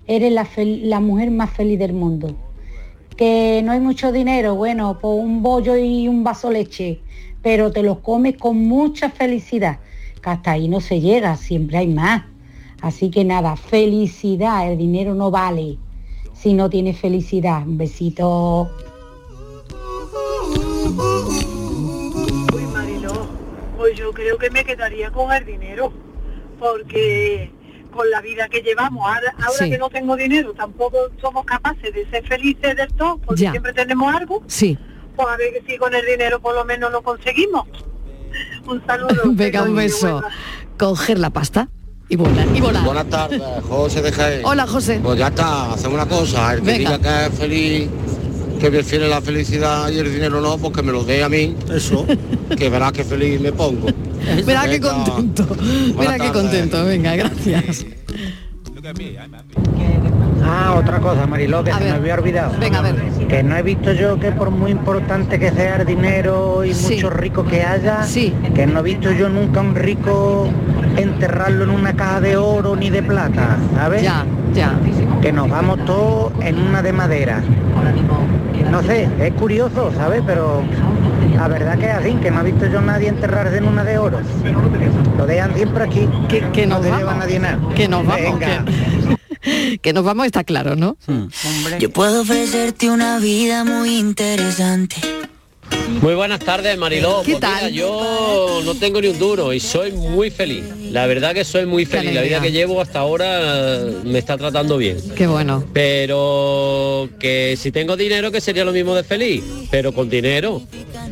Eres 0.08 0.32
la, 0.32 0.44
fel- 0.44 0.82
la 0.88 0.98
mujer 0.98 1.30
más 1.30 1.50
feliz 1.50 1.78
del 1.78 1.92
mundo. 1.92 2.34
Que 3.16 3.62
no 3.64 3.72
hay 3.72 3.80
mucho 3.80 4.10
dinero, 4.10 4.54
bueno, 4.54 4.98
por 4.98 5.14
un 5.14 5.42
bollo 5.42 5.76
y 5.76 6.08
un 6.08 6.24
vaso 6.24 6.50
leche, 6.50 7.00
pero 7.42 7.70
te 7.70 7.82
los 7.82 7.98
comes 7.98 8.36
con 8.36 8.56
mucha 8.56 9.10
felicidad. 9.10 9.78
Que 10.22 10.30
hasta 10.30 10.52
ahí 10.52 10.68
no 10.68 10.80
se 10.80 11.00
llega, 11.00 11.36
siempre 11.36 11.78
hay 11.78 11.88
más. 11.88 12.24
Así 12.80 13.10
que 13.10 13.24
nada, 13.24 13.56
felicidad, 13.56 14.70
el 14.70 14.78
dinero 14.78 15.14
no 15.14 15.30
vale 15.30 15.78
si 16.32 16.54
no 16.54 16.68
tienes 16.68 16.98
felicidad. 16.98 17.62
Un 17.66 17.78
besito. 17.78 18.68
Uy, 22.52 22.62
Mariló, 22.72 23.12
pues 23.76 23.96
yo 23.96 24.12
creo 24.12 24.36
que 24.38 24.50
me 24.50 24.64
quedaría 24.64 25.10
con 25.12 25.32
el 25.32 25.44
dinero, 25.44 25.92
porque 26.58 27.52
con 27.92 28.10
la 28.10 28.20
vida 28.20 28.48
que 28.48 28.60
llevamos, 28.62 29.06
ahora, 29.06 29.32
ahora 29.38 29.58
Sí. 29.58 29.70
que 29.70 29.78
no 29.78 29.88
tengo 29.90 30.16
dinero, 30.16 30.52
tampoco 30.54 30.96
somos 31.20 31.44
capaces 31.44 31.94
de 31.94 32.08
ser 32.10 32.26
felices 32.26 32.74
del 32.76 32.92
todo, 32.94 33.18
porque 33.18 33.42
Ya. 33.42 33.50
siempre 33.52 33.72
tenemos 33.72 34.12
algo, 34.14 34.42
Sí. 34.48 34.76
pues 35.14 35.28
a 35.28 35.36
ver 35.36 35.62
si 35.66 35.76
con 35.78 35.94
el 35.94 36.04
dinero 36.04 36.40
por 36.40 36.54
lo 36.54 36.64
menos 36.64 36.90
lo 36.90 37.02
conseguimos. 37.02 37.66
Un 38.66 38.84
saludo. 38.86 39.14
Venga, 39.26 39.62
un 39.62 39.76
beso. 39.76 40.22
Coger 40.78 41.18
la 41.18 41.30
pasta 41.30 41.68
y 42.08 42.16
volar. 42.16 42.46
Y 42.54 42.60
volar. 42.60 42.82
Buenas 42.84 43.08
tardes, 43.08 43.42
José 43.68 44.02
de 44.02 44.10
Jaén. 44.10 44.42
Hola, 44.44 44.66
José. 44.66 45.00
Pues 45.02 45.18
ya 45.18 45.28
está, 45.28 45.72
hacemos 45.72 45.94
una 45.94 46.06
cosa, 46.08 46.54
el 46.54 46.60
que 46.60 46.66
Venga. 46.66 46.96
diga 46.96 46.98
que 46.98 47.26
es 47.32 47.38
feliz, 47.38 47.88
que 48.62 48.70
prefiere 48.70 49.08
la 49.08 49.20
felicidad 49.20 49.90
y 49.90 49.98
el 49.98 50.12
dinero 50.14 50.40
no, 50.40 50.56
pues 50.56 50.72
que 50.72 50.82
me 50.82 50.92
lo 50.92 51.02
dé 51.02 51.24
a 51.24 51.28
mí. 51.28 51.56
Eso. 51.72 52.06
Que 52.56 52.68
verás 52.68 52.92
que 52.92 53.02
feliz 53.02 53.40
me 53.40 53.50
pongo. 53.50 53.86
Mira 54.46 54.68
qué 54.68 54.78
contento. 54.78 55.48
Mira 55.98 56.18
qué 56.18 56.30
contento. 56.30 56.84
Venga, 56.84 57.16
gracias. 57.16 57.86
Ah, 60.44 60.74
otra 60.76 61.00
cosa, 61.00 61.26
Mariló, 61.26 61.64
que 61.64 61.72
se 61.72 61.80
me 61.80 61.90
había 61.90 62.14
olvidado. 62.14 62.52
Venga, 62.60 62.80
a 62.80 62.82
ver. 62.82 62.94
Que 63.28 63.42
no 63.42 63.56
he 63.56 63.62
visto 63.62 63.92
yo 63.92 64.20
que 64.20 64.30
por 64.32 64.50
muy 64.50 64.70
importante 64.70 65.38
que 65.38 65.50
sea 65.50 65.76
el 65.76 65.86
dinero 65.86 66.64
y 66.64 66.74
Sí. 66.74 66.94
muchos 66.96 67.12
ricos 67.14 67.48
que 67.48 67.62
haya, 67.62 68.02
Sí. 68.04 68.32
que 68.54 68.66
no 68.66 68.80
he 68.80 68.82
visto 68.82 69.10
yo 69.12 69.28
nunca 69.28 69.60
un 69.60 69.74
rico 69.74 70.48
enterrarlo 70.96 71.64
en 71.64 71.70
una 71.70 71.94
caja 71.94 72.20
de 72.20 72.36
oro 72.36 72.76
ni 72.76 72.90
de 72.90 73.02
plata, 73.02 73.56
¿sabes? 73.74 74.02
Ya, 74.02 74.26
ya. 74.54 74.78
Que 75.22 75.32
nos 75.32 75.48
vamos 75.48 75.84
todos 75.86 76.32
en 76.42 76.58
una 76.60 76.82
de 76.82 76.92
madera. 76.92 77.42
No 78.72 78.82
sé, 78.82 79.06
es 79.20 79.34
curioso, 79.34 79.92
¿sabes? 79.94 80.22
Pero 80.26 80.62
la 81.36 81.46
verdad 81.46 81.78
que 81.78 81.84
es 81.84 81.92
así, 81.92 82.14
que 82.14 82.30
no 82.30 82.40
he 82.40 82.44
visto 82.50 82.66
yo 82.68 82.78
a 82.78 82.80
nadie 82.80 83.08
enterrarse 83.08 83.58
en 83.58 83.64
una 83.66 83.84
de 83.84 83.98
oro. 83.98 84.18
Lo 85.18 85.26
dejan 85.26 85.54
siempre 85.54 85.84
aquí. 85.84 86.08
Que, 86.26 86.40
que 86.52 86.66
no 86.66 86.76
nos 86.76 86.84
te 86.84 86.88
vamos. 86.88 86.98
lleva 87.04 87.14
nadie 87.18 87.38
nada. 87.38 87.58
Que 87.76 87.86
nos 87.86 88.06
vamos. 88.06 88.40
Venga. 88.40 88.64
Que, 89.42 89.78
que 89.82 89.92
nos 89.92 90.04
vamos 90.04 90.24
está 90.24 90.42
claro, 90.44 90.74
¿no? 90.74 90.96
Yo 91.80 91.90
puedo 91.90 92.22
ofrecerte 92.22 92.90
una 92.90 93.18
vida 93.18 93.62
muy 93.64 93.98
interesante. 93.98 94.96
Muy 96.00 96.14
buenas 96.14 96.40
tardes, 96.40 96.76
Mariló. 96.78 97.22
¿Qué 97.24 97.32
Pues 97.32 97.42
mira, 97.44 97.60
tal? 97.60 97.72
yo 97.72 98.60
no 98.64 98.74
tengo 98.74 99.00
ni 99.00 99.08
un 99.08 99.18
duro 99.18 99.52
y 99.52 99.60
soy 99.60 99.92
muy 99.92 100.30
feliz. 100.30 100.64
La 100.90 101.06
verdad 101.06 101.32
que 101.32 101.44
soy 101.44 101.64
muy 101.66 101.86
feliz. 101.86 102.12
La 102.12 102.22
vida 102.22 102.40
que 102.40 102.50
llevo 102.50 102.80
hasta 102.80 102.98
ahora 103.00 103.80
me 104.04 104.18
está 104.18 104.36
tratando 104.36 104.76
bien. 104.78 104.96
Qué 105.14 105.26
bueno. 105.26 105.64
Pero 105.72 107.08
que 107.20 107.56
si 107.58 107.70
tengo 107.70 107.96
dinero, 107.96 108.30
que 108.32 108.40
sería 108.40 108.64
lo 108.64 108.72
mismo 108.72 108.94
de 108.94 109.04
feliz, 109.04 109.42
pero 109.70 109.92
con 109.92 110.10
dinero. 110.10 110.62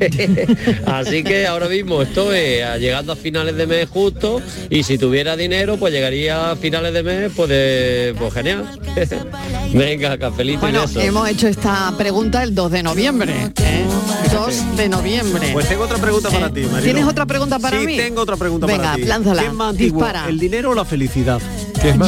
Así 0.86 1.22
que 1.22 1.46
ahora 1.46 1.68
mismo 1.68 2.00
estoy 2.02 2.36
eh, 2.38 2.64
llegando 2.80 3.12
a 3.12 3.16
finales 3.16 3.54
de 3.56 3.66
mes 3.66 3.88
justo 3.88 4.40
y 4.70 4.82
si 4.82 4.96
tuviera 4.98 5.36
dinero, 5.36 5.76
pues 5.76 5.92
llegaría 5.92 6.50
a 6.52 6.56
finales 6.56 6.92
de 6.94 7.02
mes, 7.02 7.32
pues, 7.36 7.48
de, 7.48 8.14
pues 8.18 8.32
genial. 8.34 8.64
Venga, 9.72 10.18
cafelito 10.18 10.58
y 10.58 10.60
Bueno, 10.72 10.80
besos. 10.86 11.02
hemos 11.04 11.28
hecho 11.28 11.48
esta 11.48 11.92
pregunta 11.96 12.42
el 12.42 12.54
2 12.54 12.70
de 12.72 12.82
noviembre. 12.82 13.32
¿eh? 13.62 13.84
2 14.32 14.59
de 14.76 14.88
noviembre. 14.88 15.50
Pues 15.52 15.68
tengo 15.68 15.84
otra 15.84 15.98
pregunta 15.98 16.30
para 16.30 16.50
ti, 16.50 16.60
Mariló. 16.62 16.82
¿Tienes 16.82 17.04
otra 17.04 17.26
pregunta 17.26 17.58
para 17.58 17.80
sí, 17.80 17.86
mí? 17.86 17.96
tengo 17.96 18.20
otra 18.22 18.36
pregunta 18.36 18.66
Venga, 18.66 18.82
para 18.82 18.96
ti. 18.96 19.02
lánzala, 19.04 19.42
¿Qué 19.42 19.48
es 19.48 19.54
más 19.54 19.70
antiguo, 19.70 19.98
dispara. 20.00 20.28
el 20.28 20.38
dinero 20.38 20.70
o 20.70 20.74
la 20.74 20.84
felicidad? 20.84 21.40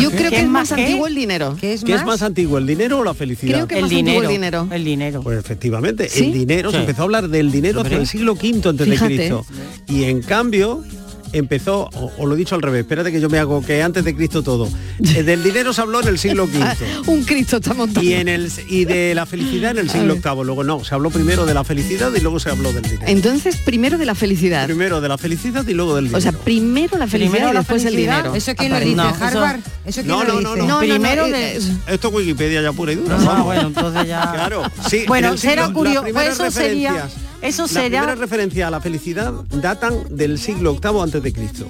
Yo 0.01 0.11
creo 0.11 0.31
que 0.31 0.41
es 0.41 0.49
más 0.49 0.71
antiguo 0.73 1.07
el 1.07 1.15
dinero. 1.15 1.57
¿Qué 1.59 1.73
es 1.73 1.83
¿Qué 1.85 1.95
es 1.95 2.05
más 2.05 2.21
antiguo, 2.23 2.59
el 2.59 2.67
dinero 2.67 2.99
o 2.99 3.05
la 3.05 3.15
felicidad? 3.15 3.55
Creo 3.55 3.69
que 3.69 3.81
más 3.81 3.91
antiguo 3.91 4.23
el 4.23 4.29
dinero. 4.29 4.69
El 4.71 4.85
dinero. 4.85 5.23
Pues 5.23 5.39
efectivamente, 5.39 6.09
¿Sí? 6.11 6.25
el 6.27 6.33
dinero, 6.35 6.71
Sí. 6.71 6.77
se 6.77 6.81
empezó 6.83 7.03
a 7.03 7.05
hablar 7.05 7.29
del 7.29 7.51
dinero 7.51 7.81
hasta 7.81 7.97
el 7.97 8.07
siglo 8.07 8.35
V 8.35 8.69
antes 8.69 8.87
de. 8.89 8.97
Cristo. 8.97 9.47
Y 9.89 10.05
en 10.05 10.21
cambio 10.23 10.85
empezó, 11.33 11.89
o, 11.95 12.13
o 12.19 12.27
lo 12.27 12.35
he 12.35 12.39
dicho 12.39 12.55
al 12.55 12.63
revés, 12.63 12.81
espérate 12.83 13.11
que 13.13 13.21
yo 13.21 13.29
me 13.29 13.39
hago 13.39 13.65
que 13.65 13.83
antes 13.83 14.05
de 14.05 14.15
Cristo 14.15 14.43
todo. 14.43 14.69
Eh, 15.15 15.23
del 15.23 15.43
dinero 15.43 15.73
se 15.73 15.81
habló 15.81 16.01
en 16.01 16.09
el 16.09 16.19
siglo 16.19 16.49
Ah, 16.61 16.75
V. 17.07 17.11
Un 17.13 17.25
Cristo 17.25 17.57
está 17.57 17.75
montando. 17.75 18.03
Y, 18.09 18.15
en 18.15 18.29
el, 18.29 18.51
y 18.69 18.85
de 18.85 19.15
la 19.15 19.27
felicidad 19.27 19.73
en 19.73 19.79
el 19.79 19.91
siglo 19.91 20.15
VIII. 20.15 20.45
Luego 20.45 20.65
no, 20.65 20.85
se 20.85 20.95
habló 20.95 21.11
primero 21.11 21.45
de 21.47 21.55
la 21.55 21.65
felicidad 21.65 22.11
y 22.15 22.21
luego 22.21 22.39
se 22.41 22.51
habló 22.51 22.73
del 22.73 22.83
dinero. 22.83 23.05
Entonces, 23.07 23.57
primero 23.59 23.99
de 23.99 24.07
la 24.07 24.15
felicidad. 24.15 24.67
Primero 24.67 25.01
de 25.01 25.09
la 25.09 25.19
felicidad 25.19 25.67
y 25.67 25.75
luego 25.75 25.95
del 25.97 26.05
dinero. 26.07 26.19
O 26.19 26.21
sea, 26.21 26.33
primero 26.33 26.99
la 26.99 27.07
felicidad 27.07 27.33
Primero 27.33 27.53
y 27.53 27.57
después 27.59 27.85
el 27.85 27.97
dinero. 27.97 28.35
¿Eso 28.35 28.55
quién 28.55 28.71
lo 28.71 28.77
Aparece. 28.77 28.95
dice? 28.97 29.19
No, 29.19 29.25
¿Harvard? 29.27 29.61
¿Eso 29.85 30.01
quién 30.03 30.07
No, 30.09 30.25
lo 30.25 30.33
no, 30.35 30.39
dice? 30.39 30.43
no, 30.45 30.57
no. 30.57 30.63
No, 30.67 30.69
no, 30.75 30.79
Primero 30.81 31.27
no, 31.27 31.33
de- 31.37 31.57
eh, 31.57 31.61
Esto 31.89 32.09
es 32.09 32.15
Wikipedia 32.15 32.63
ya 32.63 32.73
pura 32.73 32.93
y 32.93 32.97
dura. 32.97 33.17
Ah, 33.29 33.43
bueno, 33.43 33.69
entonces 33.69 34.07
ya. 34.07 34.33
Claro, 34.33 34.63
sí. 34.89 35.05
Bueno, 35.07 35.37
será 35.37 35.73
curioso, 35.73 36.07
eso 36.07 36.51
sería- 36.51 37.09
eso 37.43 37.63
Las 37.63 37.71
será- 37.71 37.89
primeras 37.89 38.19
referencias 38.19 38.69
a 38.69 38.71
la 38.71 38.81
felicidad 38.81 39.33
datan 39.51 39.95
del 40.17 40.39
siglo 40.39 40.75
VIII 40.83 41.01
antes 41.03 41.23
de 41.23 41.33
Cristo. 41.33 41.67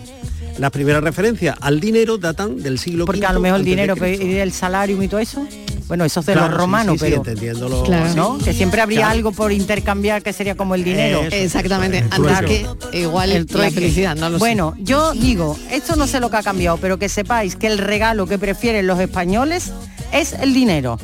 Las 0.58 0.70
primeras 0.70 1.02
referencias 1.02 1.56
al 1.60 1.80
dinero 1.80 2.18
datan 2.18 2.62
del 2.62 2.78
siglo 2.78 3.06
Porque 3.06 3.20
V 3.20 3.26
a 3.26 3.32
lo 3.32 3.40
mejor 3.40 3.56
el 3.56 3.60
antes 3.62 3.64
de 3.64 3.70
dinero 3.82 3.96
Cristo. 3.96 4.26
y 4.26 4.34
el 4.36 4.52
salario 4.52 5.02
y 5.02 5.08
todo 5.08 5.18
eso. 5.20 5.46
bueno, 5.88 6.04
eso 6.04 6.20
es 6.20 6.26
de 6.26 6.32
Claro, 6.34 6.48
los 6.48 6.56
romanos, 6.58 6.92
sí, 6.94 6.98
sí, 6.98 7.04
pero 7.06 7.16
entendiéndolo 7.16 7.82
Claro. 7.84 8.14
¿no? 8.14 8.38
Que 8.38 8.52
siempre 8.52 8.80
habría 8.82 9.00
Claro. 9.00 9.12
algo 9.12 9.32
por 9.32 9.50
intercambiar 9.52 10.22
que 10.22 10.32
sería 10.32 10.54
como 10.54 10.74
el 10.74 10.84
dinero. 10.84 11.22
Eso, 11.22 11.36
Exactamente, 11.36 11.98
eso, 11.98 12.08
antes 12.12 12.36
trueque. 12.38 12.66
que 12.90 13.00
igual 13.00 13.32
El 13.32 13.46
la 13.50 13.70
felicidad, 13.70 14.14
no 14.16 14.28
lo 14.30 14.36
sé. 14.36 14.40
bueno, 14.40 14.74
yo 14.78 15.12
digo, 15.12 15.58
esto 15.70 15.96
no 15.96 16.06
sé 16.06 16.20
lo 16.20 16.30
que 16.30 16.36
ha 16.36 16.42
cambiado, 16.42 16.76
pero 16.78 16.98
que 16.98 17.08
sepáis 17.08 17.56
que 17.56 17.66
el 17.66 17.78
regalo 17.78 18.26
que 18.26 18.38
prefieren 18.38 18.86
los 18.86 19.00
españoles 19.00 19.70
es 20.12 20.34
el 20.34 20.52
dinero. 20.54 20.98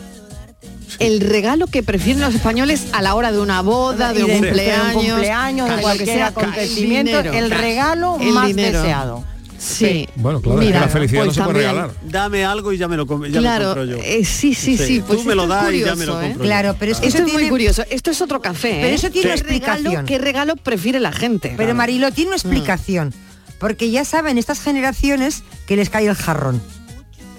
El 0.98 1.20
regalo 1.20 1.66
que 1.66 1.82
prefieren 1.82 2.20
los 2.20 2.34
españoles 2.34 2.86
a 2.92 3.02
la 3.02 3.14
hora 3.14 3.30
de 3.32 3.40
una 3.40 3.62
boda, 3.62 4.12
de 4.12 4.24
un 4.24 4.30
de- 4.30 4.38
cumpleaños, 4.48 4.88
de 4.92 4.96
un 4.96 5.06
cumpleaños, 5.10 5.64
de 5.66 5.70
lo 5.70 5.76
que 5.76 5.82
cualquier 5.82 6.08
sea, 6.08 6.26
acontecimiento, 6.28 7.16
dinero. 7.22 7.32
el 7.38 7.50
regalo 7.50 8.16
El 8.20 8.32
más 8.32 8.46
dinero. 8.48 8.80
deseado. 8.82 9.24
Sí. 9.60 10.08
Bueno, 10.14 10.40
claro, 10.40 10.58
es 10.60 10.60
que 10.60 10.66
Mira, 10.66 10.80
la 10.82 10.88
felicidad 10.88 11.24
pues 11.24 11.36
no 11.36 11.42
se 11.44 11.50
puede 11.50 11.58
regalar. 11.66 11.90
Dame 12.04 12.44
algo 12.44 12.72
y 12.72 12.78
ya 12.78 12.86
me 12.86 12.96
lo, 12.96 13.08
com- 13.08 13.24
ya 13.24 13.40
Claro, 13.40 13.64
lo 13.70 13.74
compro 13.74 13.84
yo. 13.96 13.96
eh, 14.04 14.24
sí, 14.24 14.54
sí, 14.54 14.78
sí, 14.78 15.02
pues 15.04 15.18
Tú 15.18 15.24
me 15.24 15.34
lo 15.34 15.48
das 15.48 15.72
y 15.72 15.80
ya 15.80 15.96
me 15.96 16.06
lo 16.06 16.12
curioso, 16.14 16.22
¿eh? 16.22 16.28
compro 16.28 16.44
Claro, 16.44 16.76
pero 16.78 16.92
es 16.92 16.98
que 17.00 17.08
Esto 17.08 17.18
eso 17.18 17.26
es 17.26 17.32
muy 17.32 17.48
curioso. 17.48 17.84
Esto 17.90 18.12
es 18.12 18.20
otro 18.22 18.40
café. 18.40 18.78
Pero 18.80 18.86
¿eh? 18.86 18.94
eso 18.94 19.10
tiene 19.10 19.30
¿Qué 19.30 19.34
explicación. 19.34 19.84
regalo, 19.84 20.06
¿Qué 20.06 20.18
regalo 20.18 20.56
prefiere 20.56 21.00
la 21.00 21.10
gente? 21.10 21.54
Pero 21.56 21.74
Marilo 21.74 22.12
tiene 22.12 22.28
una 22.28 22.36
explicación. 22.36 23.12
Porque 23.58 23.90
ya 23.90 24.04
saben 24.04 24.38
estas 24.38 24.60
generaciones 24.60 25.42
que 25.66 25.74
les 25.74 25.90
cae 25.90 26.06
el 26.06 26.14
jarrón. 26.14 26.62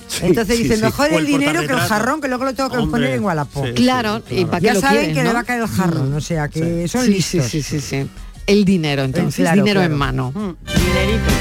Sí, 0.10 0.26
Entonces 0.26 0.58
sí, 0.58 0.64
dicen, 0.64 0.78
sí. 0.80 0.84
mejor 0.86 1.14
el 1.14 1.26
dinero 1.26 1.60
que 1.66 1.72
el 1.74 1.80
jarrón, 1.80 2.20
que 2.20 2.28
luego 2.28 2.44
lo 2.44 2.54
tengo 2.54 2.70
que 2.70 2.78
Hombre, 2.78 2.92
poner 3.02 3.16
en 3.18 3.24
Wallapop. 3.24 3.66
sí, 3.68 3.74
Claro, 3.74 4.22
sí, 4.28 4.40
y 4.40 4.46
para 4.46 4.60
Ya 4.60 4.76
saben 4.76 4.98
quieren, 4.98 5.16
que 5.16 5.22
le 5.24 5.30
¿no? 5.30 5.34
va 5.36 5.40
a 5.42 5.44
caer 5.44 5.62
el 5.62 5.68
jarrón, 5.68 6.14
o 6.14 6.20
sea 6.22 6.48
que 6.50 6.88
son 6.88 7.06
sí, 7.06 7.12
listos. 7.12 7.46
Sí, 7.46 7.62
sí, 7.62 7.80
sí, 7.80 8.02
sí. 8.02 8.10
El 8.48 8.66
dinero, 8.66 9.04
entonces, 9.04 9.36
claro, 9.46 9.58
dinero 9.62 9.80
claro. 9.82 9.94
en 9.94 9.98
mano. 10.00 10.32
Mm, 10.32 10.56
dinerito. 10.66 11.32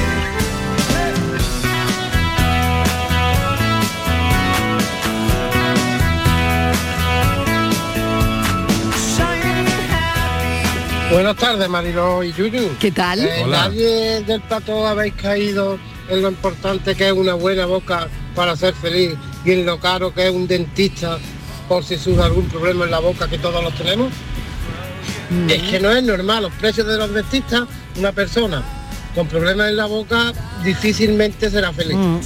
Buenas 11.11 11.37
tardes, 11.37 11.69
Marilo 11.71 12.23
y 12.23 12.33
Yuyu. 12.33 12.77
¿Qué 12.79 12.93
tal? 12.93 13.21
Eh, 13.21 13.43
Hola. 13.45 13.69
Nadie 13.69 14.23
del 14.25 14.41
plato 14.43 14.87
habéis 14.87 15.15
caído 15.15 15.79
en 16.09 16.21
lo 16.23 16.29
importante 16.29 16.95
que 16.95 17.07
es 17.07 17.13
una 17.13 17.33
buena 17.35 17.65
boca 17.65 18.09
para 18.39 18.55
ser 18.55 18.73
feliz 18.73 19.17
y 19.45 19.51
en 19.51 19.67
lo 19.67 19.81
caro 19.81 20.15
que 20.15 20.29
es 20.29 20.33
un 20.33 20.47
dentista 20.47 21.19
por 21.69 21.83
si 21.83 21.99
surge 21.99 22.23
algún 22.23 22.47
problema 22.47 22.85
en 22.85 22.93
la 22.93 23.01
boca 23.01 23.27
que 23.27 23.37
todos 23.37 23.65
los 23.65 23.75
tenemos. 23.75 24.13
Es 25.49 25.61
que 25.65 25.81
no 25.81 25.91
es 25.91 26.05
normal, 26.05 26.45
los 26.45 26.53
precios 26.53 26.87
de 26.87 26.97
los 26.97 27.13
dentistas, 27.13 27.63
una 27.97 28.13
persona 28.13 28.63
con 29.17 29.27
problemas 29.27 29.71
en 29.71 29.77
la 29.77 29.87
boca 29.87 30.33
difícilmente 30.63 31.51
será 31.51 31.73
feliz. 31.73 31.97
Mm, 31.97 32.19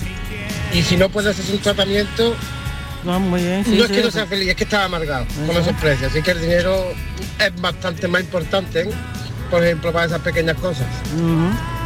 Y 0.75 0.83
si 0.83 0.99
no 0.99 1.09
puede 1.09 1.31
hacerse 1.31 1.51
un 1.53 1.61
tratamiento, 1.61 2.35
no, 3.05 3.19
muy 3.19 3.41
bien, 3.41 3.65
sí, 3.65 3.71
no 3.79 3.85
es 3.85 3.89
sí, 3.89 3.97
que 3.97 4.03
no 4.03 4.11
sea 4.11 4.27
feliz, 4.27 4.51
es 4.51 4.55
que 4.55 4.65
está 4.65 4.85
amargado 4.85 5.25
con 5.47 5.57
Eso. 5.57 5.61
esos 5.61 5.81
precios. 5.81 6.13
Así 6.13 6.21
que 6.21 6.33
el 6.33 6.43
dinero 6.43 6.93
es 7.39 7.59
bastante 7.59 8.07
más 8.07 8.21
importante, 8.21 8.83
¿eh? 8.83 8.91
por 9.51 9.65
ejemplo, 9.65 9.91
para 9.91 10.05
esas 10.05 10.21
pequeñas 10.21 10.59
cosas. 10.59 10.87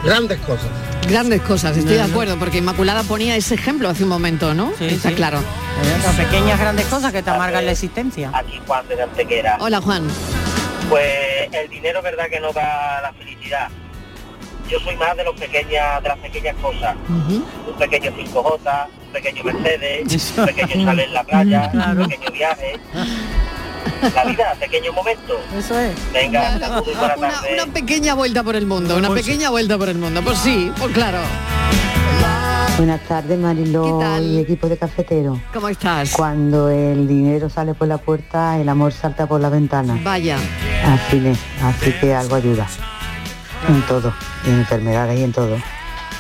Grandes 0.07 0.39
cosas. 0.41 0.67
Grandes 1.09 1.41
cosas, 1.43 1.77
estoy 1.77 1.95
de 1.95 2.01
no. 2.01 2.07
acuerdo, 2.07 2.37
porque 2.39 2.59
Inmaculada 2.59 3.03
ponía 3.03 3.37
ese 3.37 3.55
ejemplo 3.55 3.89
hace 3.89 4.03
un 4.05 4.09
momento, 4.09 4.55
¿no? 4.55 4.73
Sí, 4.79 4.87
Está 4.87 5.11
sí. 5.11 5.15
claro. 5.15 5.41
Las 6.05 6.15
pequeñas 6.17 6.59
grandes 6.59 6.87
cosas 6.87 7.13
que 7.13 7.23
te 7.23 7.31
amargan 7.31 7.65
la 7.67 7.73
existencia. 7.73 8.31
Aquí 8.33 8.61
Juan 8.67 8.87
de 8.89 9.03
Antequera. 9.03 9.57
Hola, 9.61 9.81
Juan. 9.81 10.07
Pues 10.89 11.49
el 11.53 11.69
dinero 11.69 12.01
verdad 12.03 12.27
que 12.31 12.41
no 12.41 12.53
da 12.53 13.03
la 13.03 13.13
felicidad. 13.13 13.69
Yo 14.69 14.81
soy 14.81 14.97
más 14.97 15.17
de 15.17 15.23
los 15.25 15.39
pequeñas, 15.39 16.03
de 16.03 16.09
las 16.09 16.19
pequeñas 16.19 16.57
cosas. 16.63 16.97
Un 17.09 17.45
pequeño 17.79 18.11
5J, 18.13 18.87
un 19.07 19.13
pequeño 19.13 19.45
Mercedes, 19.45 20.35
un 20.39 20.47
pequeño 20.47 20.85
sale 20.87 21.05
en 21.05 21.15
la 21.15 21.23
playa, 21.25 21.71
Claro. 21.71 22.03
un 22.03 22.09
pequeño 22.09 22.31
viaje. 22.33 22.73
La 24.15 24.25
vida, 24.25 24.55
pequeño 24.59 24.93
momento. 24.93 25.41
Eso 25.57 25.79
es. 25.79 25.95
Venga, 26.13 26.59
buena 26.59 26.81
Una, 27.17 27.17
tarde. 27.17 27.55
una 27.55 27.73
pequeña 27.73 28.15
vuelta 28.15 28.43
por 28.43 28.57
el 28.57 28.67
mundo, 28.67 28.97
una 28.97 29.11
pequeña 29.11 29.51
vuelta 29.51 29.77
por 29.79 29.89
el 29.89 29.99
mundo. 29.99 30.23
Pues 30.23 30.39
sí, 30.39 30.71
pues 30.79 30.93
claro. 30.93 31.19
Buenas 32.77 33.01
tardes, 33.09 33.39
Mariló 33.39 34.03
y 34.21 34.39
equipo 34.39 34.69
de 34.69 34.77
cafetero. 34.77 35.41
¿Cómo 35.55 35.69
estás? 35.71 36.11
Cuando 36.13 36.69
el 36.69 37.09
dinero 37.09 37.49
sale 37.49 37.73
por 37.73 37.89
la 37.89 37.97
puerta, 37.97 38.59
el 38.59 38.69
amor 38.69 38.93
salta 38.93 39.27
por 39.27 39.41
la 39.41 39.49
ventana. 39.49 39.99
Vaya. 40.05 40.37
Así 40.85 41.27
es, 41.27 41.39
así 41.63 41.93
que 41.93 42.15
algo 42.15 42.37
ayuda. 42.37 42.67
En 43.67 43.81
todo, 43.87 44.13
en 44.45 44.53
enfermedades 44.59 45.19
y 45.19 45.23
en 45.25 45.33
todo. 45.33 45.57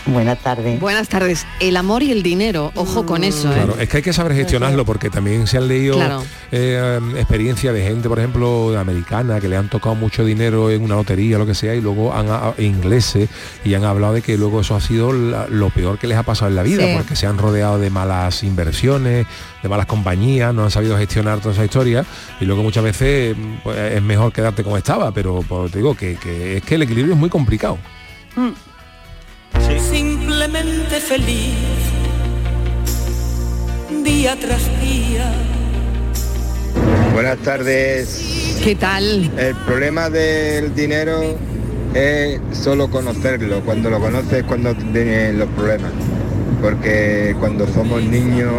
Buenas 0.07 0.38
tardes. 0.38 0.78
Buenas 0.78 1.09
tardes. 1.09 1.44
El 1.59 1.76
amor 1.76 2.02
y 2.04 2.12
el 2.12 2.22
dinero, 2.22 2.70
ojo 2.76 3.04
con 3.04 3.24
eso, 3.24 3.50
¿eh? 3.50 3.54
Claro, 3.57 3.76
es 3.80 3.88
que 3.88 3.96
hay 3.96 4.02
que 4.04 4.12
saber 4.12 4.34
gestionarlo 4.34 4.84
porque 4.84 5.11
también 5.11 5.48
se 5.48 5.57
han 5.59 5.66
leído 5.66 5.96
Claro. 5.96 6.22
eh, 6.52 7.00
experiencias 7.16 7.74
de 7.74 7.82
gente, 7.82 8.09
por 8.09 8.18
ejemplo, 8.20 8.78
americana, 8.78 9.40
que 9.40 9.48
le 9.48 9.57
han 9.57 9.68
tocado 9.68 9.96
mucho 9.96 10.24
dinero 10.24 10.70
en 10.70 10.82
una 10.84 10.94
lotería, 10.94 11.38
lo 11.38 11.46
que 11.46 11.54
sea, 11.57 11.74
y 11.74 11.80
luego 11.80 12.14
han 12.14 12.28
a- 12.30 12.54
ingleses 12.59 13.28
y 13.64 13.74
han 13.74 13.84
hablado 13.84 14.14
de 14.14 14.22
que 14.22 14.36
luego 14.38 14.61
eso 14.61 14.76
ha 14.76 14.80
sido 14.80 15.12
la- 15.12 15.48
lo 15.48 15.70
peor 15.70 15.98
que 15.98 16.07
les 16.07 16.16
ha 16.16 16.22
pasado 16.22 16.48
en 16.50 16.54
la 16.57 16.62
vida, 16.62 16.84
Sí. 16.84 16.92
porque 16.96 17.16
se 17.16 17.26
han 17.26 17.36
rodeado 17.36 17.78
de 17.80 17.90
malas 17.90 18.44
inversiones, 18.44 19.26
de 19.61 19.68
malas 19.68 19.86
compañías, 19.86 20.54
no 20.54 20.62
han 20.62 20.70
sabido 20.70 20.96
gestionar 20.96 21.40
toda 21.40 21.52
esa 21.54 21.64
historia, 21.64 22.04
y 22.40 22.44
luego 22.44 22.62
muchas 22.62 22.84
veces 22.84 23.36
mm, 23.36 23.54
pues, 23.64 23.76
es 23.76 24.02
mejor 24.02 24.32
quedarte 24.32 24.62
como 24.62 24.76
estaba, 24.76 25.11
pero 25.11 25.42
pues, 25.48 25.72
te 25.72 25.78
digo 25.78 25.96
que, 25.96 26.14
que 26.14 26.59
es 26.59 26.62
que 26.62 26.76
el 26.76 26.82
equilibrio 26.82 27.14
es 27.14 27.18
muy 27.20 27.28
complicado. 27.28 27.76
Simplemente 29.54 29.95
feliz, 31.07 31.54
día 34.02 34.34
tras 34.40 34.64
día. 34.80 35.32
Buenas 37.14 37.38
tardes. 37.38 38.59
¿Qué 38.64 38.74
tal? 38.74 39.30
El 39.38 39.54
problema 39.66 40.11
del 40.11 40.74
dinero 40.74 41.36
es 41.94 42.40
solo 42.50 42.90
conocerlo. 42.90 43.61
Cuando 43.61 43.88
lo 43.88 44.00
conoces 44.00 44.32
es 44.32 44.44
cuando 44.44 44.74
vienen 44.74 45.38
los 45.38 45.48
problemas. 45.50 45.92
Porque 46.61 47.36
cuando 47.38 47.68
somos 47.68 48.02
niños 48.02 48.52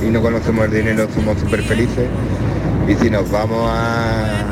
y 0.00 0.10
no 0.10 0.22
conocemos 0.22 0.66
el 0.66 0.70
dinero 0.70 1.08
somos 1.12 1.40
súper 1.40 1.62
felices. 1.62 2.06
Y 2.86 2.94
si 3.02 3.10
nos 3.10 3.28
vamos 3.32 3.68
a, 3.68 4.44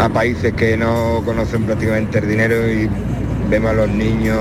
a 0.00 0.08
países 0.08 0.54
que 0.54 0.78
no 0.78 1.20
conocen 1.26 1.64
prácticamente 1.64 2.20
el 2.20 2.28
dinero 2.28 2.72
y 2.72 2.88
vemos 3.50 3.70
a 3.72 3.74
los 3.74 3.90
niños 3.90 4.40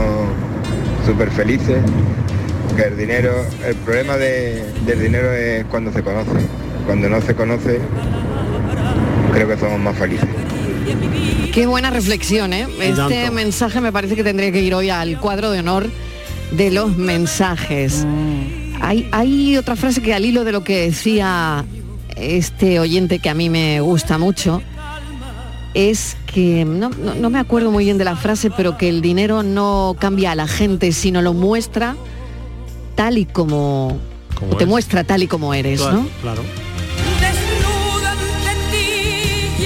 súper 1.05 1.29
felices, 1.31 1.77
que 2.75 2.83
el 2.83 2.97
dinero, 2.97 3.31
el 3.65 3.75
problema 3.75 4.17
de- 4.17 4.63
del 4.85 4.99
dinero 4.99 5.31
es 5.33 5.65
cuando 5.65 5.91
se 5.91 6.03
conoce. 6.03 6.31
Cuando 6.85 7.09
no 7.09 7.21
se 7.21 7.33
conoce, 7.35 7.79
creo 9.33 9.47
que 9.47 9.57
somos 9.57 9.79
más 9.79 9.97
felices. 9.97 10.27
Qué 11.53 11.65
buena 11.67 11.89
reflexión, 11.89 12.53
¿eh? 12.53 12.67
Este 12.81 13.31
mensaje 13.31 13.79
me 13.81 13.91
parece 13.91 14.15
que 14.15 14.23
tendría 14.23 14.51
que 14.51 14.61
ir 14.61 14.73
hoy 14.75 14.89
al 14.89 15.19
cuadro 15.19 15.51
de 15.51 15.59
honor 15.59 15.87
de 16.51 16.69
los 16.71 16.97
mensajes. 16.97 18.05
Hay, 18.81 19.07
hay 19.11 19.57
otra 19.57 19.75
frase 19.75 20.01
que 20.01 20.13
al 20.13 20.25
hilo 20.25 20.43
de 20.43 20.51
lo 20.51 20.63
que 20.63 20.81
decía 20.81 21.63
este 22.17 22.79
oyente 22.79 23.19
que 23.19 23.29
a 23.29 23.33
mí 23.33 23.49
me 23.49 23.79
gusta 23.79 24.17
mucho, 24.17 24.61
es 25.75 26.17
que, 26.25 26.65
no, 26.65 26.89
no- 26.89 27.13
no 27.15 27.29
me 27.29 27.37
acuerdo 27.37 27.69
muy 27.69 27.83
bien 27.85 27.97
de 27.99 28.05
la 28.05 28.15
frase, 28.15 28.49
pero 28.49 28.77
que 28.77 28.89
el 28.89 29.01
dinero 29.01 29.43
no 29.43 29.95
cambia 29.99 30.31
a 30.31 30.35
la 30.35 30.47
gente, 30.47 30.91
sino 30.93 31.21
lo 31.21 31.33
muestra 31.33 31.95
tal 32.95 33.17
y 33.19 33.25
como... 33.25 33.97
Como 34.39 34.53
o 34.53 34.57
te 34.57 34.63
es. 34.63 34.69
muestra 34.69 35.03
tal 35.03 35.21
y 35.23 35.27
como 35.27 35.53
eres, 35.53 35.79
¿no? 35.81 36.07
Claro. 36.21 36.41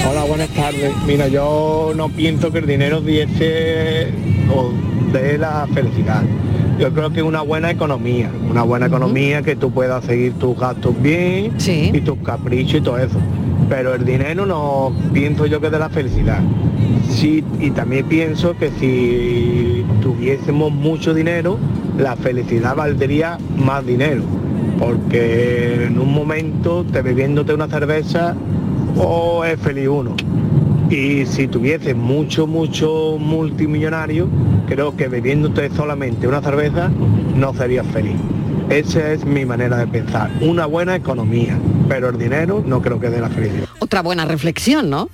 Hola, 0.10 0.24
buenas 0.24 0.50
tardes. 0.50 0.92
Mira, 1.06 1.28
yo 1.28 1.94
no 1.96 2.10
pienso 2.10 2.52
que 2.52 2.60
el 2.60 2.66
dinero 2.68 3.02
diese 3.02 4.08
o 4.56 4.72
dé 5.12 5.38
la 5.38 5.68
felicidad. 5.74 6.24
Yo 6.80 6.92
creo 6.94 7.12
que 7.12 7.22
una 7.22 7.42
buena 7.42 7.70
economía, 7.70 8.32
una 8.50 8.64
buena 8.64 8.86
economía 8.88 9.42
que 9.42 9.56
tú 9.56 9.70
puedas 9.72 10.06
seguir 10.06 10.34
tus 10.34 10.58
gastos 10.58 11.00
bien 11.02 11.54
y 11.94 12.02
tus 12.02 12.18
caprichos 12.20 12.76
y 12.76 12.82
todo 12.82 12.98
eso. 12.98 13.20
Pero 13.70 13.94
el 13.94 14.04
dinero 14.04 14.46
no 14.46 14.92
pienso 15.14 15.46
yo 15.46 15.62
que 15.62 15.70
dé 15.70 15.78
la 15.78 15.90
felicidad. 15.90 16.40
Sí, 17.10 17.44
y 17.60 17.72
también 17.72 18.06
pienso 18.08 18.58
que 18.58 18.72
si 18.80 19.86
tuviésemos 20.02 20.72
mucho 20.72 21.14
dinero, 21.14 21.58
la 21.98 22.16
felicidad 22.16 22.76
valdría 22.76 23.38
más 23.58 23.86
dinero. 23.86 24.24
Porque 24.80 25.86
en 25.86 26.00
un 26.00 26.14
momento 26.14 26.84
te 26.92 27.02
bebiéndote 27.02 27.54
una 27.54 27.68
cerveza 27.68 28.36
o 28.98 29.46
es 29.46 29.60
feliz 29.60 29.88
uno. 29.88 30.16
Y 30.90 31.26
si 31.26 31.48
tuviese 31.48 31.94
mucho, 31.94 32.48
mucho 32.48 33.18
multimillonario, 33.20 34.28
creo 34.68 34.96
que 34.96 35.08
bebiéndote 35.08 35.70
solamente 35.70 36.28
una 36.28 36.42
cerveza 36.42 36.90
no 37.36 37.54
serías 37.54 37.86
feliz. 37.88 38.16
Esa 38.70 39.12
es 39.12 39.26
mi 39.26 39.46
manera 39.46 39.78
de 39.78 39.88
pensar. 39.88 40.32
Una 40.42 40.66
buena 40.66 40.96
economía, 40.96 41.58
pero 41.90 42.10
el 42.10 42.18
dinero 42.18 42.64
no 42.66 42.82
creo 42.82 43.00
que 43.00 43.10
dé 43.10 43.20
la 43.20 43.30
felicidad. 43.30 43.68
Otra 43.80 44.02
buena 44.02 44.24
reflexión, 44.26 44.90
¿no? 44.90 45.10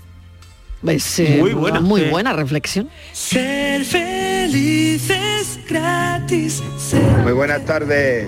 Es, 0.85 1.19
eh, 1.19 1.37
Muy 1.39 1.53
buena. 1.53 1.79
Muy 1.79 2.01
Sí. 2.01 2.07
buena 2.09 2.33
reflexión. 2.33 2.89
Ser 3.13 3.83
feliz 3.85 5.09
es 5.09 5.59
gratis. 5.67 6.61
Ser 6.77 7.01
Muy 7.23 7.31
buenas 7.31 7.63
tardes. 7.65 8.27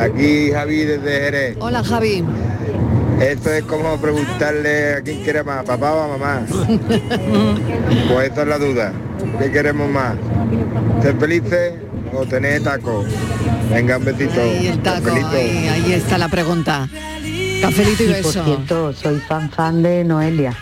Aquí 0.00 0.50
Javi 0.50 0.76
desde 0.84 1.10
Jerez. 1.20 1.56
Hola 1.60 1.84
Javi. 1.84 2.24
Esto 3.20 3.52
es 3.52 3.62
como 3.64 3.96
preguntarle 3.98 4.94
a 4.94 5.00
quién 5.02 5.22
quiere 5.22 5.44
más, 5.44 5.64
papá 5.64 5.92
o 5.94 6.00
a 6.00 6.08
mamá. 6.08 6.40
pues 8.12 8.28
esta 8.28 8.42
es 8.42 8.48
la 8.48 8.58
duda. 8.58 8.92
¿Qué 9.38 9.52
queremos 9.52 9.88
más? 9.88 10.14
¿Ser 11.02 11.16
felices 11.18 11.74
o 12.12 12.24
tener 12.24 12.62
taco? 12.64 13.04
Venga, 13.70 13.98
un 13.98 14.04
besito. 14.04 14.40
Ahí 14.40 14.66
el 14.66 14.82
taco, 14.82 15.14
ahí 15.14 15.92
está 15.92 16.18
la 16.18 16.28
pregunta. 16.28 16.88
Cafelito 17.62 18.02
y 18.02 18.10
Y 18.10 18.22
por 18.22 18.32
cierto, 18.32 18.92
soy 18.92 19.20
fan 19.20 19.48
fan 19.48 19.82
de 19.84 20.02
Noelia. 20.02 20.52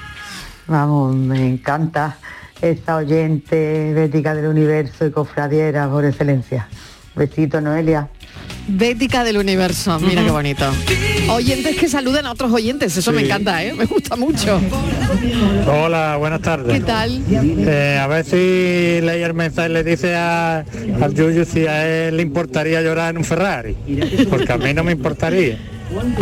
Vamos, 0.66 1.16
me 1.16 1.48
encanta 1.48 2.18
esta 2.60 2.96
oyente 2.96 3.94
bética 3.94 4.34
del 4.34 4.46
universo 4.46 5.06
y 5.06 5.10
cofradiera 5.10 5.88
por 5.88 6.04
excelencia. 6.04 6.68
Besito, 7.16 7.60
Noelia. 7.62 8.08
Bética 8.68 9.24
del 9.24 9.38
universo, 9.38 9.98
mira 9.98 10.22
qué 10.22 10.30
bonito. 10.30 10.70
Oyentes 11.30 11.76
que 11.76 11.88
saluden 11.88 12.26
a 12.26 12.32
otros 12.32 12.52
oyentes, 12.52 12.94
eso 12.94 13.12
me 13.12 13.22
encanta, 13.22 13.64
¿eh? 13.64 13.72
Me 13.72 13.86
gusta 13.86 14.14
mucho. 14.14 14.60
Hola, 15.66 16.16
buenas 16.18 16.42
tardes. 16.42 16.78
¿Qué 16.78 16.84
tal? 16.84 17.22
Eh, 17.30 17.98
a 17.98 18.06
ver 18.08 18.24
si 18.26 19.00
leí 19.00 19.22
el 19.22 19.34
mensaje 19.34 19.70
le 19.70 19.82
dice 19.82 20.14
a, 20.14 20.58
al 21.00 21.14
Yuyu 21.14 21.46
si 21.46 21.66
a 21.66 22.08
él 22.08 22.18
le 22.18 22.22
importaría 22.22 22.82
llorar 22.82 23.10
en 23.10 23.18
un 23.18 23.24
Ferrari. 23.24 23.74
Porque 24.28 24.52
a 24.52 24.58
mí 24.58 24.74
no 24.74 24.84
me 24.84 24.92
importaría. 24.92 25.58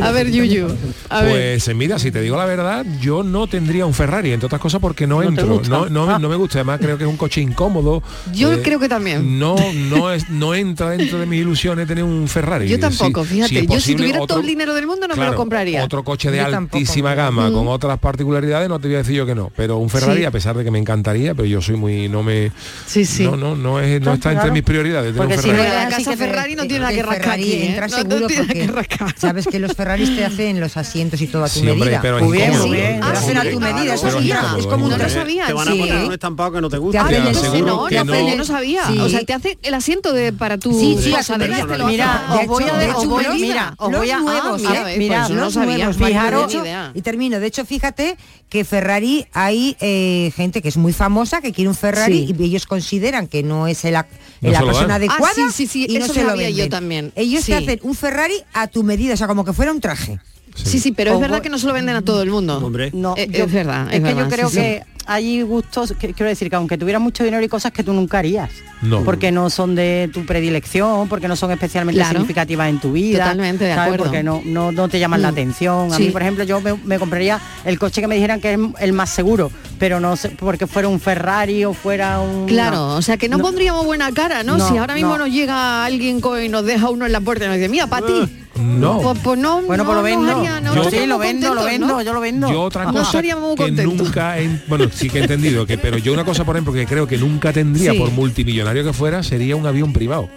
A 0.02 0.10
ver, 0.12 0.30
Yuyu. 0.30 0.66
A 1.10 1.22
ver. 1.22 1.30
Pues 1.30 1.68
eh, 1.68 1.74
mira, 1.74 1.98
si 1.98 2.10
te 2.10 2.20
digo 2.20 2.36
la 2.36 2.44
verdad, 2.46 2.84
yo 3.00 3.22
no 3.22 3.46
tendría 3.46 3.84
un 3.86 3.94
Ferrari, 3.94 4.32
entre 4.32 4.46
otras 4.46 4.60
cosas 4.60 4.80
porque 4.80 5.06
no, 5.06 5.22
entro. 5.22 5.60
No, 5.68 5.88
no, 5.88 6.18
no 6.18 6.28
me 6.28 6.36
gusta, 6.36 6.58
además 6.58 6.80
creo 6.80 6.96
que 6.96 7.04
es 7.04 7.10
un 7.10 7.16
coche 7.16 7.40
incómodo. 7.40 8.02
Yo 8.32 8.52
Eh, 8.52 8.60
creo 8.62 8.78
que 8.78 8.88
también. 8.88 9.38
No, 9.38 9.56
no 9.90 10.12
es, 10.12 10.28
no 10.30 10.54
entra 10.54 10.90
dentro 10.90 11.18
de 11.18 11.26
mis 11.26 11.40
ilusiones 11.40 11.86
tener 11.86 12.04
un 12.04 12.28
Ferrari. 12.28 12.68
Yo 12.68 12.78
tampoco, 12.78 13.24
Si- 13.24 13.34
fíjate. 13.34 13.60
si 13.60 13.66
yo 13.66 13.80
si 13.80 13.94
tuviera 13.94 14.18
otro- 14.20 14.26
todo 14.36 14.40
el 14.40 14.46
dinero 14.46 14.74
del 14.74 14.86
mundo 14.86 15.06
no 15.08 15.16
me 15.16 15.26
lo 15.26 15.34
compraría. 15.34 15.84
Otro 15.84 16.02
coche 16.04 16.30
de 16.30 16.38
Yo 16.38 16.50
tampoco. 16.50 16.78
altísima 16.78 17.14
gama, 17.14 17.50
Mm. 17.50 17.52
con 17.52 17.68
otras 17.68 17.98
particularidades, 17.98 18.68
no 18.68 18.78
te 18.78 18.88
voy 18.88 18.94
a 18.96 18.98
decir 18.98 19.14
yo 19.16 19.26
que 19.26 19.34
no. 19.34 19.50
Pero 19.56 19.76
un 19.78 19.90
Ferrari, 19.90 20.20
Sí. 20.20 20.24
a 20.24 20.30
pesar 20.30 20.56
de 20.56 20.64
que 20.64 20.70
me 20.70 20.78
encantaría, 20.78 21.34
pero 21.34 21.46
yo 21.46 21.60
soy 21.60 21.76
muy, 21.76 22.08
no 22.08 22.22
me. 22.22 22.50
Sí, 22.86 23.04
sí. 23.04 23.24
No, 23.24 23.36
no, 23.36 23.54
no 23.56 23.80
es, 23.80 23.94
no 24.00 24.04
Claro, 24.04 24.14
está 24.14 24.32
entre 24.32 24.50
mis 24.50 24.62
prioridades. 24.62 25.12
tener 25.14 25.16
Porque 25.16 25.34
un 25.36 25.42
si 25.42 25.48
no 25.50 25.56
la 25.62 25.88
casa 25.88 26.16
Ferrari 26.16 26.54
no 26.54 26.62
tiene 26.62 26.80
nada 26.80 26.92
que 26.92 27.02
rascar 27.02 27.22
Ferrari 27.22 27.42
aquí, 27.42 27.62
entra 27.66 27.86
No- 27.88 27.96
no 27.96 28.02
seguro 28.02 28.26
tiene 28.28 28.42
nada 28.42 28.54
que 28.54 28.64
porque 28.72 28.72
rascar. 28.96 29.14
sabes 29.18 29.46
que 29.46 29.57
los 29.58 29.72
Ferraris 29.74 30.14
te 30.14 30.24
hacen 30.24 30.60
los 30.60 30.76
asientos 30.76 31.20
y 31.20 31.26
todo 31.26 31.44
a 31.44 31.48
tu 31.48 31.60
Sí, 31.60 31.68
hombre, 31.68 31.86
medida. 31.86 32.00
pero 32.02 32.18
es 32.18 32.30
bien. 32.30 33.00
Ah, 33.02 33.12
Te 33.12 33.18
hacen 33.18 33.36
a 33.38 33.42
tu 33.42 33.50
sí, 33.50 33.56
medida, 33.58 33.94
eso 33.94 34.20
sí, 34.20 34.30
es 34.58 34.66
como 34.66 34.86
un 34.86 34.90
no 34.98 35.08
sabía, 35.08 35.46
Te 35.46 35.52
van 35.52 35.68
a 35.68 35.72
sí. 35.72 35.78
poner 35.78 36.04
un 36.04 36.12
estampado 36.12 36.52
que 36.52 36.60
no 36.60 36.68
te 36.68 36.78
gusta. 36.78 37.06
Te 37.08 37.18
no, 37.20 37.24
no, 37.32 37.32
no, 37.32 38.04
no. 38.04 38.12
pero 38.12 38.28
yo 38.28 38.36
no 38.36 38.44
sabía. 38.44 38.86
Sí. 38.86 38.98
O 38.98 39.08
sea, 39.08 39.24
te 39.24 39.32
hace 39.34 39.58
el 39.62 39.74
asiento 39.74 40.12
de 40.12 40.32
para 40.32 40.58
tu 40.58 40.72
Sí, 40.78 40.96
sí, 41.00 41.08
Mira, 41.08 41.20
os 41.20 42.46
voy 42.46 43.24
a 43.24 43.32
mira, 43.34 43.74
os 43.78 43.90
voy 43.92 44.10
a- 44.10 44.18
nuevos, 44.18 44.62
ah, 44.66 44.86
mira, 44.96 45.24
¿eh? 45.24 45.26
pues 45.28 45.38
no 45.38 45.50
sabía. 45.50 45.76
nuevos, 45.86 45.96
fijaros, 45.96 46.56
y 46.94 47.02
termino. 47.02 47.40
De 47.40 47.46
hecho, 47.46 47.64
fíjate 47.64 48.16
que 48.48 48.64
Ferrari 48.64 49.26
hay 49.32 49.76
eh, 49.80 50.32
gente 50.34 50.62
que 50.62 50.68
es 50.68 50.76
muy 50.76 50.92
famosa 50.92 51.40
que 51.40 51.52
quiere 51.52 51.68
un 51.68 51.74
Ferrari 51.74 52.26
Sí. 52.28 52.34
y 52.38 52.44
ellos 52.44 52.66
consideran 52.66 53.26
que 53.26 53.42
no 53.42 53.66
es 53.66 53.84
el, 53.84 53.92
la 53.92 54.06
persona 54.40 54.94
adecuada 54.96 55.28
Ah, 55.38 55.50
sí, 55.52 55.66
sí, 55.66 55.86
sí, 55.86 55.86
y 55.88 55.98
no 55.98 56.06
se 56.06 56.24
lo 56.24 56.36
venden. 56.36 56.70
también. 56.70 57.12
Ellos 57.14 57.44
Sí. 57.44 57.52
te 57.52 57.58
hacen 57.58 57.80
un 57.82 57.94
Ferrari 57.94 58.34
a 58.54 58.66
tu 58.68 58.82
medida, 58.82 59.14
o 59.14 59.16
sea, 59.16 59.26
como 59.26 59.44
que 59.48 59.52
fuera 59.54 59.72
un 59.72 59.80
traje. 59.80 60.18
Sí, 60.54 60.80
sí, 60.80 60.90
pero 60.92 61.14
es 61.14 61.20
verdad 61.20 61.40
que 61.40 61.50
no 61.50 61.58
se 61.58 61.66
lo 61.68 61.72
venden 61.72 61.94
a 61.94 62.02
todo 62.02 62.22
el 62.22 62.30
mundo. 62.30 62.58
Hombre. 62.58 62.90
No, 62.92 63.14
Eh, 63.16 63.28
yo- 63.30 63.44
es 63.44 63.52
verdad. 63.52 63.86
Es, 63.86 63.94
que 63.94 64.00
verdad, 64.00 64.24
yo 64.24 64.28
creo 64.28 64.48
sí, 64.48 64.54
sí. 64.56 64.60
que 64.60 64.82
hay 65.06 65.40
gustos, 65.42 65.94
que, 65.98 66.12
quiero 66.12 66.28
decir 66.28 66.50
que 66.50 66.56
aunque 66.56 66.76
tuvieras 66.76 67.00
mucho 67.00 67.22
dinero 67.22 67.42
y 67.44 67.48
cosas 67.48 67.70
que 67.72 67.84
tú 67.84 67.92
nunca 67.92 68.18
harías. 68.18 68.50
No. 68.82 69.04
Porque 69.04 69.30
no 69.30 69.50
son 69.50 69.74
de 69.76 70.10
tu 70.12 70.26
predilección, 70.26 71.08
porque 71.08 71.28
no 71.28 71.36
son 71.36 71.52
especialmente 71.52 71.98
Claro. 72.00 72.12
significativas 72.14 72.68
en 72.68 72.80
tu 72.80 72.92
vida. 72.92 73.18
Totalmente 73.24 73.64
de 73.64 73.74
¿sabes? 73.74 73.84
acuerdo. 73.86 74.04
Porque 74.06 74.22
no, 74.24 74.42
no, 74.44 74.72
no 74.72 74.88
te 74.88 74.98
llaman 74.98 75.22
la 75.22 75.28
Mm. 75.30 75.34
atención. 75.34 75.92
A 75.94 75.98
mí, 75.98 76.10
por 76.10 76.22
ejemplo, 76.22 76.42
yo 76.44 76.60
me, 76.60 76.74
me 76.74 76.98
compraría 76.98 77.40
el 77.64 77.78
coche 77.78 78.00
que 78.00 78.08
me 78.08 78.16
dijeran 78.16 78.40
que 78.40 78.54
es 78.54 78.58
el 78.80 78.92
más 78.92 79.10
seguro, 79.10 79.52
pero 79.78 80.00
no 80.00 80.16
sé, 80.16 80.30
porque 80.30 80.66
fuera 80.66 80.88
un 80.88 80.98
Ferrari 80.98 81.64
o 81.64 81.72
fuera 81.72 82.20
un... 82.20 82.46
Claro, 82.46 82.76
no. 82.76 82.96
o 82.96 83.02
sea 83.02 83.16
que 83.16 83.28
no, 83.28 83.38
No. 83.38 83.44
pondríamos 83.44 83.86
buena 83.86 84.10
cara, 84.12 84.42
¿no? 84.42 84.58
No, 84.58 84.68
si 84.68 84.76
ahora 84.76 84.94
mismo 84.94 85.16
no. 85.16 85.24
nos 85.26 85.32
llega 85.34 85.84
alguien 85.84 86.20
co- 86.20 86.40
y 86.40 86.48
nos 86.48 86.64
deja 86.64 86.90
uno 86.90 87.06
en 87.06 87.12
la 87.12 87.20
puerta 87.20 87.44
y 87.44 87.48
nos 87.48 87.56
dice, 87.58 87.68
mira, 87.68 87.86
para 87.86 88.06
ti. 88.06 88.28
No. 88.58 89.00
Pues, 89.00 89.18
pues 89.22 89.38
no, 89.38 89.62
Bueno, 89.62 89.84
no 89.84 89.90
pues 89.90 89.96
lo 89.96 90.02
vendo. 90.02 90.36
haría- 90.38 90.60
no 90.60 90.74
Yo- 90.74 90.90
sí, 90.90 91.06
lo 91.06 91.18
vendo, 91.18 91.54
lo 91.54 91.64
vendo, 91.64 91.86
¿no? 91.86 92.02
yo 92.02 92.12
lo 92.12 92.20
vendo. 92.20 92.50
Yo 92.50 92.62
otra 92.62 92.84
No 92.86 92.92
cosa 92.92 93.22
muy 93.38 93.56
que 93.56 93.70
nunca, 93.70 94.38
he- 94.38 94.60
bueno, 94.66 94.86
sí 94.92 95.08
que 95.08 95.18
he 95.18 95.22
entendido 95.22 95.66
que, 95.66 95.78
pero 95.78 95.98
yo 95.98 96.12
una 96.12 96.24
cosa, 96.24 96.44
por 96.44 96.56
ejemplo, 96.56 96.72
que 96.72 96.86
creo 96.86 97.06
que 97.06 97.18
nunca 97.18 97.52
tendría 97.52 97.92
Sí. 97.92 97.98
por 97.98 98.10
multimillonario 98.10 98.84
que 98.84 98.92
fuera, 98.92 99.22
sería 99.22 99.56
un 99.56 99.66
avión 99.66 99.92
privado. 99.92 100.28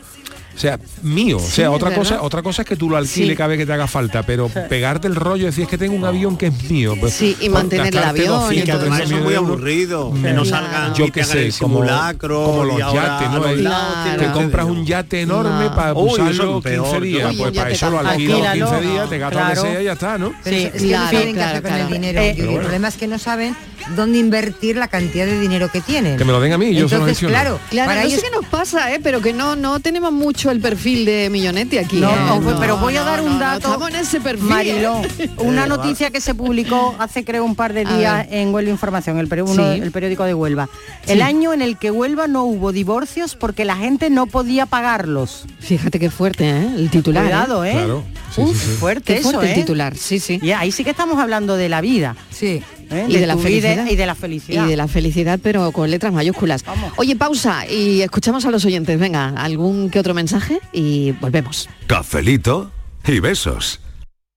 O 0.61 0.63
sea, 0.63 0.79
mío. 1.01 1.39
Sí, 1.39 1.45
o 1.47 1.49
sea, 1.49 1.71
otra 1.71 1.89
verdad. 1.89 2.03
cosa, 2.03 2.21
otra 2.21 2.43
cosa 2.43 2.61
es 2.61 2.67
que 2.67 2.75
tú 2.75 2.87
lo 2.87 2.95
alquiles 2.95 3.29
Sí. 3.31 3.35
cada 3.35 3.47
vez 3.47 3.57
que 3.57 3.65
te 3.65 3.73
haga 3.73 3.87
falta, 3.87 4.21
pero 4.21 4.47
pegarte 4.47 5.07
el 5.07 5.15
rollo, 5.15 5.45
decir 5.47 5.63
es 5.63 5.69
que 5.71 5.77
tengo 5.79 5.95
un 5.95 6.05
avión 6.05 6.37
que 6.37 6.47
es 6.47 6.63
mío. 6.69 6.93
Pues, 6.99 7.13
Sí, 7.15 7.35
y 7.41 7.49
por 7.49 7.59
mantener 7.63 7.87
el 7.87 7.97
avión 8.03 8.25
y 8.53 8.59
200, 8.61 8.67
todo 8.67 8.81
Además, 8.81 8.99
es 8.99 9.05
300 9.07 9.25
muy 9.25 9.33
aburrido. 9.35 10.13
Que 10.21 10.33
no 10.33 10.45
salgan 10.45 10.93
yo 10.93 11.05
y 11.05 11.11
qué 11.11 11.21
te 11.21 11.21
hagan 11.23 11.33
sé, 11.37 11.45
el 11.47 11.53
como, 11.57 11.75
simulacro 11.79 12.43
como 12.43 12.63
y 12.63 12.67
los 12.81 12.93
yates, 12.93 13.29
¿no? 13.31 13.39
los 13.39 13.57
lados 13.57 14.07
que 14.19 14.25
que 14.25 14.31
compras 14.33 14.65
un 14.67 14.85
yate 14.85 15.21
enorme 15.21 15.65
No. 15.65 15.75
para 15.75 15.93
Uy, 15.95 16.11
eso 16.11 16.23
es 16.27 16.33
usarlo 16.35 16.51
lo 16.53 16.61
peor, 16.61 16.83
15 16.85 17.01
días, 17.01 17.31
Uy, 17.31 17.37
pues 17.37 17.51
para 17.53 17.69
eso 17.71 17.89
lo 17.89 17.99
alquilo 17.99 18.33
Alquílalo. 18.35 18.69
15 18.71 18.87
días, 18.91 19.09
te 19.09 19.17
gastas 19.17 19.41
lo 19.41 19.47
que 19.47 19.53
Claro. 19.53 19.61
sea 19.71 19.81
y 19.81 19.85
ya 19.85 19.93
está, 19.93 20.17
¿no? 20.19 20.29
Sí, 20.43 20.55
es 20.55 20.71
que 20.73 20.87
claro, 20.89 21.05
no 21.05 21.11
saben 21.11 21.25
qué 21.27 21.33
claro, 21.33 21.49
hacer 21.57 21.61
con 21.63 21.73
el 21.73 21.87
dinero. 21.89 22.21
Eh, 22.21 22.35
y 22.37 22.41
el 22.41 22.59
problema 22.59 22.87
es 22.87 22.97
que 22.97 23.07
no 23.07 23.17
saben 23.17 23.55
dónde 23.95 24.19
invertir 24.19 24.77
la 24.77 24.87
cantidad 24.87 25.25
de 25.25 25.39
dinero 25.39 25.69
que 25.71 25.81
tienen. 25.81 26.15
Que 26.17 26.23
me 26.23 26.31
lo 26.31 26.39
den 26.39 26.53
a 26.53 26.57
mí, 26.59 26.75
yo 26.75 26.87
se 26.87 26.97
lo 26.99 27.05
claro, 27.05 27.59
Claro, 27.71 27.89
para 27.89 28.03
no 28.03 28.09
sé 28.11 28.21
qué 28.21 28.29
nos 28.29 28.45
pasa, 28.45 28.93
¿eh? 28.93 28.99
pero 29.01 29.21
que 29.21 29.33
no, 29.33 29.55
no 29.55 29.79
tenemos 29.79 30.11
mucho 30.11 30.50
el 30.51 30.59
perfil 30.59 31.05
de 31.05 31.29
Millonetti 31.29 31.77
aquí. 31.77 31.99
No, 31.99 32.09
¿eh? 32.11 32.55
pero 32.59 32.77
voy 32.77 32.95
a 32.97 33.03
dar 33.03 33.19
no, 33.19 33.25
un 33.25 33.33
no, 33.33 33.39
dato. 33.39 33.67
estamos 33.67 33.89
en 33.89 33.95
ese 33.95 34.19
perfil. 34.21 34.47
Mariló, 34.49 35.01
¿eh? 35.19 35.29
una 35.37 35.65
noticia 35.65 36.09
que 36.11 36.21
se 36.21 36.35
publicó 36.35 36.95
hace 36.99 37.23
creo 37.25 37.43
un 37.45 37.55
par 37.55 37.73
de 37.73 37.85
días 37.85 38.27
en 38.29 38.53
Huelva 38.53 38.71
Información, 38.71 39.17
el, 39.19 39.27
peri- 39.29 39.43
uno- 39.49 39.73
Sí. 39.73 39.79
el 39.81 39.91
periódico 39.91 40.23
de 40.25 40.33
Huelva. 40.33 40.69
Sí. 41.05 41.13
El 41.13 41.21
año 41.21 41.53
en 41.53 41.61
el 41.61 41.77
que 41.77 41.91
Huelva 41.91 42.27
no 42.27 42.43
hubo 42.43 42.71
divorcios 42.71 43.35
porque 43.35 43.65
la 43.65 43.75
gente 43.75 44.09
no 44.09 44.27
podía 44.27 44.65
pagarlos. 44.65 45.45
Fíjate 45.59 45.99
qué 45.99 46.09
fuerte, 46.09 46.49
¿eh? 46.49 46.67
El 46.75 46.89
titular. 46.89 47.23
Cuidado, 47.23 47.65
¿eh? 47.65 47.71
Claro. 47.73 48.03
Sí, 48.33 48.41
Uf, 48.41 48.57
sí, 48.57 48.65
sí. 48.65 48.77
fuerte 48.77 49.13
Qué 49.13 49.19
eso, 49.19 49.31
fuerte 49.31 49.47
¿eh? 49.47 49.53
el 49.53 49.61
titular, 49.61 49.95
sí, 49.97 50.19
sí. 50.19 50.39
Y 50.41 50.51
ahí 50.51 50.71
sí 50.71 50.83
que 50.83 50.91
estamos 50.91 51.19
hablando 51.19 51.57
de 51.57 51.69
la 51.69 51.81
vida. 51.81 52.15
Sí. 52.29 52.63
¿eh? 52.89 53.05
Y 53.09 53.17
de 53.17 53.27
la 53.27 53.33
tu 53.33 53.39
vida 53.41 53.69
felicidad. 53.69 53.87
y 53.89 53.95
de 53.95 54.05
la 54.05 54.15
felicidad. 54.15 54.65
Y 54.65 54.69
de 54.69 54.77
la 54.77 54.87
felicidad, 54.87 55.39
pero 55.41 55.71
con 55.71 55.91
letras 55.91 56.13
mayúsculas. 56.13 56.63
Vamos. 56.63 56.93
Oye, 56.97 57.15
pausa 57.15 57.65
y 57.67 58.01
escuchamos 58.01 58.45
a 58.45 58.51
los 58.51 58.63
oyentes. 58.65 58.99
Venga, 58.99 59.29
algún 59.29 59.89
que 59.89 59.99
otro 59.99 60.13
mensaje 60.13 60.59
y 60.71 61.11
volvemos. 61.13 61.69
Cafelito 61.87 62.71
y 63.05 63.19
besos. 63.19 63.79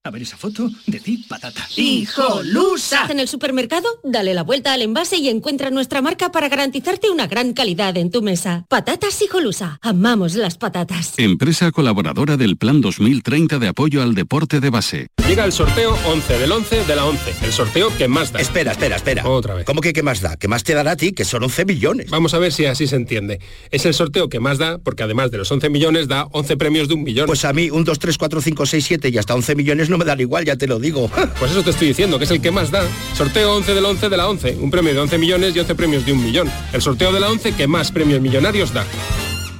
A 0.05 0.11
ver 0.11 0.21
esa 0.21 0.37
foto, 0.37 0.69
decir 0.85 1.27
patata. 1.27 1.67
¡Hijolusa! 1.75 3.07
En 3.09 3.19
el 3.19 3.27
supermercado, 3.27 3.87
dale 4.03 4.35
la 4.35 4.43
vuelta 4.43 4.71
al 4.71 4.83
envase 4.83 5.17
y 5.17 5.29
encuentra 5.29 5.71
nuestra 5.71 6.03
marca 6.03 6.31
para 6.31 6.47
garantizarte 6.47 7.09
una 7.09 7.25
gran 7.25 7.53
calidad 7.53 7.97
en 7.97 8.11
tu 8.11 8.21
mesa. 8.21 8.67
Patatas 8.69 9.19
Hijolusa. 9.23 9.79
Amamos 9.81 10.35
las 10.35 10.59
patatas. 10.59 11.15
Empresa 11.17 11.71
colaboradora 11.71 12.37
del 12.37 12.55
Plan 12.55 12.81
2030 12.81 13.57
de 13.57 13.67
apoyo 13.67 14.03
al 14.03 14.13
deporte 14.13 14.59
de 14.59 14.69
base. 14.69 15.07
Llega 15.27 15.43
el 15.43 15.51
sorteo 15.51 15.97
11 16.05 16.37
del 16.37 16.51
11 16.51 16.85
de 16.85 16.95
la 16.95 17.05
11. 17.05 17.33
El 17.43 17.51
sorteo 17.51 17.97
que 17.97 18.07
más 18.07 18.31
da. 18.31 18.39
Espera, 18.39 18.73
espera, 18.73 18.97
espera. 18.97 19.27
Otra 19.27 19.55
vez. 19.55 19.65
¿Cómo 19.65 19.81
que 19.81 19.91
qué 19.91 20.03
más 20.03 20.21
da? 20.21 20.37
¿Qué 20.37 20.47
más 20.47 20.63
te 20.63 20.75
dará 20.75 20.91
a 20.91 20.95
ti? 20.97 21.13
Que 21.13 21.25
son 21.25 21.41
11 21.41 21.65
millones. 21.65 22.11
Vamos 22.11 22.35
a 22.35 22.37
ver 22.37 22.53
si 22.53 22.67
así 22.67 22.85
se 22.85 22.95
entiende. 22.95 23.39
Es 23.71 23.87
el 23.87 23.95
sorteo 23.95 24.29
que 24.29 24.39
más 24.39 24.59
da 24.59 24.77
porque 24.77 25.01
además 25.01 25.31
de 25.31 25.39
los 25.39 25.51
11 25.51 25.67
millones 25.71 26.07
da 26.07 26.27
11 26.31 26.57
premios 26.57 26.89
de 26.89 26.93
un 26.93 27.01
millón. 27.01 27.25
Pues 27.25 27.43
a 27.43 27.53
mí 27.53 27.71
un 27.71 27.83
2, 27.83 27.97
3, 27.97 28.19
4, 28.19 28.39
5, 28.39 28.65
6, 28.67 28.85
7 28.85 29.09
y 29.09 29.17
hasta 29.17 29.33
11 29.33 29.55
millones 29.55 29.89
no 29.89 29.94
me 29.97 30.05
dan 30.05 30.19
igual, 30.19 30.45
ya 30.45 30.55
te 30.55 30.67
lo 30.67 30.79
digo. 30.79 31.09
Pues 31.39 31.51
eso 31.51 31.63
te 31.63 31.71
estoy 31.71 31.89
diciendo, 31.89 32.17
que 32.17 32.23
es 32.23 32.31
el 32.31 32.41
que 32.41 32.51
más 32.51 32.71
da. 32.71 32.83
Sorteo 33.13 33.55
11 33.55 33.73
del 33.73 33.85
11 33.85 34.09
de 34.09 34.17
la 34.17 34.29
11. 34.29 34.57
Un 34.61 34.71
premio 34.71 34.93
de 34.93 34.99
11 34.99 35.17
millones 35.17 35.55
y 35.55 35.59
11 35.59 35.75
premios 35.75 36.05
de 36.05 36.13
un 36.13 36.23
millón. 36.23 36.49
El 36.71 36.81
sorteo 36.81 37.11
de 37.11 37.19
la 37.19 37.29
11 37.29 37.53
que 37.53 37.67
más 37.67 37.91
premios 37.91 38.21
millonarios 38.21 38.73
da. 38.73 38.85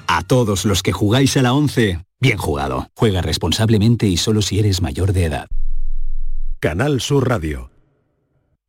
A 0.08 0.24
todos 0.24 0.66
los 0.66 0.84
que 0.84 0.92
jugáis 0.92 1.36
a 1.38 1.42
la 1.42 1.54
11, 1.54 2.00
bien 2.20 2.38
jugado. 2.38 2.88
Juega 2.96 3.22
responsablemente 3.22 4.08
y 4.08 4.18
solo 4.18 4.42
si 4.42 4.60
eres 4.60 4.82
mayor 4.82 5.14
de 5.14 5.26
edad. 5.26 5.48
Canal 6.60 7.02
Sur 7.02 7.28
Radio. 7.28 7.75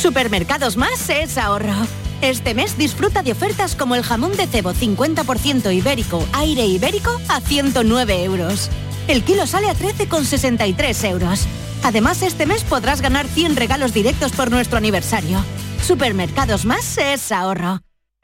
Supermercados 0.00 0.76
Más 0.76 1.08
es 1.10 1.38
ahorro. 1.38 1.74
Este 2.22 2.54
mes 2.54 2.78
disfruta 2.78 3.22
de 3.22 3.32
ofertas 3.32 3.76
como 3.76 3.94
el 3.94 4.02
jamón 4.02 4.36
de 4.36 4.46
cebo 4.46 4.72
50% 4.72 5.74
ibérico, 5.74 6.26
aire 6.32 6.64
ibérico 6.64 7.20
a 7.28 7.40
109 7.40 8.24
euros. 8.24 8.70
El 9.08 9.22
kilo 9.22 9.46
sale 9.46 9.68
a 9.68 9.74
13,63 9.74 11.10
euros. 11.10 11.46
Además, 11.82 12.22
este 12.22 12.46
mes 12.46 12.64
podrás 12.64 13.00
ganar 13.00 13.26
100 13.26 13.56
regalos 13.56 13.92
directos 13.92 14.32
por 14.32 14.50
nuestro 14.50 14.78
aniversario. 14.78 15.44
Supermercados 15.82 16.64
Más 16.64 16.98
es 16.98 17.30
ahorro. 17.30 17.80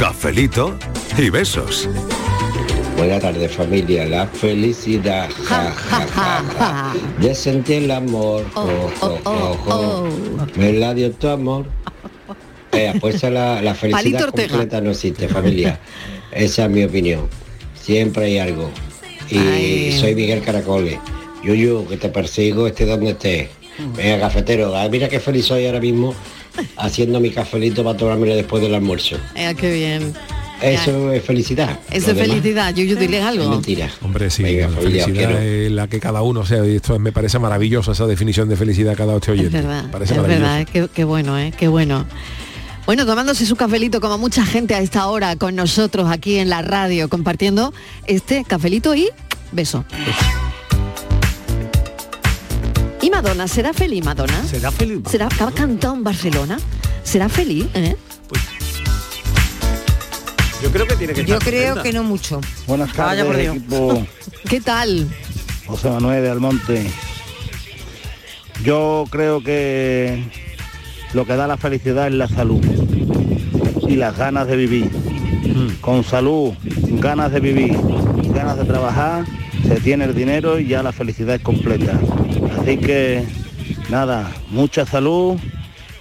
Cafelito 0.00 0.78
y 1.18 1.28
besos. 1.28 1.86
Buenas 2.96 3.20
tardes 3.20 3.52
familia, 3.52 4.06
la 4.06 4.26
felicidad, 4.26 5.28
ja, 5.44 5.70
ja, 5.72 6.06
ja, 6.06 6.44
ja. 6.58 6.94
Ya 7.20 7.34
sentí 7.34 7.74
el 7.74 7.90
amor, 7.90 8.46
oh, 8.54 8.90
oh, 9.02 9.18
oh, 9.24 9.58
oh. 9.68 10.08
me 10.56 10.72
la 10.72 10.94
dio 10.94 11.12
tu 11.12 11.28
amor. 11.28 11.66
Eh, 12.72 12.94
pues 12.98 13.22
la, 13.24 13.60
la 13.60 13.74
felicidad 13.74 14.30
completa 14.30 14.80
no 14.80 14.92
existe 14.92 15.28
familia. 15.28 15.78
Esa 16.32 16.64
es 16.64 16.70
mi 16.70 16.82
opinión. 16.82 17.28
Siempre 17.74 18.24
hay 18.24 18.38
algo. 18.38 18.70
Y 19.28 19.36
Ay. 19.36 19.98
soy 20.00 20.14
Miguel 20.14 20.40
Caracoles. 20.40 20.98
Yuyu, 21.44 21.86
que 21.86 21.98
te 21.98 22.08
persigo 22.08 22.66
esté 22.66 22.86
donde 22.86 23.10
estés. 23.10 23.50
Venga, 23.96 24.18
cafetero, 24.20 24.74
ah, 24.74 24.88
mira 24.90 25.10
qué 25.10 25.20
feliz 25.20 25.44
soy 25.44 25.66
ahora 25.66 25.80
mismo 25.80 26.14
haciendo 26.76 27.20
mi 27.20 27.30
cafelito 27.30 27.82
para 27.84 27.96
tomármelo 27.96 28.34
después 28.36 28.62
del 28.62 28.74
almuerzo. 28.74 29.16
Eh, 29.34 29.54
qué 29.58 29.72
bien. 29.72 30.14
Eso 30.62 31.10
es 31.10 31.24
felicidad. 31.24 31.78
Eso 31.90 32.10
es 32.10 32.18
felicidad. 32.18 32.74
Yuyu, 32.74 32.94
dile 32.96 33.18
es 33.20 33.24
algo. 33.24 33.48
mentira. 33.48 33.88
Hombre, 34.02 34.28
sí, 34.28 34.42
Venga, 34.42 34.68
la 34.68 34.76
familia, 34.76 35.04
os 35.04 35.10
felicidad 35.10 35.28
quiero. 35.30 35.38
es 35.66 35.72
la 35.72 35.88
que 35.88 36.00
cada 36.00 36.20
uno, 36.20 36.40
o 36.40 36.44
sea, 36.46 36.66
y 36.66 36.76
esto 36.76 36.98
me 36.98 37.12
parece 37.12 37.38
maravilloso, 37.38 37.92
esa 37.92 38.06
definición 38.06 38.46
de 38.50 38.56
felicidad 38.56 38.94
cada 38.94 39.14
ocho 39.14 39.32
Es 39.32 39.38
oyente. 39.40 39.56
verdad, 39.62 39.90
parece 39.90 40.14
es 40.14 40.22
verdad, 40.22 40.60
eh, 40.60 40.66
qué, 40.70 40.88
qué 40.94 41.04
bueno, 41.04 41.38
¿eh? 41.38 41.52
Qué 41.56 41.68
bueno. 41.68 42.04
Bueno, 42.84 43.06
tomándose 43.06 43.46
su 43.46 43.56
cafelito 43.56 44.00
como 44.02 44.18
mucha 44.18 44.44
gente 44.44 44.74
a 44.74 44.80
esta 44.80 45.06
hora 45.06 45.36
con 45.36 45.54
nosotros 45.56 46.10
aquí 46.10 46.36
en 46.36 46.50
la 46.50 46.60
radio, 46.60 47.08
compartiendo 47.08 47.72
este 48.06 48.44
cafelito 48.44 48.94
y 48.94 49.08
beso. 49.52 49.84
¿Y 53.20 53.22
Madonna? 53.22 53.46
¿Será 53.48 53.72
feliz 53.74 54.02
Madonna? 54.02 54.42
¿Será 54.46 54.70
feliz? 54.70 55.00
¿Será 55.10 55.28
que 55.28 55.44
ha 55.44 55.50
cantado 55.50 55.92
en 55.94 56.02
Barcelona? 56.04 56.58
¿Será 57.02 57.28
feliz? 57.28 57.66
eh? 57.74 57.94
Yo 60.62 60.70
creo 60.70 60.86
que 60.86 60.96
tiene 60.96 61.12
que 61.12 61.24
Yo 61.26 61.34
estar 61.34 61.48
creo 61.50 61.74
contenta. 61.74 61.82
que 61.82 61.92
no 61.92 62.02
mucho. 62.02 62.40
Buenas 62.66 62.96
Vaya 62.96 63.22
tardes, 63.22 63.24
por 63.26 63.36
Dios. 63.36 63.56
equipo 63.56 64.06
¿Qué 64.48 64.60
tal? 64.62 65.06
José 65.66 65.90
Manuel 65.90 66.22
de 66.22 66.30
Almonte. 66.30 66.90
Yo 68.64 69.04
creo 69.10 69.42
que 69.42 70.24
lo 71.12 71.26
que 71.26 71.36
da 71.36 71.46
la 71.46 71.58
felicidad 71.58 72.06
es 72.06 72.14
la 72.14 72.26
salud 72.28 72.64
y 73.86 73.96
las 73.96 74.16
ganas 74.16 74.46
de 74.46 74.56
vivir. 74.56 74.90
Con 75.82 76.04
salud, 76.04 76.52
ganas 77.00 77.32
de 77.32 77.40
vivir, 77.40 77.76
ganas 78.32 78.56
de 78.56 78.64
trabajar, 78.64 79.24
se 79.68 79.78
tiene 79.80 80.04
el 80.06 80.14
dinero 80.14 80.58
y 80.58 80.68
ya 80.68 80.82
la 80.82 80.92
felicidad 80.92 81.34
es 81.36 81.42
completa. 81.42 81.98
Así 82.70 82.78
que 82.78 83.24
nada, 83.88 84.30
mucha 84.48 84.86
salud 84.86 85.36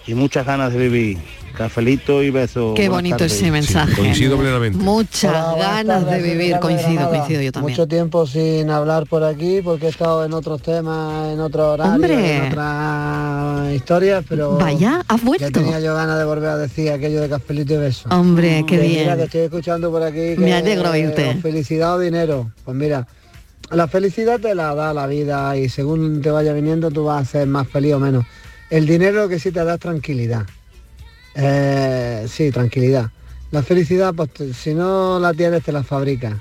y 0.06 0.14
muchas 0.14 0.46
ganas 0.46 0.72
de 0.72 0.78
vivir. 0.78 1.18
Cafelito 1.58 2.22
y 2.22 2.30
besos. 2.30 2.76
Qué 2.76 2.88
bonito 2.90 3.24
ese 3.26 3.50
mensaje. 3.50 3.94
coincido 3.96 4.38
plenamente. 4.38 4.78
Muchas 4.78 5.34
Hola, 5.56 5.82
ganas 5.84 6.06
de 6.06 6.22
vivir, 6.22 6.58
coincido, 6.60 7.10
coincido 7.10 7.42
yo 7.42 7.52
también. 7.52 7.74
Mucho 7.74 7.88
tiempo 7.88 8.28
sin 8.28 8.70
hablar 8.70 9.08
por 9.08 9.24
aquí 9.24 9.62
porque 9.64 9.88
he 9.88 9.90
estado 9.90 10.24
en 10.24 10.32
otros 10.34 10.62
temas, 10.62 11.34
en 11.34 11.40
otros 11.40 11.74
horarios, 11.74 11.96
Hombre. 11.96 12.38
en 12.38 12.52
otras 12.52 13.74
historias, 13.74 14.24
pero 14.30 14.58
Vaya, 14.58 15.04
has 15.08 15.24
vuelto. 15.24 15.48
ya 15.48 15.52
tenía 15.52 15.80
yo 15.80 15.96
ganas 15.96 16.20
de 16.20 16.24
volver 16.26 16.50
a 16.50 16.58
decir 16.58 16.92
aquello 16.92 17.20
de 17.20 17.30
cafelito 17.30 17.74
y 17.74 17.78
beso. 17.78 18.08
Hombre, 18.10 18.64
qué 18.68 18.78
Que 18.78 18.88
bien. 18.88 19.02
Mira, 19.02 19.18
que 19.18 19.24
estoy 19.24 19.42
escuchando 19.42 19.90
por 19.92 20.04
aquí. 20.04 20.36
Me 20.38 20.54
alegro 20.54 20.92
oírte. 20.92 21.36
o 21.36 21.42
Felicidad 21.42 21.96
o 21.96 22.00
dinero. 22.00 22.52
Pues 22.64 22.78
mira, 22.78 23.06
la 23.72 23.88
felicidad 23.88 24.40
te 24.40 24.56
la 24.56 24.74
da 24.74 24.94
la 24.94 25.06
vida 25.06 25.56
y 25.56 25.70
según 25.70 26.22
te 26.22 26.32
vaya 26.32 26.54
viniendo 26.54 26.90
tú 26.90 27.06
vas 27.06 27.22
a 27.22 27.32
ser 27.32 27.48
más 27.48 27.68
feliz 27.68 27.94
o 27.94 28.00
menos. 28.00 28.26
El 28.70 28.86
dinero 28.86 29.28
que 29.30 29.40
sí 29.40 29.52
te 29.52 29.64
da 29.64 29.76
es 29.76 29.80
tranquilidad. 29.80 30.46
Eh, 31.36 32.26
sí, 32.28 32.52
tranquilidad. 32.52 33.12
La 33.52 33.64
felicidad, 33.64 34.14
pues 34.14 34.30
si 34.56 34.74
no 34.74 35.20
la 35.20 35.34
tienes, 35.34 35.64
te 35.64 35.72
la 35.72 35.84
fabrica. 35.84 36.40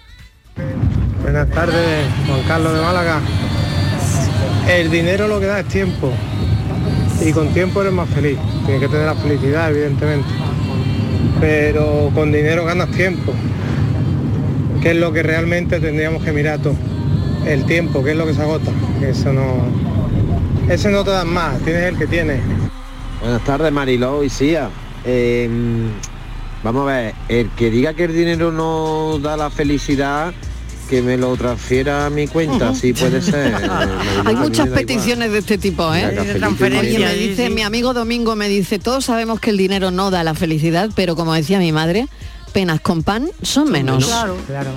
Buenas 1.23 1.49
tardes, 1.51 2.07
Juan 2.27 2.43
Carlos 2.47 2.75
de 2.75 2.81
Málaga. 2.81 3.21
El 4.69 4.91
dinero 4.91 5.29
lo 5.29 5.41
que 5.41 5.47
da 5.47 5.61
es 5.61 5.69
tiempo. 5.69 6.13
Y 7.25 7.33
con 7.33 7.53
tiempo 7.53 7.81
eres 7.83 7.93
más 7.93 8.09
feliz. 8.11 8.39
Tienes 8.65 8.83
que 8.83 8.89
tener 8.89 9.07
la 9.07 9.15
felicidad, 9.15 9.71
evidentemente. 9.71 10.29
Pero 11.41 12.11
con 12.15 12.33
dinero 12.33 12.65
ganas 12.65 12.91
tiempo. 12.91 13.33
Que 14.83 14.91
es 14.91 14.97
lo 14.97 15.13
que 15.13 15.23
realmente 15.23 15.81
tendríamos 15.81 16.23
que 16.23 16.33
mirar 16.33 16.61
todo. 16.61 16.77
El 17.47 17.65
tiempo, 17.65 18.03
que 18.05 18.13
es 18.13 18.17
lo 18.17 18.27
que 18.27 18.35
se 18.35 18.43
agota. 18.43 18.71
Eso 19.03 19.33
no. 19.33 19.65
Ese 20.69 20.91
no 20.91 21.03
te 21.03 21.11
dan 21.11 21.29
más, 21.29 21.59
tienes 21.61 21.85
el 21.85 21.97
que 21.97 22.07
tienes. 22.07 22.41
Buenas 23.21 23.45
tardes, 23.45 23.73
Mariló 23.73 24.23
y 24.23 24.29
Sia. 24.29 24.71
Eh, 25.05 25.49
vamos 26.63 26.83
a 26.83 26.93
ver, 26.93 27.15
el 27.29 27.49
que 27.51 27.71
diga 27.71 27.95
que 27.95 28.05
el 28.05 28.15
dinero 28.15 28.53
no 28.53 29.19
da 29.19 29.37
la 29.37 29.51
felicidad, 29.51 30.35
que 30.89 31.03
me 31.03 31.17
lo 31.17 31.37
transfiera 31.37 32.07
a 32.07 32.11
mi 32.11 32.27
cuenta, 32.27 32.75
si 32.75 32.93
puede 32.93 33.23
ser. 33.23 33.55
Hay 34.25 34.35
muchas 34.37 34.69
peticiones 34.69 35.33
de 35.33 35.39
este 35.39 35.59
tipo, 35.59 35.95
¿eh? 35.95 36.39
Me 36.59 37.15
dice, 37.15 37.51
mi 37.51 37.63
amigo 37.63 37.95
Domingo 37.95 38.37
me 38.37 38.49
dice, 38.49 38.79
todos 38.79 39.05
sabemos 39.07 39.41
que 39.41 39.51
el 39.51 39.57
dinero 39.57 39.91
no 39.91 40.11
da 40.11 40.25
la 40.25 40.35
felicidad, 40.35 40.91
pero 40.95 41.17
como 41.17 41.35
decía 41.35 41.59
mi 41.59 41.73
madre, 41.73 42.09
penas 42.53 42.81
con 42.81 43.03
pan 43.03 43.31
son 43.43 43.71
menos. 43.71 44.07
Claro, 44.07 44.37
claro. 44.47 44.71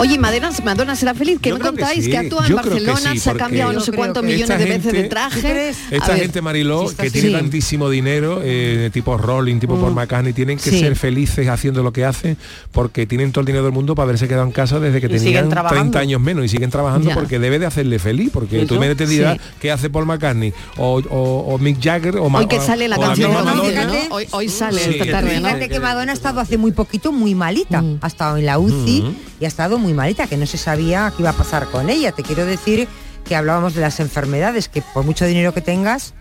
Oye, 0.00 0.18
Madonna, 0.18 0.50
Madonna 0.64 0.96
será 0.96 1.14
feliz, 1.14 1.38
que 1.40 1.50
Yo 1.50 1.56
que 1.58 1.62
contáis 1.62 2.04
sí. 2.04 2.10
que, 2.10 2.16
actúa 2.16 2.44
en 2.44 2.48
Yo 2.50 2.56
Barcelona, 2.56 3.12
sí, 3.12 3.18
se 3.18 3.30
ha 3.30 3.34
cambiado 3.34 3.72
no 3.72 3.80
sé 3.80 3.92
cuántos 3.92 4.22
millones 4.24 4.58
de 4.58 4.64
veces 4.64 4.92
de 4.92 5.04
traje. 5.04 5.70
Esta 5.90 6.16
gente, 6.16 6.40
Mariló, 6.40 6.88
si 6.88 6.96
que 6.96 7.10
tiene 7.10 7.28
Sí. 7.28 7.34
tantísimo 7.34 7.90
dinero, 7.90 8.40
eh, 8.42 8.88
tipo 8.92 9.16
Rolling, 9.18 9.58
tipo 9.60 9.76
Paul 9.78 9.92
McCartney, 9.94 10.32
tienen 10.32 10.58
que 10.58 10.70
Sí. 10.70 10.80
ser 10.80 10.96
felices 10.96 11.48
haciendo 11.48 11.82
lo 11.82 11.92
que 11.92 12.04
hacen 12.06 12.36
porque 12.72 13.06
tienen 13.06 13.30
todo 13.32 13.40
el 13.42 13.46
dinero 13.46 13.64
del 13.64 13.74
mundo 13.74 13.94
para 13.94 14.04
haberse 14.04 14.26
quedado 14.26 14.44
en 14.46 14.52
casa 14.52 14.80
desde 14.80 15.00
que 15.00 15.06
Y 15.06 15.10
tenían 15.18 15.48
trabajando. 15.50 15.82
30 15.82 15.98
años 15.98 16.20
menos 16.20 16.44
y 16.46 16.48
siguen 16.48 16.70
trabajando 16.70 17.08
Ya. 17.10 17.14
porque 17.14 17.38
debe 17.38 17.58
de 17.58 17.66
hacerle 17.66 17.98
feliz, 17.98 18.30
porque 18.32 18.64
tú 18.64 18.76
me 18.80 18.94
te 18.94 19.06
dirás 19.06 19.36
Sí. 19.36 19.40
qué 19.60 19.70
hace 19.70 19.90
Paul 19.90 20.06
McCartney 20.06 20.52
o, 20.78 21.00
o- 21.10 21.54
o 21.54 21.58
Mick 21.58 21.78
Jagger 21.82 22.16
o 22.16 22.24
Hoy 22.26 22.46
que 22.46 22.58
sale 22.60 22.88
la 22.88 22.96
canción. 22.98 23.32
¿no? 23.32 23.62
Hoy, 24.10 24.26
hoy 24.30 24.48
sale 24.48 24.80
esta 24.80 25.04
que 25.04 25.10
tarde, 25.10 25.40
¿no? 25.40 25.48
Fíjate 25.48 25.68
que 25.68 25.78
Madonna 25.80 26.12
ha 26.12 26.14
estado 26.14 26.40
hace 26.40 26.56
muy 26.56 26.72
poquito 26.72 27.12
muy 27.12 27.34
malita. 27.34 27.84
Ha 28.00 28.06
estado 28.06 28.36
en 28.38 28.46
la 28.46 28.58
UCI 28.58 29.00
Ujú. 29.02 29.14
y 29.40 29.44
ha 29.44 29.48
estado 29.48 29.78
muy 29.78 29.89
malita, 29.94 30.26
que 30.26 30.36
no 30.36 30.46
se 30.46 30.58
sabía 30.58 31.12
qué 31.16 31.22
iba 31.22 31.30
a 31.30 31.34
pasar 31.34 31.66
con 31.66 31.90
ella. 31.90 32.12
Te 32.12 32.22
quiero 32.22 32.44
decir 32.44 32.88
que 33.24 33.36
hablábamos 33.36 33.74
de 33.74 33.80
las 33.80 34.00
enfermedades, 34.00 34.68
que 34.68 34.82
por 34.82 35.04
mucho 35.04 35.26
dinero 35.26 35.52
que 35.54 35.60
tengas, 35.60 36.14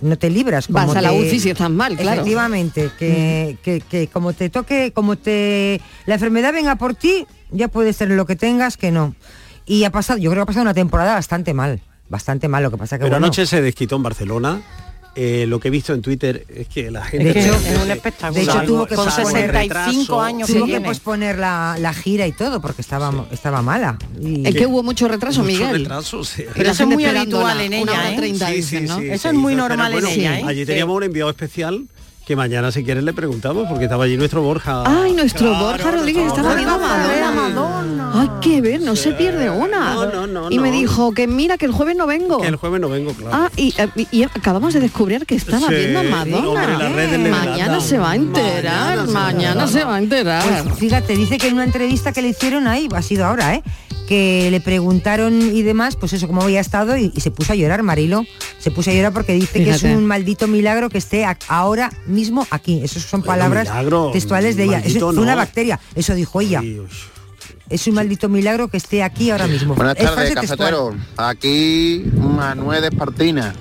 no 0.00 0.18
te 0.18 0.30
libras. 0.30 0.68
Vas 0.68 0.86
como 0.86 0.98
a 0.98 1.02
la 1.02 1.12
UCI 1.12 1.40
si 1.40 1.50
estás 1.50 1.70
mal, 1.70 1.96
claro. 1.96 2.20
Efectivamente, 2.20 2.90
que, 2.98 3.58
que, 3.62 3.80
que 3.80 4.08
como 4.08 4.32
te 4.32 4.50
toque, 4.50 4.92
como 4.92 5.16
te 5.16 5.80
la 6.06 6.14
enfermedad 6.14 6.52
venga 6.52 6.76
por 6.76 6.94
ti, 6.94 7.26
ya 7.50 7.68
puede 7.68 7.92
ser 7.92 8.10
lo 8.10 8.26
que 8.26 8.36
tengas 8.36 8.76
que 8.76 8.90
no. 8.90 9.14
Y 9.64 9.84
ha 9.84 9.90
pasado, 9.90 10.18
yo 10.18 10.30
creo 10.30 10.40
que 10.40 10.42
ha 10.42 10.46
pasado 10.46 10.62
una 10.62 10.74
temporada 10.74 11.14
bastante 11.14 11.54
mal, 11.54 11.80
bastante 12.08 12.48
mal. 12.48 12.62
Lo 12.62 12.70
que 12.70 12.76
pasa 12.76 12.98
que 12.98 13.04
Pero 13.04 13.14
bueno, 13.14 13.26
anoche 13.26 13.46
se 13.46 13.60
desquitó 13.62 13.96
en 13.96 14.02
Barcelona 14.02 14.62
eh, 15.16 15.46
lo 15.48 15.58
que 15.58 15.68
he 15.68 15.70
visto 15.70 15.94
en 15.94 16.02
Twitter 16.02 16.44
es 16.54 16.68
que 16.68 16.90
la 16.90 17.02
gente... 17.04 17.32
De 17.32 17.40
hecho, 17.40 17.54
es 17.54 17.82
un 17.82 17.90
espectáculo. 17.90 18.34
De 18.34 18.42
hecho, 18.42 18.62
tuvo 18.66 18.86
que 18.86 18.94
Con 18.94 19.06
posponer, 19.06 19.50
65 19.50 20.20
años 20.20 20.46
que 20.46 20.54
tuvo 20.54 20.66
que 20.66 20.80
posponer 20.80 21.38
la, 21.38 21.76
la 21.80 21.94
gira 21.94 22.26
y 22.26 22.32
todo 22.32 22.60
porque 22.60 22.82
estaba, 22.82 23.26
estaba 23.32 23.62
mala. 23.62 23.98
Y- 24.20 24.46
Es 24.46 24.54
que 24.54 24.66
hubo 24.66 24.82
mucho 24.82 25.08
retraso, 25.08 25.42
Mucho 25.42 25.52
Miguel. 25.52 25.78
retraso, 25.80 26.22
sí. 26.22 26.44
Pero 26.54 26.70
eso 26.70 26.82
es 26.82 26.88
muy 26.90 27.04
habitual 27.06 27.60
en 27.60 27.72
ella, 27.72 27.92
hora 27.92 28.12
¿eh? 28.12 28.16
treinta, 28.16 28.48
Sí, 28.48 28.54
dicen, 28.56 28.82
sí, 28.82 28.88
¿no? 28.88 28.98
sí, 28.98 29.08
Eso 29.08 29.22
sí, 29.22 29.28
es 29.28 29.34
muy 29.34 29.54
normal 29.54 29.94
en 29.94 30.06
ella, 30.06 30.38
¿eh? 30.40 30.44
Allí 30.46 30.60
Sí. 30.60 30.66
teníamos 30.66 30.96
un 30.96 31.02
enviado 31.04 31.30
especial 31.30 31.86
que 32.26 32.34
mañana 32.34 32.72
si 32.72 32.82
quieres 32.82 33.04
le 33.04 33.12
preguntamos 33.12 33.68
porque 33.68 33.84
estaba 33.84 34.02
allí 34.02 34.16
nuestro 34.16 34.42
Borja. 34.42 34.82
Ay, 34.84 35.12
nuestro 35.12 35.48
Claro, 35.48 35.64
Borja 35.66 35.90
Rodríguez 35.92 36.24
nuestro 36.24 36.42
estaba 36.42 36.56
viendo 36.56 36.74
a 37.24 37.30
Madonna. 37.30 38.10
Ay, 38.14 38.28
qué 38.42 38.60
ver, 38.60 38.80
no 38.80 38.96
se 38.96 39.12
pierde 39.12 39.48
una. 39.48 39.94
No, 39.94 40.06
no, 40.06 40.26
no, 40.26 40.50
y 40.50 40.58
me 40.58 40.70
no. 40.70 40.74
dijo 40.76 41.12
que 41.12 41.28
mira 41.28 41.56
que 41.56 41.66
el 41.66 41.72
jueves 41.72 41.96
no 41.96 42.08
vengo. 42.08 42.40
Que 42.40 42.48
el 42.48 42.56
jueves 42.56 42.80
no 42.80 42.88
vengo, 42.88 43.12
claro. 43.12 43.30
Ah, 43.32 43.50
y, 43.56 43.72
eh, 43.80 43.88
y- 43.94 44.08
y 44.10 44.22
acabamos 44.24 44.74
de 44.74 44.80
descubrir 44.80 45.24
que 45.24 45.36
estaba 45.36 45.68
Sí, 45.68 45.74
viendo 45.76 46.00
a 46.00 46.02
Madonna. 46.02 46.78
hombre, 46.80 47.16
le 47.18 47.30
mañana 47.30 47.80
se 47.80 47.96
va 47.98 48.10
a 48.10 48.16
enterar, 48.16 49.06
mañana, 49.06 49.68
se 49.68 49.84
va 49.84 49.94
a 49.94 49.98
enterar. 49.98 50.64
Pues 50.64 50.78
fíjate, 50.80 51.16
dice 51.16 51.38
que 51.38 51.46
en 51.46 51.54
una 51.54 51.64
entrevista 51.64 52.12
que 52.12 52.22
le 52.22 52.30
hicieron 52.30 52.66
ahí, 52.66 52.88
ha 52.92 53.02
sido 53.02 53.24
ahora, 53.24 53.54
¿eh? 53.54 53.62
Que 54.06 54.48
le 54.50 54.60
preguntaron 54.60 55.40
y 55.54 55.62
demás, 55.62 55.96
pues 55.96 56.12
eso, 56.12 56.26
cómo 56.26 56.42
había 56.42 56.60
estado 56.60 56.96
y, 56.96 57.12
y 57.14 57.20
se 57.20 57.30
puso 57.30 57.52
a 57.52 57.56
llorar, 57.56 57.82
Marilo. 57.82 58.24
Se 58.58 58.70
puso 58.70 58.90
a 58.90 58.94
llorar 58.94 59.12
porque 59.12 59.32
dice 59.34 59.62
que 59.64 59.70
es 59.70 59.82
un 59.82 60.06
maldito 60.06 60.46
milagro 60.48 60.88
que 60.88 60.98
esté 60.98 61.24
a- 61.24 61.38
ahora 61.48 61.90
mismo 62.06 62.46
aquí. 62.50 62.80
Esas 62.82 63.02
son 63.02 63.22
palabras 63.22 63.68
milagro, 63.68 64.10
textuales 64.12 64.56
de 64.56 64.64
ella. 64.64 64.78
Eso 64.84 65.12
fue 65.12 65.22
una 65.22 65.34
bacteria, 65.34 65.80
eso 65.94 66.14
dijo 66.14 66.40
ella. 66.40 66.62
Es 67.68 67.86
un 67.88 67.94
maldito 67.94 68.28
milagro 68.28 68.68
que 68.68 68.76
esté 68.76 69.02
aquí 69.02 69.30
ahora 69.30 69.48
mismo. 69.48 69.74
Buenas 69.74 69.96
Es 69.96 70.04
tardes, 70.04 70.34
textual. 70.34 70.48
cafetero. 70.58 70.94
Aquí 71.16 72.04
Manuel 72.16 72.80
de 72.82 72.88
Espartina. 72.88 73.54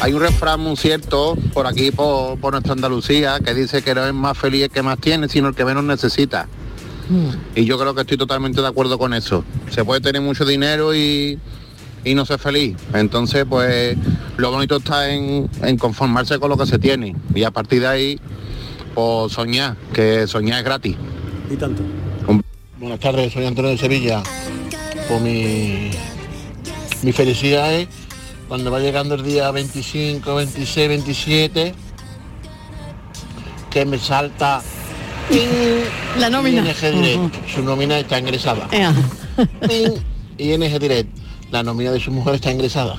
Hay 0.00 0.12
un 0.12 0.20
refrán 0.20 0.60
muy 0.60 0.76
cierto 0.76 1.36
por 1.52 1.66
aquí, 1.66 1.90
por, 1.90 2.38
por 2.38 2.52
nuestra 2.52 2.72
Andalucía, 2.72 3.38
que 3.44 3.54
dice 3.54 3.82
que 3.82 3.94
no 3.94 4.04
es 4.06 4.12
más 4.14 4.36
feliz 4.38 4.64
el 4.64 4.70
que 4.70 4.82
más 4.82 4.98
tiene, 4.98 5.28
sino 5.28 5.48
el 5.48 5.54
que 5.54 5.64
menos 5.64 5.84
necesita. 5.84 6.48
Y 7.54 7.64
yo 7.64 7.78
creo 7.78 7.94
que 7.94 8.02
estoy 8.02 8.16
totalmente 8.16 8.60
de 8.60 8.68
acuerdo 8.68 8.98
con 8.98 9.14
eso. 9.14 9.44
Se 9.70 9.84
puede 9.84 10.00
tener 10.00 10.22
mucho 10.22 10.44
dinero 10.44 10.94
y, 10.94 11.38
y 12.04 12.14
no 12.14 12.24
ser 12.24 12.38
feliz. 12.38 12.76
Entonces, 12.94 13.44
pues 13.48 13.96
lo 14.36 14.50
bonito 14.50 14.76
está 14.76 15.10
en, 15.10 15.48
en 15.62 15.76
conformarse 15.76 16.38
con 16.38 16.50
lo 16.50 16.56
que 16.56 16.66
se 16.66 16.78
tiene. 16.78 17.14
Y 17.34 17.44
a 17.44 17.50
partir 17.50 17.80
de 17.80 17.86
ahí, 17.88 18.20
pues 18.94 19.32
soñar, 19.32 19.76
que 19.92 20.26
soñar 20.26 20.58
es 20.58 20.64
gratis. 20.64 20.96
Y 21.50 21.56
tanto. 21.56 21.82
Buenas 22.78 22.98
tardes, 22.98 23.32
soy 23.32 23.46
Antonio 23.46 23.70
de 23.70 23.78
Sevilla. 23.78 24.22
Pues 25.08 25.20
mi, 25.20 25.90
mi 27.02 27.12
felicidad 27.12 27.72
es 27.72 27.88
cuando 28.48 28.70
va 28.70 28.80
llegando 28.80 29.14
el 29.14 29.22
día 29.22 29.50
25, 29.50 30.34
26, 30.34 30.88
27, 30.88 31.74
que 33.70 33.84
me 33.86 33.98
salta 33.98 34.62
La 36.18 36.28
nómina. 36.30 36.60
ING 36.60 37.02
Direct. 37.02 37.48
Su 37.54 37.62
nómina 37.62 37.98
está 37.98 38.18
ingresada. 38.18 38.68
Ea. 38.70 38.92
Ping, 39.66 39.92
ING 40.38 40.78
Direct. 40.78 41.08
La 41.50 41.62
nómina 41.62 41.90
de 41.92 42.00
su 42.00 42.10
mujer 42.10 42.36
está 42.36 42.50
ingresada. 42.50 42.96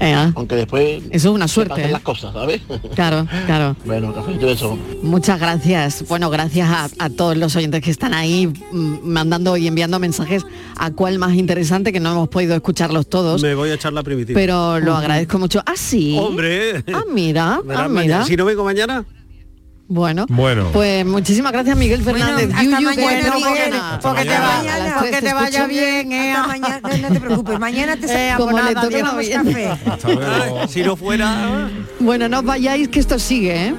Ea. 0.00 0.30
Aunque 0.36 0.54
después 0.54 1.02
Eso 1.10 1.28
es 1.30 1.34
una 1.34 1.48
suerte. 1.48 1.82
¿eh? 1.82 1.88
las 1.90 2.02
cosas, 2.02 2.34
¿sabes? 2.34 2.60
Claro, 2.94 3.26
claro. 3.46 3.74
Bueno, 3.86 4.12
café 4.12 4.32
eso. 4.52 4.78
Muchas 5.02 5.40
gracias. 5.40 6.04
Bueno, 6.06 6.28
gracias 6.28 6.68
a, 6.68 6.88
a 6.98 7.08
todos 7.08 7.36
los 7.38 7.56
oyentes 7.56 7.80
que 7.82 7.90
están 7.90 8.12
ahí 8.12 8.48
mm, 8.48 8.98
mandando 9.02 9.56
y 9.56 9.66
enviando 9.66 9.98
mensajes 9.98 10.44
a 10.76 10.90
cuál 10.90 11.18
más 11.18 11.32
interesante, 11.34 11.90
que 11.90 12.00
no 12.00 12.12
hemos 12.12 12.28
podido 12.28 12.54
escucharlos 12.54 13.08
todos. 13.08 13.42
Me 13.42 13.54
voy 13.54 13.70
a 13.70 13.74
echar 13.74 13.94
la 13.94 14.02
primitiva. 14.02 14.38
Pero 14.38 14.78
lo 14.78 14.94
agradezco 14.94 15.38
mucho. 15.38 15.62
Ah, 15.64 15.72
sí. 15.76 16.16
Hombre. 16.18 16.84
Ah, 16.92 17.04
mira. 17.10 17.60
Ah, 17.74 17.88
mira. 17.88 18.24
Si 18.24 18.36
no 18.36 18.44
vengo 18.44 18.62
mañana, 18.64 19.04
Bueno. 19.88 20.26
Bueno. 20.28 20.70
Pues 20.72 21.06
muchísimas 21.06 21.52
gracias, 21.52 21.76
Miguel 21.76 22.02
Fernández. 22.02 22.50
hasta 22.52 22.62
Yuyu, 22.62 22.82
mañana, 22.82 23.22
que 23.22 23.30
no 23.30 23.34
Miguel. 23.36 23.74
Porque 24.02 24.22
te 24.22 24.28
vaya- 24.38 24.94
porque 24.98 25.22
te 25.22 25.34
vaya 25.34 25.66
bien, 25.66 26.12
eh. 26.12 26.32
Hasta 26.32 26.46
mañana, 26.48 26.80
no, 26.82 27.08
te 27.14 27.20
preocupes, 27.20 27.58
mañana 27.58 27.96
te 27.96 28.06
Eh, 28.30 28.34
como 28.36 28.58
le 28.60 28.74
toque 28.74 29.02
café. 29.02 30.68
si 30.68 30.82
no 30.82 30.96
fuera... 30.96 31.68
Bueno, 32.00 32.28
no 32.28 32.38
os 32.40 32.44
vayáis 32.44 32.88
que 32.88 32.98
esto 33.00 33.18
sigue, 33.18 33.68
¿eh? 33.68 33.74